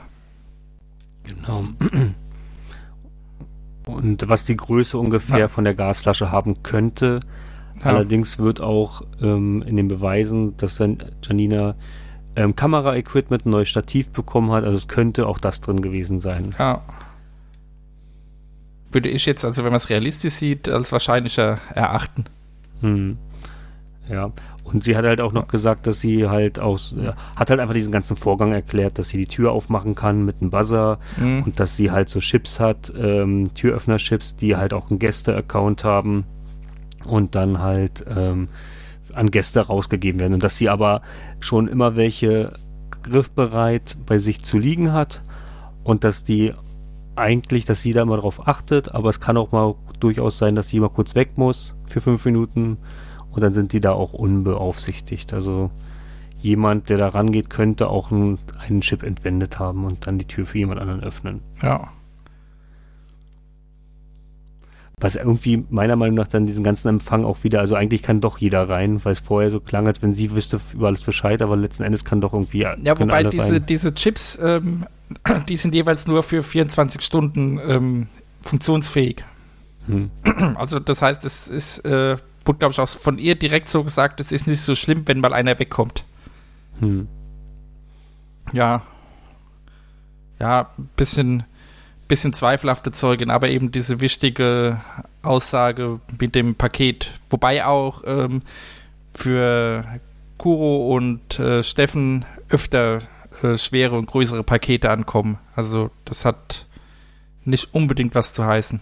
Genau. 1.25 1.65
Und 3.87 4.29
was 4.29 4.45
die 4.45 4.57
Größe 4.57 4.99
ungefähr 4.99 5.39
Ja. 5.39 5.49
von 5.49 5.65
der 5.65 5.75
Gasflasche 5.75 6.31
haben 6.33 6.63
könnte. 6.63 7.21
Ja. 7.81 7.85
Allerdings 7.87 8.39
wird 8.39 8.61
auch 8.61 9.03
ähm, 9.21 9.63
in 9.63 9.77
den 9.77 9.89
Beweisen, 9.89 10.57
dass 10.57 10.79
Janina 10.79 11.75
ähm, 12.37 12.55
Kamera-Equipment, 12.57 13.47
ein 13.47 13.51
neues 13.51 13.69
Stativ 13.69 14.11
bekommen 14.11 14.51
hat. 14.53 14.65
Also 14.65 14.77
es 14.77 14.89
könnte 14.89 15.27
auch 15.27 15.39
das 15.39 15.61
drin 15.61 15.81
gewesen 15.83 16.21
sein. 16.21 16.55
Ja. 16.59 16.83
Würde 18.91 19.09
ich 19.11 19.27
jetzt, 19.27 19.45
also 19.45 19.65
wenn 19.65 19.71
man 19.71 19.77
es 19.77 19.91
realistisch 19.91 20.35
sieht, 20.35 20.69
als 20.69 20.93
wahrscheinlicher 20.93 21.59
erachten. 21.75 22.25
Hm. 22.81 23.19
Ja. 24.09 24.33
Und 24.73 24.85
sie 24.85 24.97
hat 24.97 25.05
halt 25.05 25.21
auch 25.21 25.33
noch 25.33 25.49
gesagt, 25.49 25.87
dass 25.87 26.01
sie 26.01 26.29
halt 26.29 26.59
aus, 26.59 26.93
äh, 26.95 27.13
hat 27.37 27.51
halt 27.51 27.61
einfach 27.61 27.75
diesen 27.75 27.93
ganzen 27.93 28.17
Vorgang 28.17 28.53
erklärt, 28.53 28.99
dass 28.99 29.09
sie 29.09 29.17
die 29.19 29.27
Tür 29.27 29.53
aufmachen 29.53 29.95
kann 29.95 30.25
mit 30.25 30.37
einem 30.41 30.51
Buzzer 30.51 30.99
Mhm. 31.19 31.43
und 31.45 31.61
dass 31.61 31.77
sie 31.77 31.91
halt 31.91 32.09
so 32.09 32.21
Chips 32.21 32.61
hat, 32.61 32.93
ähm, 32.99 33.53
Türöffner-Chips, 33.55 34.37
die 34.37 34.57
halt 34.57 34.73
auch 34.73 34.91
einen 34.91 34.99
Gäste-Account 34.99 35.85
haben 35.85 36.25
und 37.07 37.35
dann 37.35 37.61
halt 37.61 38.05
ähm, 38.15 38.49
an 39.15 39.31
Gäste 39.31 39.61
rausgegeben 39.61 40.21
werden. 40.21 40.35
Und 40.35 40.43
dass 40.45 40.57
sie 40.59 40.69
aber 40.69 41.03
schon 41.41 41.67
immer 41.69 41.97
welche 41.97 42.53
griffbereit 43.03 43.97
bei 44.07 44.19
sich 44.19 44.45
zu 44.45 44.59
liegen 44.59 44.93
hat 44.93 45.23
und 45.85 46.05
dass 46.05 46.25
die 46.25 46.53
eigentlich, 47.17 47.65
dass 47.65 47.81
sie 47.81 47.93
da 47.93 48.03
immer 48.03 48.19
drauf 48.19 48.47
achtet, 48.47 48.95
aber 48.95 49.09
es 49.09 49.19
kann 49.19 49.37
auch 49.37 49.51
mal 49.51 49.75
durchaus 49.99 50.39
sein, 50.39 50.55
dass 50.55 50.69
sie 50.69 50.79
mal 50.79 50.89
kurz 50.89 51.15
weg 51.15 51.31
muss 51.37 51.75
für 51.87 52.01
fünf 52.01 52.25
Minuten 52.25 52.77
und 53.31 53.43
dann 53.43 53.53
sind 53.53 53.73
die 53.73 53.81
da 53.81 53.93
auch 53.93 54.13
unbeaufsichtigt. 54.13 55.33
Also 55.33 55.71
jemand, 56.41 56.89
der 56.89 56.99
da 56.99 57.09
rangeht, 57.09 57.51
könnte 57.51 57.89
auch 57.89 58.11
einen, 58.11 58.39
einen 58.59 58.81
Chip 58.81 59.03
entwendet 59.03 59.59
haben 59.59 59.85
und 59.85 60.07
dann 60.07 60.19
die 60.19 60.25
Tür 60.25 60.47
für 60.47 60.59
jemand 60.59 60.81
anderen 60.81 61.03
öffnen. 61.03 61.41
Ja. 61.63 61.89
Was 65.01 65.15
irgendwie 65.15 65.65
meiner 65.71 65.95
Meinung 65.95 66.17
nach 66.17 66.27
dann 66.27 66.47
diesen 66.47 66.65
ganzen 66.65 66.89
Empfang 66.89 67.25
auch 67.25 67.45
wieder, 67.45 67.61
also 67.61 67.77
eigentlich 67.77 68.03
kann 68.03 68.21
doch 68.21 68.39
jeder 68.39 68.69
rein, 68.69 69.05
weil 69.05 69.13
es 69.13 69.21
vorher 69.21 69.49
so 69.49 69.61
klang, 69.61 69.87
als 69.87 70.03
wenn 70.03 70.13
sie 70.13 70.33
wüsste 70.33 70.61
über 70.75 70.89
alles 70.89 71.05
Bescheid, 71.05 71.41
aber 71.41 71.57
letzten 71.57 71.85
Endes 71.85 72.05
kann 72.05 72.21
doch 72.21 72.33
irgendwie. 72.33 72.63
Ja, 72.63 72.99
wobei 72.99 73.23
diese, 73.23 73.61
diese 73.61 73.95
Chips, 73.95 74.39
ähm, 74.43 74.87
die 75.49 75.57
sind 75.57 75.75
jeweils 75.75 76.09
nur 76.09 76.25
für 76.25 76.43
24 76.43 77.01
Stunden 77.01 77.61
ähm, 77.65 78.07
funktionsfähig. 78.43 79.25
Hm. 79.87 80.11
Also 80.57 80.81
das 80.81 81.01
heißt, 81.01 81.25
es 81.25 81.49
ist, 81.49 81.85
äh, 81.85 82.17
wurde 82.49 82.59
glaube 82.59 82.73
ich 82.73 82.81
auch 82.81 82.89
von 82.89 83.19
ihr 83.19 83.35
direkt 83.35 83.69
so 83.69 83.85
gesagt, 83.85 84.21
es 84.21 84.33
ist 84.33 84.49
nicht 84.49 84.61
so 84.61 84.75
schlimm, 84.75 85.07
wenn 85.07 85.21
mal 85.21 85.33
einer 85.33 85.59
wegkommt. 85.59 86.05
Hm. 86.81 87.07
Ja. 88.53 88.83
Ja, 90.41 90.71
ein 90.79 90.89
bisschen 90.97 91.45
bisschen 92.09 92.33
zweifelhafte 92.33 92.91
Zeugin, 92.91 93.31
aber 93.31 93.49
eben 93.51 93.71
diese 93.71 94.01
wichtige 94.01 94.81
Aussage 95.23 96.01
mit 96.19 96.35
dem 96.35 96.55
Paket. 96.55 97.13
Wobei 97.31 97.67
auch 97.67 98.03
ähm, 98.07 98.41
für 99.13 99.85
Kuro 100.39 100.95
und 100.95 101.39
äh, 101.39 101.63
Steffen 101.63 102.25
öfter 102.49 102.99
äh, 103.43 103.57
schwere 103.57 103.97
und 103.97 104.07
größere 104.07 104.43
Pakete 104.43 104.91
ankommen. 104.91 105.39
Also 105.55 105.91
das 106.05 106.25
hat 106.25 106.67
nicht 107.45 107.75
unbedingt 107.75 108.15
was 108.15 108.33
zu 108.33 108.45
heißen. 108.45 108.81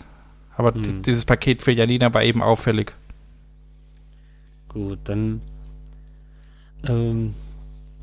Aber 0.57 0.73
hm. 0.73 1.03
dieses 1.03 1.25
Paket 1.25 1.63
für 1.63 1.73
Janina 1.73 2.15
war 2.15 2.23
eben 2.23 2.43
auffällig. 2.43 2.95
Gut, 4.77 4.99
dann 5.05 5.41
ähm, 6.87 7.35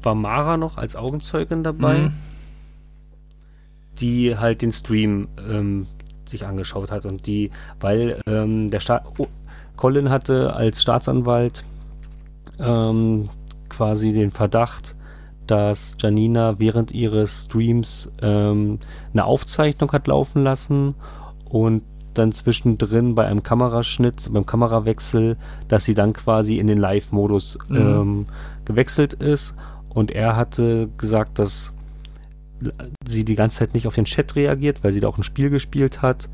war 0.02 0.16
Mara 0.16 0.58
noch 0.58 0.78
als 0.78 0.96
Augenzeugin 0.96 1.64
dabei. 1.64 1.98
Mhm 2.00 2.14
die 4.00 4.38
halt 4.38 4.62
den 4.62 4.72
Stream 4.72 5.28
ähm, 5.50 5.88
sich 6.26 6.46
angeschaut 6.46 6.92
hat 6.92 7.06
und 7.06 7.28
die, 7.28 7.52
weil 7.80 8.20
ähm, 8.28 8.70
der 8.70 8.80
Staat, 8.80 9.06
oh, 9.18 9.28
Colin 9.76 10.10
hatte 10.10 10.56
als 10.56 10.82
Staatsanwalt 10.82 11.64
ähm, 12.60 13.24
quasi 13.70 14.14
den 14.14 14.32
Verdacht, 14.32 14.96
dass 15.48 15.96
Janina 16.00 16.60
während 16.60 16.92
ihres 16.92 17.44
Streams 17.44 18.10
ähm, 18.22 18.80
eine 19.12 19.26
Aufzeichnung 19.26 19.92
hat 19.92 20.08
laufen 20.08 20.44
lassen 20.44 20.96
und 21.46 21.84
dann 22.18 22.32
zwischendrin 22.32 23.16
bei 23.16 23.26
einem 23.26 23.44
Kameraschnitt, 23.44 24.30
beim 24.32 24.46
Kamerawechsel, 24.46 25.38
dass 25.68 25.86
sie 25.86 25.94
dann 25.94 26.14
quasi 26.14 26.58
in 26.58 26.68
den 26.68 26.78
Live-Modus 26.78 27.58
mhm. 27.68 27.78
ähm, 27.78 28.26
gewechselt 28.66 29.14
ist. 29.14 29.54
Und 29.90 30.12
er 30.12 30.36
hatte 30.36 30.90
gesagt, 30.98 31.40
dass 31.40 31.74
sie 33.08 33.26
die 33.26 33.36
ganze 33.36 33.60
Zeit 33.60 33.74
nicht 33.74 33.88
auf 33.88 33.96
den 33.96 34.06
Chat 34.06 34.36
reagiert, 34.36 34.84
weil 34.84 34.94
sie 34.94 35.00
da 35.00 35.08
auch 35.08 35.18
ein 35.18 35.24
Spiel 35.24 35.50
gespielt 35.50 36.02
hat. 36.02 36.30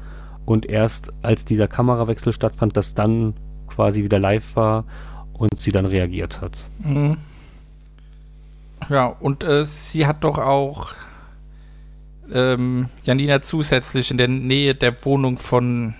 Und 0.45 0.65
erst 0.65 1.11
als 1.21 1.45
dieser 1.45 1.67
Kamerawechsel 1.67 2.33
stattfand, 2.33 2.77
das 2.77 2.93
dann 2.93 3.33
quasi 3.67 4.03
wieder 4.03 4.19
live 4.19 4.55
war 4.55 4.85
und 5.33 5.59
sie 5.59 5.71
dann 5.71 5.85
reagiert 5.85 6.41
hat. 6.41 6.57
Mhm. 6.79 7.17
Ja, 8.89 9.07
und 9.07 9.43
äh, 9.43 9.63
sie 9.63 10.07
hat 10.07 10.23
doch 10.23 10.37
auch 10.37 10.91
ähm, 12.33 12.89
Janina 13.03 13.41
zusätzlich 13.41 14.11
in 14.11 14.17
der 14.17 14.27
Nähe 14.27 14.75
der 14.75 15.05
Wohnung 15.05 15.37
von 15.37 15.95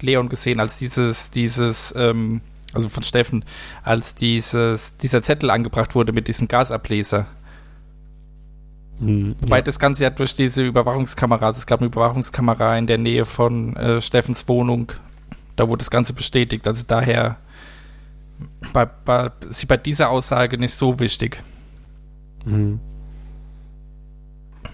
Leon 0.00 0.28
gesehen, 0.28 0.60
als 0.60 0.78
dieses, 0.78 1.30
dieses, 1.30 1.94
ähm, 1.96 2.40
also 2.72 2.88
von 2.88 3.02
Steffen, 3.02 3.44
als 3.82 4.14
dieses, 4.14 4.96
dieser 4.96 5.22
Zettel 5.22 5.50
angebracht 5.50 5.94
wurde 5.94 6.12
mit 6.12 6.28
diesem 6.28 6.48
Gasableser. 6.48 7.26
Mhm, 8.98 9.36
Wobei 9.40 9.56
ja. 9.56 9.62
das 9.62 9.78
Ganze 9.78 10.04
ja 10.04 10.10
durch 10.10 10.34
diese 10.34 10.64
Überwachungskamera, 10.66 11.50
es 11.50 11.66
gab 11.66 11.80
eine 11.80 11.86
Überwachungskamera 11.86 12.76
in 12.76 12.86
der 12.86 12.98
Nähe 12.98 13.24
von 13.24 13.76
äh, 13.76 14.00
Steffens 14.00 14.46
Wohnung, 14.48 14.92
da 15.56 15.68
wurde 15.68 15.78
das 15.78 15.90
Ganze 15.90 16.12
bestätigt. 16.12 16.66
Also 16.66 16.84
daher 16.86 17.36
war, 18.72 18.90
war 19.04 19.32
sie 19.50 19.66
bei 19.66 19.76
dieser 19.76 20.10
Aussage 20.10 20.58
nicht 20.58 20.74
so 20.74 20.98
wichtig. 20.98 21.42
Mhm. 22.44 22.80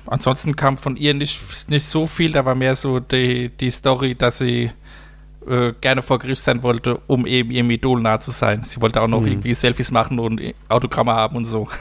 Ansonsten 0.06 0.56
kam 0.56 0.76
von 0.76 0.96
ihr 0.96 1.14
nicht, 1.14 1.68
nicht 1.70 1.84
so 1.84 2.06
viel, 2.06 2.32
da 2.32 2.44
war 2.44 2.54
mehr 2.54 2.74
so 2.74 3.00
die, 3.00 3.50
die 3.50 3.70
Story, 3.70 4.14
dass 4.14 4.38
sie 4.38 4.70
äh, 5.46 5.72
gerne 5.80 6.02
vor 6.02 6.18
Gericht 6.18 6.42
sein 6.42 6.62
wollte, 6.62 7.00
um 7.06 7.26
eben 7.26 7.50
ihrem 7.50 7.70
Idol 7.70 8.00
nah 8.00 8.20
zu 8.20 8.30
sein. 8.30 8.62
Sie 8.64 8.80
wollte 8.80 9.00
auch 9.02 9.08
noch 9.08 9.20
mhm. 9.20 9.28
irgendwie 9.28 9.54
Selfies 9.54 9.90
machen 9.90 10.18
und 10.18 10.40
Autogramme 10.68 11.14
haben 11.14 11.36
und 11.36 11.44
so. 11.44 11.68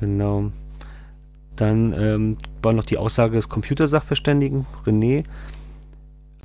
Genau. 0.00 0.52
Dann 1.56 1.92
ähm, 1.92 2.36
war 2.62 2.72
noch 2.72 2.84
die 2.84 2.98
Aussage 2.98 3.34
des 3.34 3.48
Computersachverständigen, 3.48 4.64
René. 4.86 5.24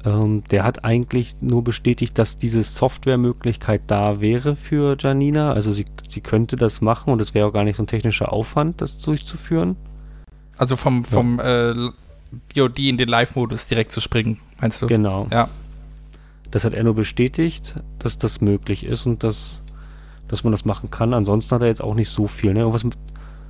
Ähm, 0.05 0.43
der 0.51 0.63
hat 0.63 0.83
eigentlich 0.83 1.35
nur 1.39 1.63
bestätigt, 1.63 2.17
dass 2.17 2.37
diese 2.37 2.61
Softwaremöglichkeit 2.61 3.83
da 3.87 4.19
wäre 4.19 4.55
für 4.55 4.97
Janina. 4.99 5.53
Also 5.53 5.71
sie, 5.71 5.85
sie 6.07 6.21
könnte 6.21 6.57
das 6.57 6.81
machen 6.81 7.13
und 7.13 7.21
es 7.21 7.33
wäre 7.33 7.47
auch 7.47 7.53
gar 7.53 7.63
nicht 7.63 7.77
so 7.77 7.83
ein 7.83 7.87
technischer 7.87 8.33
Aufwand, 8.33 8.81
das 8.81 8.97
durchzuführen. 8.99 9.77
Also 10.57 10.75
vom, 10.75 11.03
vom 11.03 11.39
ja. 11.39 11.71
äh, 11.71 11.91
BOD 12.53 12.79
in 12.79 12.97
den 12.97 13.07
Live-Modus 13.07 13.67
direkt 13.67 13.91
zu 13.91 14.01
springen, 14.01 14.39
meinst 14.59 14.81
du? 14.81 14.87
Genau. 14.87 15.27
Ja. 15.31 15.49
Das 16.51 16.63
hat 16.63 16.73
er 16.73 16.83
nur 16.83 16.95
bestätigt, 16.95 17.75
dass 17.97 18.17
das 18.17 18.41
möglich 18.41 18.85
ist 18.85 19.05
und 19.05 19.23
dass, 19.23 19.61
dass 20.27 20.43
man 20.43 20.51
das 20.51 20.65
machen 20.65 20.91
kann. 20.91 21.13
Ansonsten 21.13 21.55
hat 21.55 21.61
er 21.61 21.67
jetzt 21.67 21.81
auch 21.81 21.95
nicht 21.95 22.09
so 22.09 22.27
viel. 22.27 22.53
Ne? 22.53 22.59
Irgendwas 22.59 22.83
mit 22.83 22.97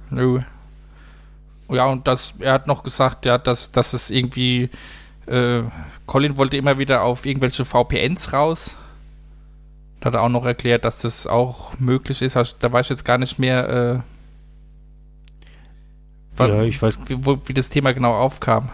Nö. 0.09 0.41
Ja, 1.69 1.87
und 1.87 2.07
das, 2.07 2.35
er 2.39 2.53
hat 2.53 2.67
noch 2.67 2.83
gesagt, 2.83 3.25
ja, 3.25 3.37
dass, 3.37 3.71
dass 3.71 3.93
es 3.93 4.09
irgendwie, 4.09 4.69
äh, 5.27 5.63
Colin 6.05 6.37
wollte 6.37 6.57
immer 6.57 6.79
wieder 6.79 7.03
auf 7.03 7.25
irgendwelche 7.25 7.65
VPNs 7.65 8.33
raus. 8.33 8.75
Da 9.99 10.07
hat 10.07 10.15
er 10.15 10.21
auch 10.21 10.29
noch 10.29 10.45
erklärt, 10.45 10.85
dass 10.85 11.01
das 11.01 11.27
auch 11.27 11.77
möglich 11.79 12.21
ist. 12.21 12.35
Also, 12.35 12.57
da 12.59 12.71
weiß 12.71 12.87
ich 12.87 12.89
jetzt 12.89 13.05
gar 13.05 13.17
nicht 13.17 13.39
mehr, 13.39 14.03
äh, 16.37 16.47
ja, 16.47 16.61
ich 16.63 16.81
weiß. 16.81 16.99
Wie, 17.05 17.25
wo, 17.25 17.37
wie 17.45 17.53
das 17.53 17.69
Thema 17.69 17.93
genau 17.93 18.13
aufkam. 18.13 18.69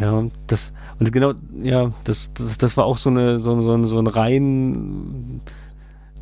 Ja, 0.00 0.24
das, 0.46 0.72
und 0.98 1.12
genau, 1.12 1.32
ja, 1.62 1.92
das, 2.04 2.30
das, 2.34 2.58
das 2.58 2.76
war 2.76 2.84
auch 2.84 2.96
so 2.96 3.10
eine, 3.10 3.38
so, 3.38 3.60
so, 3.60 3.84
so 3.84 3.98
ein 3.98 4.06
rein 4.06 5.40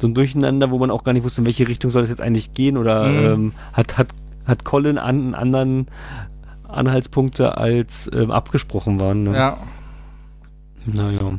so 0.03 0.09
ein 0.09 0.15
Durcheinander, 0.15 0.71
wo 0.71 0.79
man 0.79 0.91
auch 0.91 1.05
gar 1.05 1.13
nicht 1.13 1.23
wusste, 1.23 1.41
in 1.41 1.47
welche 1.47 1.69
Richtung 1.69 1.91
soll 1.91 2.03
es 2.03 2.11
jetzt 2.11 2.21
eigentlich 2.21 2.53
gehen 2.53 2.77
oder 2.77 3.09
mhm. 3.09 3.33
ähm, 3.33 3.53
hat, 3.73 3.97
hat, 3.97 4.09
hat 4.45 4.65
Colin 4.65 4.99
an, 4.99 5.35
anderen 5.35 5.87
Anhaltspunkte 6.73 7.57
als 7.57 8.11
ähm, 8.15 8.31
abgesprochen 8.31 9.01
waren. 9.01 9.25
Ne? 9.25 9.37
Ja. 9.37 9.59
Naja. 10.87 11.39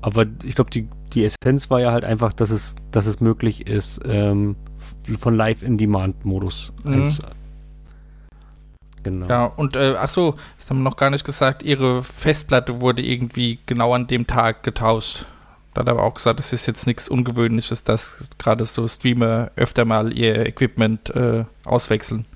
Aber 0.00 0.26
ich 0.44 0.54
glaube, 0.54 0.70
die, 0.70 0.88
die 1.12 1.24
Essenz 1.24 1.70
war 1.70 1.80
ja 1.80 1.92
halt 1.92 2.04
einfach, 2.04 2.32
dass 2.32 2.50
es, 2.50 2.74
dass 2.90 3.06
es 3.06 3.20
möglich 3.20 3.66
ist, 3.66 4.00
ähm, 4.04 4.56
von 5.18 5.34
Live-in-Demand-Modus. 5.34 6.72
Mhm. 6.82 7.10
Genau. 9.02 9.26
Ja, 9.26 9.44
und 9.44 9.76
äh, 9.76 9.96
ach 9.98 10.08
so, 10.08 10.34
das 10.58 10.70
haben 10.70 10.78
wir 10.78 10.84
noch 10.84 10.96
gar 10.96 11.10
nicht 11.10 11.24
gesagt, 11.24 11.62
ihre 11.62 12.02
Festplatte 12.02 12.80
wurde 12.80 13.02
irgendwie 13.02 13.58
genau 13.66 13.94
an 13.94 14.06
dem 14.06 14.26
Tag 14.26 14.62
getauscht. 14.62 15.26
Da 15.74 15.80
hat 15.80 15.88
er 15.88 15.92
aber 15.92 16.04
auch 16.04 16.14
gesagt, 16.14 16.40
es 16.40 16.52
ist 16.52 16.66
jetzt 16.66 16.86
nichts 16.86 17.08
Ungewöhnliches, 17.08 17.82
dass 17.82 18.30
gerade 18.38 18.64
so 18.64 18.86
Streamer 18.88 19.50
öfter 19.56 19.84
mal 19.84 20.16
ihr 20.16 20.46
Equipment 20.46 21.10
äh, 21.10 21.44
auswechseln. 21.64 22.26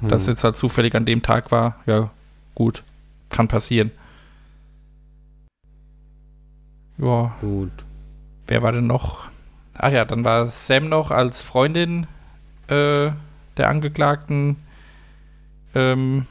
Hm. 0.00 0.08
Dass 0.08 0.22
es 0.22 0.28
jetzt 0.28 0.44
halt 0.44 0.56
zufällig 0.56 0.94
an 0.94 1.04
dem 1.04 1.22
Tag 1.22 1.50
war, 1.50 1.76
ja, 1.86 2.10
gut, 2.54 2.84
kann 3.28 3.48
passieren. 3.48 3.90
Ja. 6.98 7.34
Gut. 7.40 7.72
Wer 8.46 8.62
war 8.62 8.72
denn 8.72 8.86
noch? 8.86 9.28
Ach 9.74 9.90
ja, 9.90 10.04
dann 10.04 10.24
war 10.24 10.46
Sam 10.46 10.88
noch 10.88 11.10
als 11.10 11.40
Freundin 11.40 12.06
äh, 12.66 13.12
der 13.56 13.68
Angeklagten 13.68 14.56
ähm, 15.74 16.26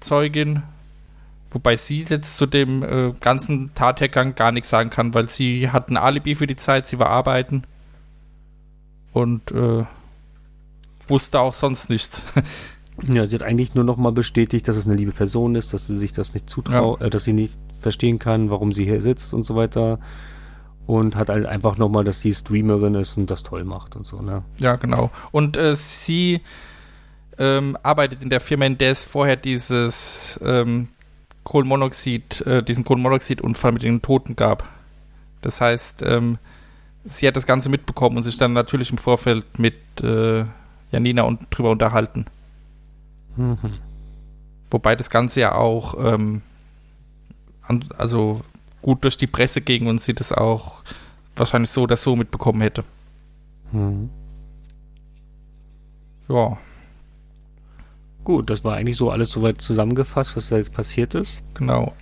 Zeugin 0.00 0.62
Wobei 1.50 1.76
sie 1.76 2.04
jetzt 2.04 2.36
zu 2.36 2.46
dem 2.46 2.82
äh, 2.82 3.14
ganzen 3.20 3.72
Tathergang 3.74 4.34
gar 4.34 4.52
nichts 4.52 4.68
sagen 4.68 4.90
kann, 4.90 5.14
weil 5.14 5.28
sie 5.28 5.70
hat 5.70 5.88
ein 5.88 5.96
Alibi 5.96 6.34
für 6.34 6.46
die 6.46 6.56
Zeit, 6.56 6.86
sie 6.86 6.98
war 6.98 7.08
arbeiten 7.08 7.62
und 9.12 9.50
äh, 9.52 9.84
wusste 11.06 11.40
auch 11.40 11.54
sonst 11.54 11.88
nichts. 11.88 12.26
ja, 13.02 13.26
sie 13.26 13.34
hat 13.34 13.42
eigentlich 13.42 13.74
nur 13.74 13.84
noch 13.84 13.96
mal 13.96 14.12
bestätigt, 14.12 14.66
dass 14.68 14.76
es 14.76 14.86
eine 14.86 14.96
liebe 14.96 15.12
Person 15.12 15.54
ist, 15.54 15.72
dass 15.72 15.86
sie 15.86 15.96
sich 15.96 16.12
das 16.12 16.34
nicht 16.34 16.50
zutraut, 16.50 17.00
ja. 17.00 17.06
äh, 17.06 17.10
dass 17.10 17.24
sie 17.24 17.32
nicht 17.32 17.58
verstehen 17.78 18.18
kann, 18.18 18.50
warum 18.50 18.72
sie 18.72 18.84
hier 18.84 19.00
sitzt 19.00 19.34
und 19.34 19.44
so 19.44 19.54
weiter. 19.56 19.98
Und 20.86 21.16
hat 21.16 21.28
halt 21.28 21.44
einfach 21.44 21.76
nochmal, 21.76 22.04
dass 22.04 22.20
sie 22.20 22.34
Streamerin 22.34 22.94
ist 22.94 23.18
und 23.18 23.30
das 23.30 23.42
toll 23.42 23.64
macht 23.64 23.94
und 23.94 24.06
so, 24.06 24.22
ne? 24.22 24.42
Ja, 24.58 24.76
genau. 24.76 25.10
Und 25.32 25.58
äh, 25.58 25.76
sie 25.76 26.40
ähm, 27.38 27.76
arbeitet 27.82 28.22
in 28.22 28.30
der 28.30 28.40
Firma, 28.40 28.64
in 28.64 28.78
der 28.78 28.92
es 28.92 29.04
vorher 29.04 29.36
dieses 29.36 30.40
ähm, 30.42 30.88
Kohlenmonoxid, 31.44 32.40
äh, 32.46 32.62
diesen 32.62 32.84
Kohlenmonoxidunfall 32.84 33.72
mit 33.72 33.82
den 33.82 34.00
Toten 34.00 34.34
gab. 34.34 34.66
Das 35.42 35.60
heißt, 35.60 36.02
ähm, 36.02 36.38
sie 37.04 37.26
hat 37.26 37.36
das 37.36 37.46
Ganze 37.46 37.68
mitbekommen 37.68 38.16
und 38.16 38.22
sich 38.22 38.38
dann 38.38 38.54
natürlich 38.54 38.90
im 38.90 38.98
Vorfeld 38.98 39.58
mit 39.58 39.76
äh, 40.02 40.44
Janina 40.90 41.22
und 41.22 41.40
drüber 41.50 41.70
unterhalten. 41.70 42.26
Mhm. 43.38 43.78
Wobei 44.70 44.96
das 44.96 45.08
Ganze 45.08 45.40
ja 45.40 45.54
auch 45.54 45.94
ähm, 45.98 46.42
also 47.96 48.42
gut 48.82 49.04
durch 49.04 49.16
die 49.16 49.26
Presse 49.26 49.60
ging 49.60 49.86
und 49.86 50.00
sie 50.00 50.14
das 50.14 50.32
auch 50.32 50.82
wahrscheinlich 51.36 51.70
so 51.70 51.82
oder 51.82 51.96
so 51.96 52.16
mitbekommen 52.16 52.60
hätte. 52.60 52.84
Mhm. 53.72 54.10
Ja, 56.28 56.58
Gut, 58.28 58.50
das 58.50 58.62
war 58.62 58.76
eigentlich 58.76 58.98
so 58.98 59.10
alles 59.10 59.30
soweit 59.30 59.58
zusammengefasst, 59.62 60.36
was 60.36 60.50
da 60.50 60.58
jetzt 60.58 60.74
passiert 60.74 61.14
ist. 61.14 61.42
genau. 61.54 61.94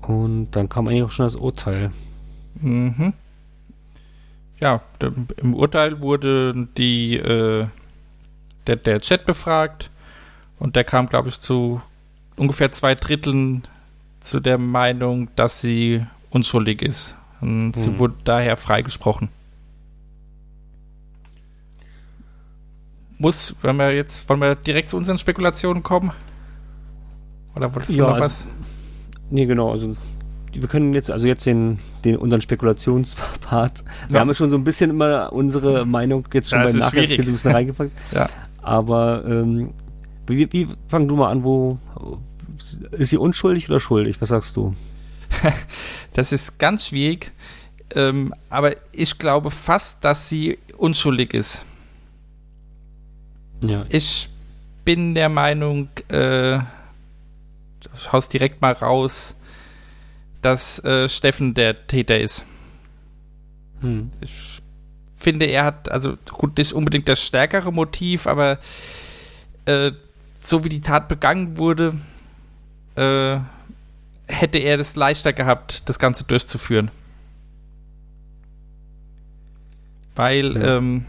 Und 0.00 0.52
dann 0.52 0.70
kam 0.70 0.88
eigentlich 0.88 1.02
auch 1.02 1.10
schon 1.10 1.26
das 1.26 1.36
Urteil. 1.36 1.90
Mhm. 2.54 3.12
Ja, 4.58 4.80
im 5.36 5.52
Urteil 5.54 6.00
wurde 6.00 6.68
die, 6.78 7.16
äh, 7.16 7.66
der, 8.66 8.76
der 8.76 9.00
Chat 9.00 9.24
befragt 9.26 9.90
und 10.58 10.76
der 10.76 10.84
kam, 10.84 11.06
glaube 11.08 11.28
ich, 11.28 11.40
zu 11.40 11.80
ungefähr 12.36 12.72
zwei 12.72 12.94
Dritteln 12.94 13.64
zu 14.20 14.40
der 14.40 14.58
Meinung, 14.58 15.28
dass 15.36 15.60
sie 15.60 16.04
unschuldig 16.30 16.82
ist. 16.82 17.14
Und 17.40 17.74
sie 17.76 17.86
Hm. 17.90 17.98
wurde 17.98 18.14
daher 18.24 18.56
freigesprochen. 18.56 19.28
Muss, 23.18 23.54
wenn 23.62 23.76
wir 23.76 23.94
jetzt, 23.94 24.28
wollen 24.28 24.40
wir 24.40 24.54
direkt 24.54 24.90
zu 24.90 24.96
unseren 24.96 25.18
Spekulationen 25.18 25.82
kommen? 25.82 26.12
Oder 27.54 27.74
wolltest 27.74 27.94
du 27.94 27.98
Ja, 27.98 28.04
noch 28.08 28.14
also- 28.14 28.24
was? 28.26 28.46
Nee, 29.30 29.46
genau, 29.46 29.70
also 29.70 29.96
wir 30.52 30.68
können 30.68 30.92
jetzt, 30.94 31.10
also 31.10 31.26
jetzt 31.26 31.44
den, 31.46 31.78
den 32.04 32.16
unseren 32.16 32.40
Spekulationspart. 32.40 33.84
Wir 34.08 34.14
Ja. 34.14 34.20
haben 34.20 34.28
ja 34.28 34.34
schon 34.34 34.48
so 34.50 34.56
ein 34.56 34.64
bisschen 34.64 34.88
immer 34.90 35.30
unsere 35.32 35.84
Meinung 35.84 36.24
jetzt 36.32 36.48
schon 36.48 36.60
Ja, 36.60 36.64
beim 36.66 36.80
schwierig. 36.90 37.16
so 37.16 37.22
ein 37.22 37.32
bisschen 37.32 37.52
reingepackt. 37.52 37.92
Ja. 38.12 38.26
Aber 38.66 39.24
ähm, 39.24 39.74
wie, 40.26 40.52
wie 40.52 40.66
fang 40.88 41.06
du 41.06 41.14
mal 41.14 41.30
an, 41.30 41.44
wo 41.44 41.78
ist 42.90 43.10
sie 43.10 43.16
unschuldig 43.16 43.70
oder 43.70 43.78
schuldig? 43.78 44.20
Was 44.20 44.30
sagst 44.30 44.56
du? 44.56 44.74
Das 46.12 46.32
ist 46.32 46.58
ganz 46.58 46.86
schwierig. 46.86 47.30
Ähm, 47.94 48.34
aber 48.48 48.74
ich 48.92 49.18
glaube 49.18 49.50
fast, 49.50 50.02
dass 50.02 50.30
sie 50.30 50.58
unschuldig 50.78 51.34
ist. 51.34 51.64
Ja. 53.62 53.84
Ich 53.90 54.30
bin 54.84 55.14
der 55.14 55.28
Meinung, 55.28 55.90
äh, 56.08 56.56
ich 56.56 58.12
hau's 58.12 58.30
direkt 58.30 58.62
mal 58.62 58.72
raus, 58.72 59.36
dass 60.40 60.82
äh, 60.84 61.06
Steffen 61.08 61.52
der 61.52 61.86
Täter 61.86 62.18
ist. 62.18 62.44
Hm. 63.80 64.10
Ich 64.22 64.55
finde, 65.26 65.46
er 65.46 65.64
hat, 65.64 65.90
also 65.90 66.16
gut, 66.30 66.56
nicht 66.56 66.72
unbedingt 66.72 67.08
das 67.08 67.20
stärkere 67.20 67.72
Motiv, 67.72 68.28
aber 68.28 68.58
äh, 69.64 69.90
so 70.38 70.62
wie 70.62 70.68
die 70.68 70.80
Tat 70.80 71.08
begangen 71.08 71.58
wurde, 71.58 71.94
äh, 72.94 73.38
hätte 74.28 74.58
er 74.58 74.78
es 74.78 74.94
leichter 74.94 75.32
gehabt, 75.32 75.88
das 75.88 75.98
Ganze 75.98 76.22
durchzuführen. 76.22 76.92
Weil, 80.14 80.56
Ja. 80.56 80.76
ähm, 80.76 81.06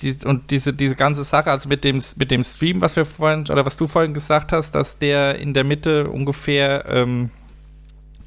die, 0.00 0.16
und 0.24 0.50
diese, 0.50 0.72
diese 0.72 0.96
ganze 0.96 1.24
Sache, 1.24 1.50
also 1.50 1.68
mit 1.68 1.84
dem, 1.84 2.00
mit 2.16 2.30
dem 2.30 2.42
Stream, 2.42 2.80
was 2.80 2.96
wir 2.96 3.04
vorhin, 3.04 3.40
oder 3.50 3.66
was 3.66 3.76
du 3.76 3.86
vorhin 3.86 4.14
gesagt 4.14 4.52
hast, 4.52 4.74
dass 4.74 4.96
der 4.96 5.38
in 5.38 5.52
der 5.52 5.64
Mitte 5.64 6.08
ungefähr 6.08 6.86
ähm, 6.88 7.30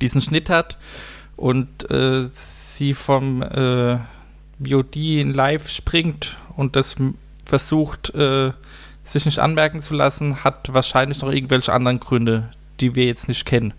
diesen 0.01 0.21
Schnitt 0.21 0.49
hat 0.51 0.77
und 1.35 1.89
äh, 1.89 2.23
sie 2.23 2.93
vom 2.93 3.41
äh, 3.41 3.97
VOD 4.59 5.19
in 5.19 5.33
Live 5.33 5.69
springt 5.69 6.37
und 6.55 6.75
das 6.75 6.95
versucht, 7.45 8.13
äh, 8.13 8.51
sich 9.03 9.25
nicht 9.25 9.39
anmerken 9.39 9.81
zu 9.81 9.95
lassen, 9.95 10.43
hat 10.43 10.73
wahrscheinlich 10.73 11.21
noch 11.21 11.31
irgendwelche 11.31 11.73
anderen 11.73 11.99
Gründe, 11.99 12.51
die 12.79 12.95
wir 12.95 13.05
jetzt 13.05 13.27
nicht 13.27 13.45
kennen. 13.45 13.73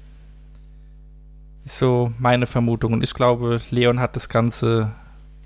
So 1.65 2.13
meine 2.19 2.47
Vermutung. 2.47 2.95
Und 2.95 3.05
ich 3.05 3.15
glaube, 3.15 3.61
Leon 3.71 4.01
hat 4.01 4.17
das 4.17 4.29
Ganze 4.29 4.93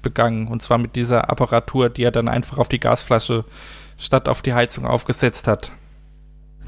begangen. 0.02 0.48
Und 0.48 0.62
zwar 0.62 0.78
mit 0.78 0.96
dieser 0.96 1.28
Apparatur, 1.28 1.90
die 1.90 2.04
er 2.04 2.12
dann 2.12 2.28
einfach 2.28 2.58
auf 2.58 2.68
die 2.68 2.80
Gasflasche 2.80 3.44
statt 3.98 4.28
auf 4.28 4.42
die 4.42 4.54
Heizung 4.54 4.86
aufgesetzt 4.86 5.46
hat. 5.46 5.72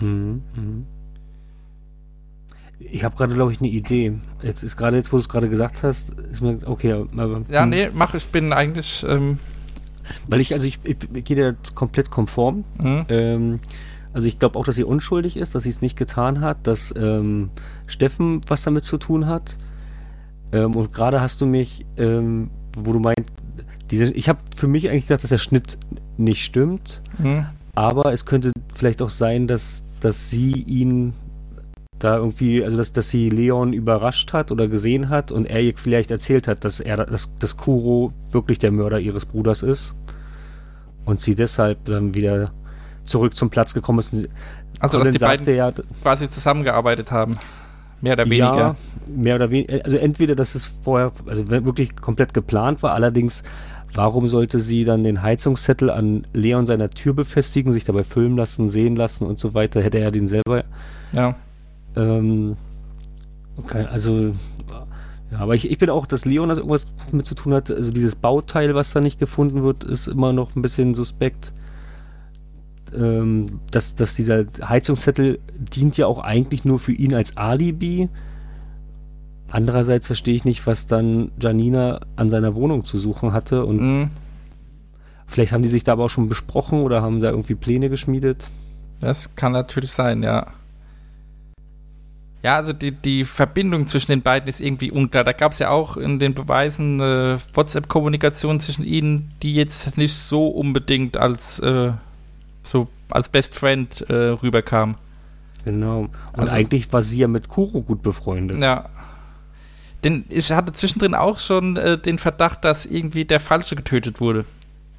Mhm. 0.00 0.86
Mhm. 2.78 2.86
Ich 2.90 3.04
habe 3.04 3.16
gerade, 3.16 3.34
glaube 3.34 3.52
ich, 3.52 3.58
eine 3.60 3.68
Idee. 3.68 4.12
Jetzt 4.42 4.62
ist 4.62 4.76
gerade 4.76 4.96
jetzt, 4.96 5.12
wo 5.12 5.16
du 5.16 5.22
es 5.22 5.28
gerade 5.28 5.48
gesagt 5.48 5.82
hast, 5.82 6.10
ist 6.10 6.40
mir 6.40 6.58
okay. 6.66 6.92
Aber, 7.16 7.42
Ja, 7.48 7.64
nee, 7.66 7.88
mach, 7.92 8.14
ich 8.14 8.28
bin 8.28 8.52
eigentlich. 8.52 9.04
Ähm, 9.08 9.38
Weil 10.28 10.40
ich, 10.40 10.52
also 10.54 10.66
ich, 10.66 10.78
ich, 10.84 10.96
ich 11.12 11.24
gehe 11.24 11.36
da 11.52 11.58
komplett 11.74 12.10
konform. 12.10 12.64
hm, 12.82 13.06
Ähm, 13.08 13.60
also 14.12 14.28
ich 14.28 14.38
glaube 14.38 14.58
auch, 14.58 14.64
dass 14.64 14.76
sie 14.76 14.84
unschuldig 14.84 15.36
ist, 15.36 15.54
dass 15.54 15.64
sie 15.64 15.68
es 15.70 15.80
nicht 15.82 15.96
getan 15.96 16.40
hat, 16.40 16.66
dass 16.66 16.94
ähm, 16.96 17.50
Steffen 17.86 18.40
was 18.46 18.62
damit 18.62 18.84
zu 18.84 18.96
tun 18.98 19.26
hat. 19.26 19.56
Ähm, 20.52 20.74
und 20.76 20.92
gerade 20.92 21.20
hast 21.20 21.40
du 21.42 21.46
mich, 21.46 21.84
ähm, 21.98 22.50
wo 22.78 22.92
du 22.92 23.00
meinst, 23.00 23.30
diese, 23.90 24.10
ich 24.12 24.28
habe 24.28 24.38
für 24.56 24.68
mich 24.68 24.88
eigentlich 24.88 25.06
gedacht, 25.06 25.22
dass 25.22 25.30
der 25.30 25.38
Schnitt 25.38 25.78
nicht 26.16 26.44
stimmt, 26.44 27.02
hm, 27.18 27.44
aber 27.74 28.12
es 28.12 28.24
könnte 28.24 28.52
vielleicht 28.74 29.02
auch 29.02 29.10
sein, 29.10 29.46
dass, 29.48 29.84
dass 30.00 30.30
sie 30.30 30.52
ihn 30.62 31.12
da 32.06 32.16
irgendwie, 32.16 32.62
also 32.62 32.76
dass, 32.76 32.92
dass 32.92 33.10
sie 33.10 33.28
Leon 33.28 33.72
überrascht 33.72 34.32
hat 34.32 34.52
oder 34.52 34.68
gesehen 34.68 35.08
hat 35.08 35.32
und 35.32 35.46
er 35.46 35.60
ihr 35.60 35.74
vielleicht 35.76 36.12
erzählt 36.12 36.46
hat, 36.46 36.64
dass 36.64 36.78
er, 36.78 37.04
dass, 37.04 37.34
dass 37.36 37.56
Kuro 37.56 38.12
wirklich 38.30 38.58
der 38.58 38.70
Mörder 38.70 39.00
ihres 39.00 39.26
Bruders 39.26 39.64
ist 39.64 39.92
und 41.04 41.20
sie 41.20 41.34
deshalb 41.34 41.84
dann 41.86 42.14
wieder 42.14 42.52
zurück 43.04 43.34
zum 43.34 43.50
Platz 43.50 43.74
gekommen 43.74 43.98
ist. 43.98 44.14
Also, 44.78 45.00
dass 45.00 45.10
die 45.10 45.18
beiden 45.18 45.52
ja, 45.52 45.72
quasi 46.02 46.30
zusammengearbeitet 46.30 47.10
haben. 47.10 47.38
Mehr 48.00 48.12
oder 48.12 48.26
weniger. 48.26 48.56
ja, 48.56 48.76
mehr 49.08 49.34
oder 49.34 49.50
weniger. 49.50 49.84
Also 49.84 49.96
entweder, 49.96 50.36
dass 50.36 50.54
es 50.54 50.64
vorher, 50.64 51.10
also 51.26 51.48
wirklich 51.48 51.96
komplett 51.96 52.34
geplant 52.34 52.84
war, 52.84 52.92
allerdings, 52.92 53.42
warum 53.94 54.28
sollte 54.28 54.60
sie 54.60 54.84
dann 54.84 55.02
den 55.02 55.22
Heizungszettel 55.22 55.90
an 55.90 56.26
Leon 56.32 56.66
seiner 56.66 56.90
Tür 56.90 57.14
befestigen, 57.14 57.72
sich 57.72 57.84
dabei 57.84 58.04
filmen 58.04 58.36
lassen, 58.36 58.70
sehen 58.70 58.94
lassen 58.94 59.24
und 59.24 59.40
so 59.40 59.54
weiter? 59.54 59.82
Hätte 59.82 59.98
er 59.98 60.12
den 60.12 60.28
selber. 60.28 60.64
Ja. 61.12 61.34
Ähm, 61.96 62.56
okay, 63.56 63.86
also. 63.90 64.34
Ja, 65.32 65.38
aber 65.38 65.56
ich, 65.56 65.68
ich 65.68 65.78
bin 65.78 65.90
auch, 65.90 66.06
dass 66.06 66.24
Leon 66.24 66.48
das 66.48 66.58
irgendwas 66.58 66.86
mit 67.10 67.26
zu 67.26 67.34
tun 67.34 67.52
hat. 67.52 67.70
Also 67.70 67.92
dieses 67.92 68.14
Bauteil, 68.14 68.74
was 68.76 68.92
da 68.92 69.00
nicht 69.00 69.18
gefunden 69.18 69.64
wird, 69.64 69.82
ist 69.82 70.06
immer 70.06 70.32
noch 70.32 70.54
ein 70.54 70.62
bisschen 70.62 70.94
suspekt. 70.94 71.52
Ähm, 72.94 73.46
dass, 73.72 73.96
dass 73.96 74.14
dieser 74.14 74.44
Heizungszettel 74.64 75.40
dient 75.58 75.96
ja 75.96 76.06
auch 76.06 76.20
eigentlich 76.20 76.64
nur 76.64 76.78
für 76.78 76.92
ihn 76.92 77.14
als 77.14 77.36
Alibi. 77.36 78.08
Andererseits 79.50 80.06
verstehe 80.06 80.34
ich 80.34 80.44
nicht, 80.44 80.66
was 80.66 80.86
dann 80.86 81.32
Janina 81.40 82.00
an 82.14 82.30
seiner 82.30 82.54
Wohnung 82.54 82.84
zu 82.84 82.98
suchen 82.98 83.32
hatte. 83.32 83.64
Und 83.66 83.78
Hm, 83.80 84.10
vielleicht 85.26 85.52
haben 85.52 85.62
die 85.62 85.68
sich 85.68 85.82
da 85.82 85.92
aber 85.92 86.04
auch 86.04 86.10
schon 86.10 86.28
besprochen 86.28 86.82
oder 86.82 87.02
haben 87.02 87.20
da 87.20 87.30
irgendwie 87.30 87.56
Pläne 87.56 87.90
geschmiedet. 87.90 88.48
das 89.00 89.34
kann 89.34 89.52
natürlich 89.52 89.90
sein, 89.90 90.22
ja. 90.22 90.46
Ja, 92.46 92.54
also 92.54 92.72
die, 92.72 92.92
die 92.92 93.24
Verbindung 93.24 93.88
zwischen 93.88 94.12
den 94.12 94.22
beiden 94.22 94.48
ist 94.48 94.60
irgendwie 94.60 94.92
unklar. 94.92 95.24
Da 95.24 95.32
gab 95.32 95.50
es 95.50 95.58
ja 95.58 95.70
auch 95.70 95.96
in 95.96 96.20
den 96.20 96.32
Beweisen 96.32 97.00
äh, 97.00 97.38
WhatsApp-Kommunikation 97.54 98.60
zwischen 98.60 98.84
ihnen, 98.84 99.32
die 99.42 99.52
jetzt 99.52 99.98
nicht 99.98 100.14
so 100.14 100.46
unbedingt 100.46 101.16
als 101.16 101.58
äh, 101.58 101.90
so 102.62 102.86
als 103.10 103.30
Best 103.30 103.56
Friend 103.56 104.00
äh, 104.08 104.14
rüberkam. 104.14 104.94
Genau. 105.64 106.02
Und 106.02 106.10
Also- 106.34 106.54
eigentlich 106.54 106.92
war 106.92 107.02
sie 107.02 107.18
ja 107.18 107.26
mit 107.26 107.48
Kuro 107.48 107.82
gut 107.82 108.04
befreundet. 108.04 108.58
Ja. 108.60 108.90
Denn 110.04 110.24
ich 110.28 110.52
hatte 110.52 110.72
zwischendrin 110.72 111.16
auch 111.16 111.40
schon 111.40 111.76
äh, 111.76 111.98
den 111.98 112.20
Verdacht, 112.20 112.64
dass 112.64 112.86
irgendwie 112.86 113.24
der 113.24 113.40
Falsche 113.40 113.74
getötet 113.74 114.20
wurde. 114.20 114.44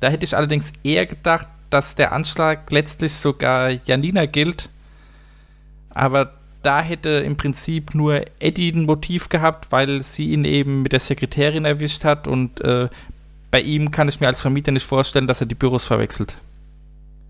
Da 0.01 0.09
hätte 0.09 0.25
ich 0.25 0.35
allerdings 0.35 0.73
eher 0.83 1.05
gedacht, 1.05 1.47
dass 1.69 1.95
der 1.95 2.11
Anschlag 2.11 2.69
letztlich 2.73 3.13
sogar 3.13 3.69
Janina 3.85 4.25
gilt. 4.25 4.69
Aber 5.91 6.33
da 6.67 6.81
hätte 6.81 7.09
im 7.09 7.37
Prinzip 7.37 7.95
nur 7.95 8.25
Eddie 8.39 8.71
ein 8.73 8.83
Motiv 8.83 9.29
gehabt, 9.29 9.71
weil 9.71 10.01
sie 10.01 10.33
ihn 10.33 10.43
eben 10.43 10.81
mit 10.81 10.91
der 10.91 10.99
Sekretärin 10.99 11.63
erwischt 11.63 12.03
hat 12.03 12.27
und 12.27 12.59
äh, 12.59 12.89
bei 13.51 13.61
ihm 13.61 13.89
kann 13.91 14.09
ich 14.09 14.19
mir 14.19 14.27
als 14.27 14.41
Vermieter 14.41 14.73
nicht 14.73 14.85
vorstellen, 14.85 15.27
dass 15.27 15.39
er 15.39 15.47
die 15.47 15.55
Büros 15.55 15.85
verwechselt. 15.85 16.35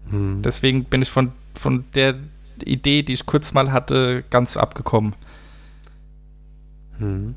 Hm. 0.09 0.41
Deswegen 0.41 0.85
bin 0.85 1.03
ich 1.03 1.11
von, 1.11 1.33
von 1.53 1.85
der 1.93 2.15
Idee, 2.65 3.03
die 3.03 3.13
ich 3.13 3.27
kurz 3.27 3.53
mal 3.53 3.71
hatte, 3.71 4.23
ganz 4.31 4.57
abgekommen. 4.57 5.13
Hm. 6.97 7.35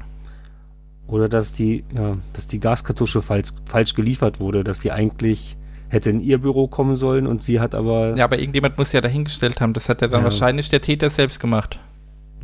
Oder 1.07 1.29
dass 1.29 1.53
die, 1.53 1.85
ja, 1.95 2.13
dass 2.33 2.47
die 2.47 2.61
Gaskartusche 2.61 3.21
falsch, 3.21 3.51
falsch 3.67 3.93
geliefert 3.95 4.41
wurde, 4.41 4.65
dass 4.65 4.79
die 4.79 4.91
eigentlich 4.91 5.55
hätte 5.89 6.09
in 6.09 6.21
ihr 6.21 6.39
Büro 6.39 6.67
kommen 6.67 6.97
sollen 6.97 7.27
und 7.27 7.43
sie 7.43 7.61
hat 7.61 7.75
aber. 7.75 8.17
Ja, 8.17 8.25
aber 8.25 8.39
irgendjemand 8.39 8.79
muss 8.79 8.93
ja 8.93 9.03
dahingestellt 9.03 9.61
haben. 9.61 9.75
Das 9.75 9.91
hat 9.91 10.01
ja 10.01 10.09
dann 10.09 10.21
Ja. 10.21 10.25
wahrscheinlich 10.25 10.71
der 10.71 10.81
Täter 10.81 11.11
selbst 11.11 11.41
gemacht. 11.41 11.79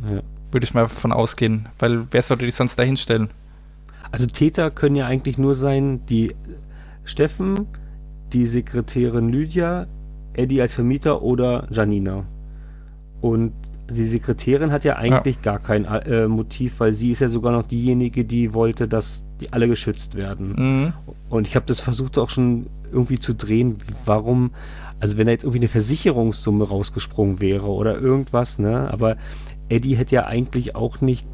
Ja. 0.03 0.21
Würde 0.51 0.63
ich 0.63 0.73
mal 0.73 0.87
von 0.87 1.11
ausgehen. 1.11 1.67
Weil 1.79 2.07
wer 2.11 2.21
sollte 2.21 2.45
die 2.45 2.51
sonst 2.51 2.77
dahinstellen? 2.77 3.29
Also 4.11 4.25
Täter 4.27 4.71
können 4.71 4.95
ja 4.95 5.05
eigentlich 5.05 5.37
nur 5.37 5.55
sein, 5.55 6.05
die 6.05 6.35
Steffen, 7.03 7.67
die 8.33 8.45
Sekretärin 8.45 9.29
Lydia, 9.29 9.87
Eddie 10.33 10.61
als 10.61 10.73
Vermieter 10.73 11.21
oder 11.21 11.67
Janina. 11.69 12.25
Und 13.21 13.53
die 13.89 14.05
Sekretärin 14.05 14.71
hat 14.71 14.83
ja 14.83 14.97
eigentlich 14.97 15.37
ja. 15.37 15.41
gar 15.41 15.59
kein 15.59 15.85
äh, 15.85 16.27
Motiv, 16.27 16.79
weil 16.79 16.93
sie 16.93 17.11
ist 17.11 17.19
ja 17.19 17.27
sogar 17.27 17.51
noch 17.51 17.63
diejenige, 17.63 18.25
die 18.25 18.53
wollte, 18.53 18.87
dass 18.87 19.23
die 19.41 19.53
alle 19.53 19.67
geschützt 19.67 20.15
werden. 20.15 20.53
Mhm. 20.57 20.93
Und 21.29 21.47
ich 21.47 21.55
habe 21.55 21.65
das 21.65 21.79
versucht 21.79 22.17
auch 22.17 22.29
schon 22.29 22.67
irgendwie 22.91 23.19
zu 23.19 23.33
drehen, 23.33 23.77
warum, 24.05 24.51
also 24.99 25.17
wenn 25.17 25.27
da 25.27 25.31
jetzt 25.31 25.43
irgendwie 25.43 25.59
eine 25.59 25.67
Versicherungssumme 25.69 26.67
rausgesprungen 26.67 27.39
wäre 27.39 27.67
oder 27.67 27.99
irgendwas, 27.99 28.59
ne? 28.59 28.91
Aber 28.91 29.17
Eddie 29.69 29.95
hätte 29.95 30.15
ja 30.15 30.25
eigentlich 30.25 30.75
auch 30.75 31.01
nicht 31.01 31.27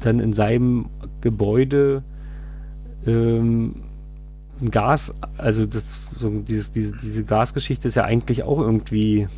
dann 0.00 0.20
in 0.20 0.32
seinem 0.32 0.90
Gebäude 1.20 2.02
ähm, 3.06 3.82
ein 4.60 4.70
Gas, 4.70 5.12
also 5.36 5.66
das, 5.66 5.98
so 6.14 6.30
dieses, 6.30 6.70
diese, 6.72 6.96
diese 6.96 7.24
Gasgeschichte 7.24 7.88
ist 7.88 7.94
ja 7.94 8.04
eigentlich 8.04 8.42
auch 8.42 8.58
irgendwie 8.58 9.28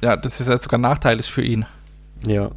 ja, 0.00 0.16
das 0.16 0.40
ist 0.40 0.48
ja 0.48 0.58
sogar 0.58 0.78
nachteilig 0.78 1.30
für 1.30 1.42
ihn. 1.42 1.66
Ja. 2.26 2.50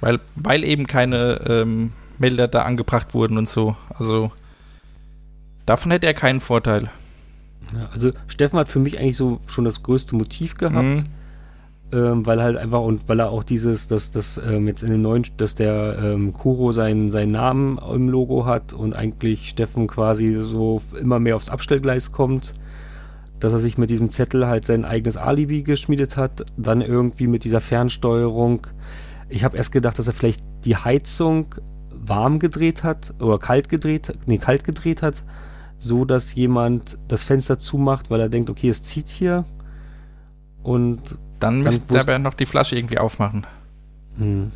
Weil, 0.00 0.20
weil 0.34 0.64
eben 0.64 0.86
keine 0.86 1.40
ähm, 1.46 1.92
Melder 2.18 2.48
da 2.48 2.62
angebracht 2.62 3.14
wurden 3.14 3.38
und 3.38 3.48
so. 3.48 3.76
Also 3.90 4.32
davon 5.64 5.92
hätte 5.92 6.06
er 6.06 6.14
keinen 6.14 6.40
Vorteil. 6.40 6.90
Ja, 7.74 7.88
also 7.92 8.10
Steffen 8.26 8.58
hat 8.58 8.68
für 8.68 8.78
mich 8.78 8.98
eigentlich 8.98 9.16
so 9.16 9.40
schon 9.46 9.64
das 9.64 9.82
größte 9.82 10.14
Motiv 10.16 10.56
gehabt. 10.56 10.84
Mhm. 10.84 11.04
Ähm, 11.92 12.26
weil 12.26 12.42
halt 12.42 12.56
einfach 12.56 12.80
und 12.80 13.08
weil 13.08 13.20
er 13.20 13.30
auch 13.30 13.44
dieses, 13.44 13.86
dass 13.86 14.10
das 14.10 14.40
ähm, 14.44 14.66
jetzt 14.66 14.82
in 14.82 14.90
dem 14.90 15.02
neuen, 15.02 15.24
dass 15.36 15.54
der 15.54 15.98
ähm, 16.02 16.32
Kuro 16.32 16.72
seinen, 16.72 17.12
seinen 17.12 17.30
Namen 17.30 17.78
im 17.78 18.08
Logo 18.08 18.44
hat 18.44 18.72
und 18.72 18.92
eigentlich 18.92 19.48
Steffen 19.48 19.86
quasi 19.86 20.34
so 20.34 20.82
immer 21.00 21.20
mehr 21.20 21.36
aufs 21.36 21.48
Abstellgleis 21.48 22.10
kommt 22.10 22.54
dass 23.40 23.52
er 23.52 23.58
sich 23.58 23.78
mit 23.78 23.90
diesem 23.90 24.10
Zettel 24.10 24.46
halt 24.46 24.64
sein 24.66 24.84
eigenes 24.84 25.16
Alibi 25.16 25.62
geschmiedet 25.62 26.16
hat, 26.16 26.46
dann 26.56 26.80
irgendwie 26.80 27.26
mit 27.26 27.44
dieser 27.44 27.60
Fernsteuerung. 27.60 28.66
Ich 29.28 29.44
habe 29.44 29.56
erst 29.56 29.72
gedacht, 29.72 29.98
dass 29.98 30.06
er 30.06 30.12
vielleicht 30.12 30.42
die 30.64 30.76
Heizung 30.76 31.54
warm 31.90 32.38
gedreht 32.38 32.82
hat 32.82 33.14
oder 33.20 33.38
kalt 33.38 33.68
gedreht, 33.68 34.16
nee, 34.26 34.38
kalt 34.38 34.64
gedreht 34.64 35.02
hat, 35.02 35.24
so 35.78 36.04
dass 36.04 36.34
jemand 36.34 36.98
das 37.08 37.22
Fenster 37.22 37.58
zumacht, 37.58 38.10
weil 38.10 38.20
er 38.20 38.28
denkt, 38.28 38.48
okay, 38.48 38.68
es 38.68 38.82
zieht 38.82 39.08
hier. 39.08 39.44
Und 40.62 41.18
dann, 41.40 41.54
dann 41.54 41.62
müsste 41.62 41.94
er 41.94 42.00
aber 42.02 42.18
noch 42.18 42.34
die 42.34 42.46
Flasche 42.46 42.76
irgendwie 42.76 42.98
aufmachen. 42.98 43.46
Hm. 44.18 44.50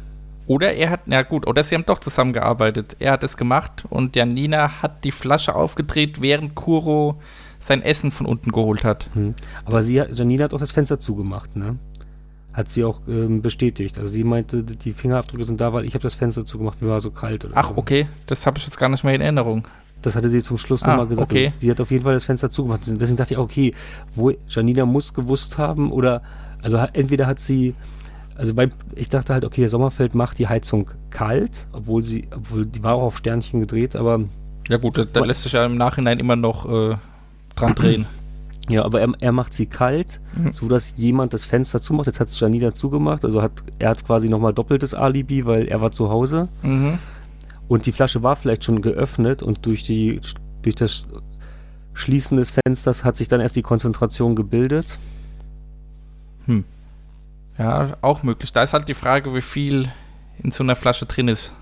Oder 0.46 0.74
er 0.74 0.90
hat, 0.90 1.02
na 1.06 1.22
gut, 1.22 1.46
oder 1.46 1.62
sie 1.62 1.76
haben 1.76 1.86
doch 1.86 2.00
zusammengearbeitet. 2.00 2.96
Er 2.98 3.12
hat 3.12 3.22
es 3.22 3.36
gemacht 3.36 3.84
und 3.88 4.16
Janina 4.16 4.82
hat 4.82 5.04
die 5.04 5.12
Flasche 5.12 5.54
aufgedreht, 5.54 6.20
während 6.20 6.56
Kuro 6.56 7.20
sein 7.60 7.82
Essen 7.82 8.10
von 8.10 8.26
unten 8.26 8.50
geholt 8.50 8.82
hat. 8.82 9.08
Hm. 9.14 9.34
Aber 9.64 9.82
sie, 9.82 9.96
Janina 9.96 10.44
hat 10.44 10.54
auch 10.54 10.58
das 10.58 10.72
Fenster 10.72 10.98
zugemacht, 10.98 11.54
ne? 11.54 11.76
Hat 12.52 12.68
sie 12.68 12.82
auch 12.82 13.00
ähm, 13.06 13.42
bestätigt. 13.42 13.98
Also 13.98 14.10
sie 14.10 14.24
meinte, 14.24 14.64
die 14.64 14.92
Fingerabdrücke 14.92 15.44
sind 15.44 15.60
da, 15.60 15.72
weil 15.72 15.84
ich 15.84 15.94
habe 15.94 16.02
das 16.02 16.14
Fenster 16.14 16.44
zugemacht, 16.44 16.82
mir 16.82 16.88
war 16.88 17.00
so 17.00 17.12
kalt. 17.12 17.46
Ach, 17.54 17.68
so. 17.68 17.76
okay. 17.76 18.08
Das 18.26 18.44
habe 18.44 18.58
ich 18.58 18.64
jetzt 18.64 18.76
gar 18.76 18.88
nicht 18.88 19.04
mehr 19.04 19.14
in 19.14 19.20
Erinnerung. 19.20 19.68
Das 20.02 20.16
hatte 20.16 20.28
sie 20.30 20.42
zum 20.42 20.58
Schluss 20.58 20.82
ah, 20.82 20.88
nochmal 20.88 21.06
gesagt. 21.06 21.30
Okay. 21.30 21.52
Sie 21.58 21.70
hat 21.70 21.80
auf 21.80 21.92
jeden 21.92 22.02
Fall 22.02 22.14
das 22.14 22.24
Fenster 22.24 22.50
zugemacht. 22.50 22.80
Deswegen 22.86 23.16
dachte 23.16 23.34
ich, 23.34 23.38
okay, 23.38 23.72
wo 24.14 24.32
Janina 24.48 24.84
muss 24.84 25.14
gewusst 25.14 25.58
haben 25.58 25.92
oder, 25.92 26.22
also 26.62 26.76
entweder 26.92 27.26
hat 27.26 27.40
sie, 27.40 27.74
also 28.36 28.54
bei, 28.54 28.68
ich 28.94 29.08
dachte 29.08 29.32
halt, 29.32 29.44
okay, 29.44 29.62
der 29.62 29.70
Sommerfeld 29.70 30.14
macht 30.14 30.38
die 30.38 30.48
Heizung 30.48 30.90
kalt, 31.10 31.66
obwohl 31.72 32.02
sie, 32.02 32.28
obwohl 32.34 32.66
die 32.66 32.82
war 32.82 32.94
auch 32.94 33.02
auf 33.02 33.18
Sternchen 33.18 33.60
gedreht, 33.60 33.96
aber. 33.96 34.20
Ja 34.68 34.76
gut, 34.76 34.98
da, 34.98 35.04
da 35.04 35.20
lässt 35.24 35.42
sich 35.42 35.52
ja 35.52 35.64
im 35.64 35.76
Nachhinein 35.76 36.18
immer 36.18 36.36
noch 36.36 36.70
äh, 36.70 36.96
dran 37.56 37.74
drehen. 37.74 38.06
Ja, 38.68 38.84
aber 38.84 39.00
er, 39.00 39.12
er 39.18 39.32
macht 39.32 39.52
sie 39.52 39.66
kalt, 39.66 40.20
mhm. 40.36 40.52
so 40.52 40.68
dass 40.68 40.92
jemand 40.94 41.34
das 41.34 41.44
Fenster 41.44 41.82
zumacht. 41.82 42.06
Jetzt 42.06 42.20
hat 42.20 42.28
es 42.28 42.38
Janina 42.38 42.72
zugemacht, 42.72 43.24
also 43.24 43.42
hat 43.42 43.64
er 43.80 43.88
hat 43.88 44.06
quasi 44.06 44.28
nochmal 44.28 44.54
doppeltes 44.54 44.94
Alibi, 44.94 45.44
weil 45.44 45.66
er 45.66 45.80
war 45.80 45.90
zu 45.90 46.08
Hause. 46.08 46.46
Mhm. 46.62 46.98
Und 47.66 47.86
die 47.86 47.92
Flasche 47.92 48.22
war 48.22 48.36
vielleicht 48.36 48.62
schon 48.62 48.80
geöffnet 48.80 49.42
und 49.42 49.66
durch 49.66 49.82
die 49.82 50.20
durch 50.62 50.76
das 50.76 51.08
Schließen 51.94 52.36
des 52.36 52.52
Fensters 52.52 53.02
hat 53.02 53.16
sich 53.16 53.26
dann 53.26 53.40
erst 53.40 53.56
die 53.56 53.62
Konzentration 53.62 54.36
gebildet. 54.36 54.98
Hm. 56.50 56.64
Ja, 57.58 57.96
auch 58.00 58.22
möglich. 58.22 58.52
Da 58.52 58.62
ist 58.62 58.72
halt 58.72 58.88
die 58.88 58.94
Frage, 58.94 59.34
wie 59.34 59.42
viel 59.42 59.90
in 60.42 60.50
so 60.50 60.62
einer 60.62 60.76
Flasche 60.76 61.06
drin 61.06 61.28
ist 61.28 61.52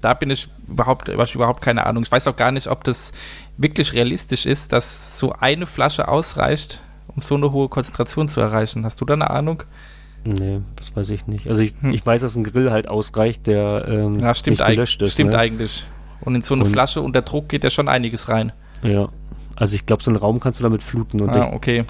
da 0.00 0.14
bin 0.14 0.30
ich 0.30 0.48
überhaupt, 0.68 1.08
ich 1.08 1.34
überhaupt 1.34 1.62
keine 1.62 1.86
Ahnung. 1.86 2.02
Ich 2.02 2.12
weiß 2.12 2.28
auch 2.28 2.36
gar 2.36 2.52
nicht, 2.52 2.68
ob 2.68 2.84
das 2.84 3.12
wirklich 3.56 3.92
realistisch 3.94 4.46
ist, 4.46 4.72
dass 4.72 5.18
so 5.18 5.32
eine 5.32 5.66
Flasche 5.66 6.08
ausreicht, 6.08 6.80
um 7.08 7.20
so 7.20 7.34
eine 7.34 7.50
hohe 7.52 7.68
Konzentration 7.68 8.28
zu 8.28 8.40
erreichen. 8.40 8.84
Hast 8.84 9.00
du 9.00 9.04
da 9.04 9.14
eine 9.14 9.30
Ahnung? 9.30 9.62
Nee, 10.24 10.60
das 10.76 10.94
weiß 10.94 11.10
ich 11.10 11.26
nicht. 11.26 11.48
Also 11.48 11.62
ich, 11.62 11.74
hm. 11.80 11.92
ich 11.92 12.04
weiß, 12.04 12.20
dass 12.22 12.36
ein 12.36 12.44
Grill 12.44 12.70
halt 12.70 12.88
ausreicht, 12.88 13.46
der 13.46 13.86
ähm, 13.88 14.20
ja, 14.20 14.34
stimmt 14.34 14.58
nicht 14.58 14.68
gelöscht 14.68 15.02
ist. 15.02 15.12
Stimmt 15.12 15.32
ne? 15.32 15.38
eigentlich. 15.38 15.84
Und 16.20 16.34
in 16.34 16.42
so 16.42 16.54
eine 16.54 16.64
und, 16.64 16.70
Flasche 16.70 17.00
unter 17.00 17.22
Druck 17.22 17.48
geht 17.48 17.64
ja 17.64 17.70
schon 17.70 17.88
einiges 17.88 18.28
rein. 18.28 18.52
Ja, 18.82 19.08
also 19.56 19.74
ich 19.74 19.86
glaube, 19.86 20.02
so 20.02 20.10
einen 20.10 20.18
Raum 20.18 20.40
kannst 20.40 20.60
du 20.60 20.64
damit 20.64 20.82
fluten. 20.82 21.20
Und 21.20 21.30
ah, 21.30 21.50
okay. 21.52 21.84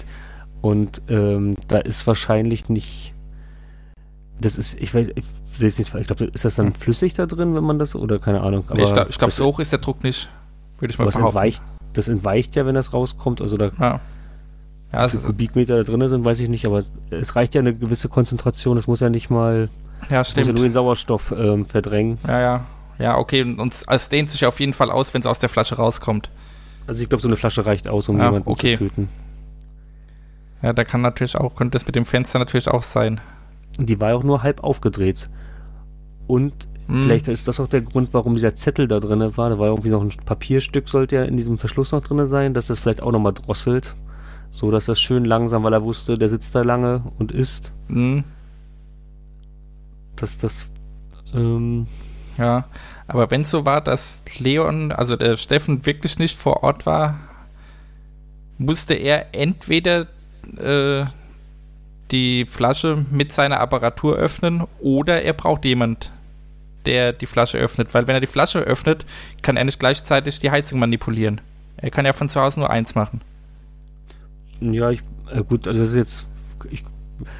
Und 0.67 1.01
ähm, 1.07 1.55
da 1.67 1.77
ist 1.77 2.05
wahrscheinlich 2.07 2.67
nicht 2.67 3.13
das 4.39 4.57
ist, 4.57 4.75
ich 4.75 4.93
weiß, 4.93 5.09
ich 5.15 5.25
will 5.57 5.67
es 5.67 5.79
nicht, 5.79 5.93
ich 5.93 6.07
glaube, 6.07 6.25
ist 6.25 6.45
das 6.45 6.55
dann 6.55 6.67
hm. 6.67 6.75
flüssig 6.75 7.13
da 7.13 7.25
drin, 7.25 7.55
wenn 7.55 7.63
man 7.63 7.79
das, 7.79 7.95
oder 7.95 8.19
keine 8.19 8.41
Ahnung. 8.41 8.65
Nee, 8.73 8.83
ich 8.83 8.93
glaube, 8.93 9.09
glaub, 9.17 9.31
so 9.31 9.45
hoch 9.45 9.59
ist 9.59 9.71
der 9.71 9.79
Druck 9.79 10.03
nicht, 10.03 10.29
würde 10.79 10.91
ich 10.91 10.99
mal 10.99 11.05
behaupten. 11.05 11.25
Entweicht, 11.25 11.63
das 11.93 12.07
entweicht 12.07 12.55
ja, 12.55 12.65
wenn 12.65 12.75
das 12.75 12.93
rauskommt, 12.93 13.41
also 13.41 13.57
da 13.57 13.71
ja. 13.79 13.99
Ja, 14.93 15.09
viele 15.09 15.23
Kubikmeter 15.23 15.75
da 15.75 15.83
drin 15.83 16.07
sind, 16.07 16.23
weiß 16.23 16.39
ich 16.39 16.47
nicht, 16.47 16.65
aber 16.65 16.81
es 17.09 17.35
reicht 17.35 17.55
ja 17.55 17.59
eine 17.59 17.75
gewisse 17.75 18.07
Konzentration, 18.07 18.77
es 18.77 18.87
muss 18.87 19.01
ja 19.01 19.09
nicht 19.09 19.29
mal, 19.29 19.69
ja, 20.09 20.23
stimmt. 20.23 20.37
muss 20.37 20.47
ja 20.47 20.53
nur 20.53 20.63
den 20.63 20.73
Sauerstoff 20.73 21.33
ähm, 21.37 21.65
verdrängen. 21.65 22.19
Ja, 22.25 22.39
ja, 22.39 22.65
ja, 22.99 23.17
okay, 23.17 23.41
und 23.41 23.75
es 23.87 24.09
dehnt 24.09 24.31
sich 24.31 24.45
auf 24.45 24.59
jeden 24.59 24.73
Fall 24.73 24.91
aus, 24.91 25.13
wenn 25.13 25.21
es 25.21 25.27
aus 25.27 25.39
der 25.39 25.49
Flasche 25.49 25.75
rauskommt. 25.75 26.29
Also 26.85 27.03
ich 27.03 27.09
glaube, 27.09 27.21
so 27.21 27.27
eine 27.27 27.35
Flasche 27.35 27.65
reicht 27.65 27.89
aus, 27.89 28.07
um 28.07 28.17
ja, 28.17 28.25
jemanden 28.25 28.49
okay. 28.49 28.77
zu 28.77 28.85
töten. 28.85 29.09
Ja, 30.61 30.73
da 30.73 30.83
kann 30.83 31.01
natürlich 31.01 31.37
auch, 31.37 31.55
könnte 31.55 31.75
das 31.75 31.85
mit 31.85 31.95
dem 31.95 32.05
Fenster 32.05 32.39
natürlich 32.39 32.67
auch 32.67 32.83
sein. 32.83 33.21
Die 33.77 33.99
war 33.99 34.15
auch 34.15 34.23
nur 34.23 34.43
halb 34.43 34.63
aufgedreht. 34.63 35.29
Und 36.25 36.67
hm. 36.87 37.01
vielleicht 37.01 37.27
ist 37.27 37.47
das 37.47 37.59
auch 37.59 37.67
der 37.67 37.81
Grund, 37.81 38.13
warum 38.13 38.33
dieser 38.35 38.55
Zettel 38.55 38.87
da 38.87 38.99
drin 38.99 39.37
war. 39.37 39.49
Da 39.49 39.59
war 39.59 39.67
irgendwie 39.67 39.89
noch 39.89 40.01
ein 40.01 40.09
Papierstück, 40.25 40.89
sollte 40.89 41.17
ja 41.17 41.23
in 41.23 41.37
diesem 41.37 41.57
Verschluss 41.57 41.91
noch 41.91 42.01
drin 42.01 42.25
sein, 42.25 42.53
dass 42.53 42.67
das 42.67 42.79
vielleicht 42.79 43.01
auch 43.01 43.11
nochmal 43.11 43.33
drosselt. 43.33 43.95
So 44.49 44.71
dass 44.71 44.85
das 44.85 44.99
schön 44.99 45.25
langsam, 45.25 45.63
weil 45.63 45.73
er 45.73 45.83
wusste, 45.83 46.17
der 46.17 46.29
sitzt 46.29 46.55
da 46.55 46.61
lange 46.61 47.03
und 47.19 47.31
isst. 47.31 47.71
Hm. 47.87 48.23
Dass 50.15 50.37
das. 50.37 50.67
Ähm, 51.33 51.87
ja, 52.37 52.65
aber 53.07 53.29
wenn 53.29 53.41
es 53.41 53.51
so 53.51 53.65
war, 53.65 53.81
dass 53.81 54.23
Leon, 54.39 54.91
also 54.91 55.15
der 55.15 55.37
Steffen 55.37 55.85
wirklich 55.85 56.17
nicht 56.19 56.37
vor 56.37 56.63
Ort 56.63 56.85
war, 56.85 57.19
musste 58.57 58.93
er 58.93 59.35
entweder 59.35 60.07
äh, 60.57 61.05
die 62.11 62.45
Flasche 62.45 63.05
mit 63.11 63.31
seiner 63.31 63.59
Apparatur 63.59 64.15
öffnen 64.15 64.63
oder 64.79 65.21
er 65.21 65.33
braucht 65.33 65.65
jemand, 65.65 66.11
der 66.85 67.13
die 67.13 67.25
Flasche 67.25 67.57
öffnet. 67.57 67.93
Weil 67.93 68.07
wenn 68.07 68.15
er 68.15 68.21
die 68.21 68.27
Flasche 68.27 68.59
öffnet, 68.59 69.05
kann 69.41 69.57
er 69.57 69.65
nicht 69.65 69.79
gleichzeitig 69.79 70.39
die 70.39 70.51
Heizung 70.51 70.79
manipulieren. 70.79 71.41
Er 71.77 71.91
kann 71.91 72.05
ja 72.05 72.13
von 72.13 72.29
zu 72.29 72.41
Hause 72.41 72.61
nur 72.61 72.69
eins 72.69 72.95
machen. 72.95 73.21
Ja, 74.61 74.89
ich, 74.89 75.01
äh 75.31 75.43
gut, 75.43 75.67
also 75.67 75.81
das 75.81 75.89
ist 75.89 75.95
jetzt, 75.95 76.29
ich, 76.71 76.83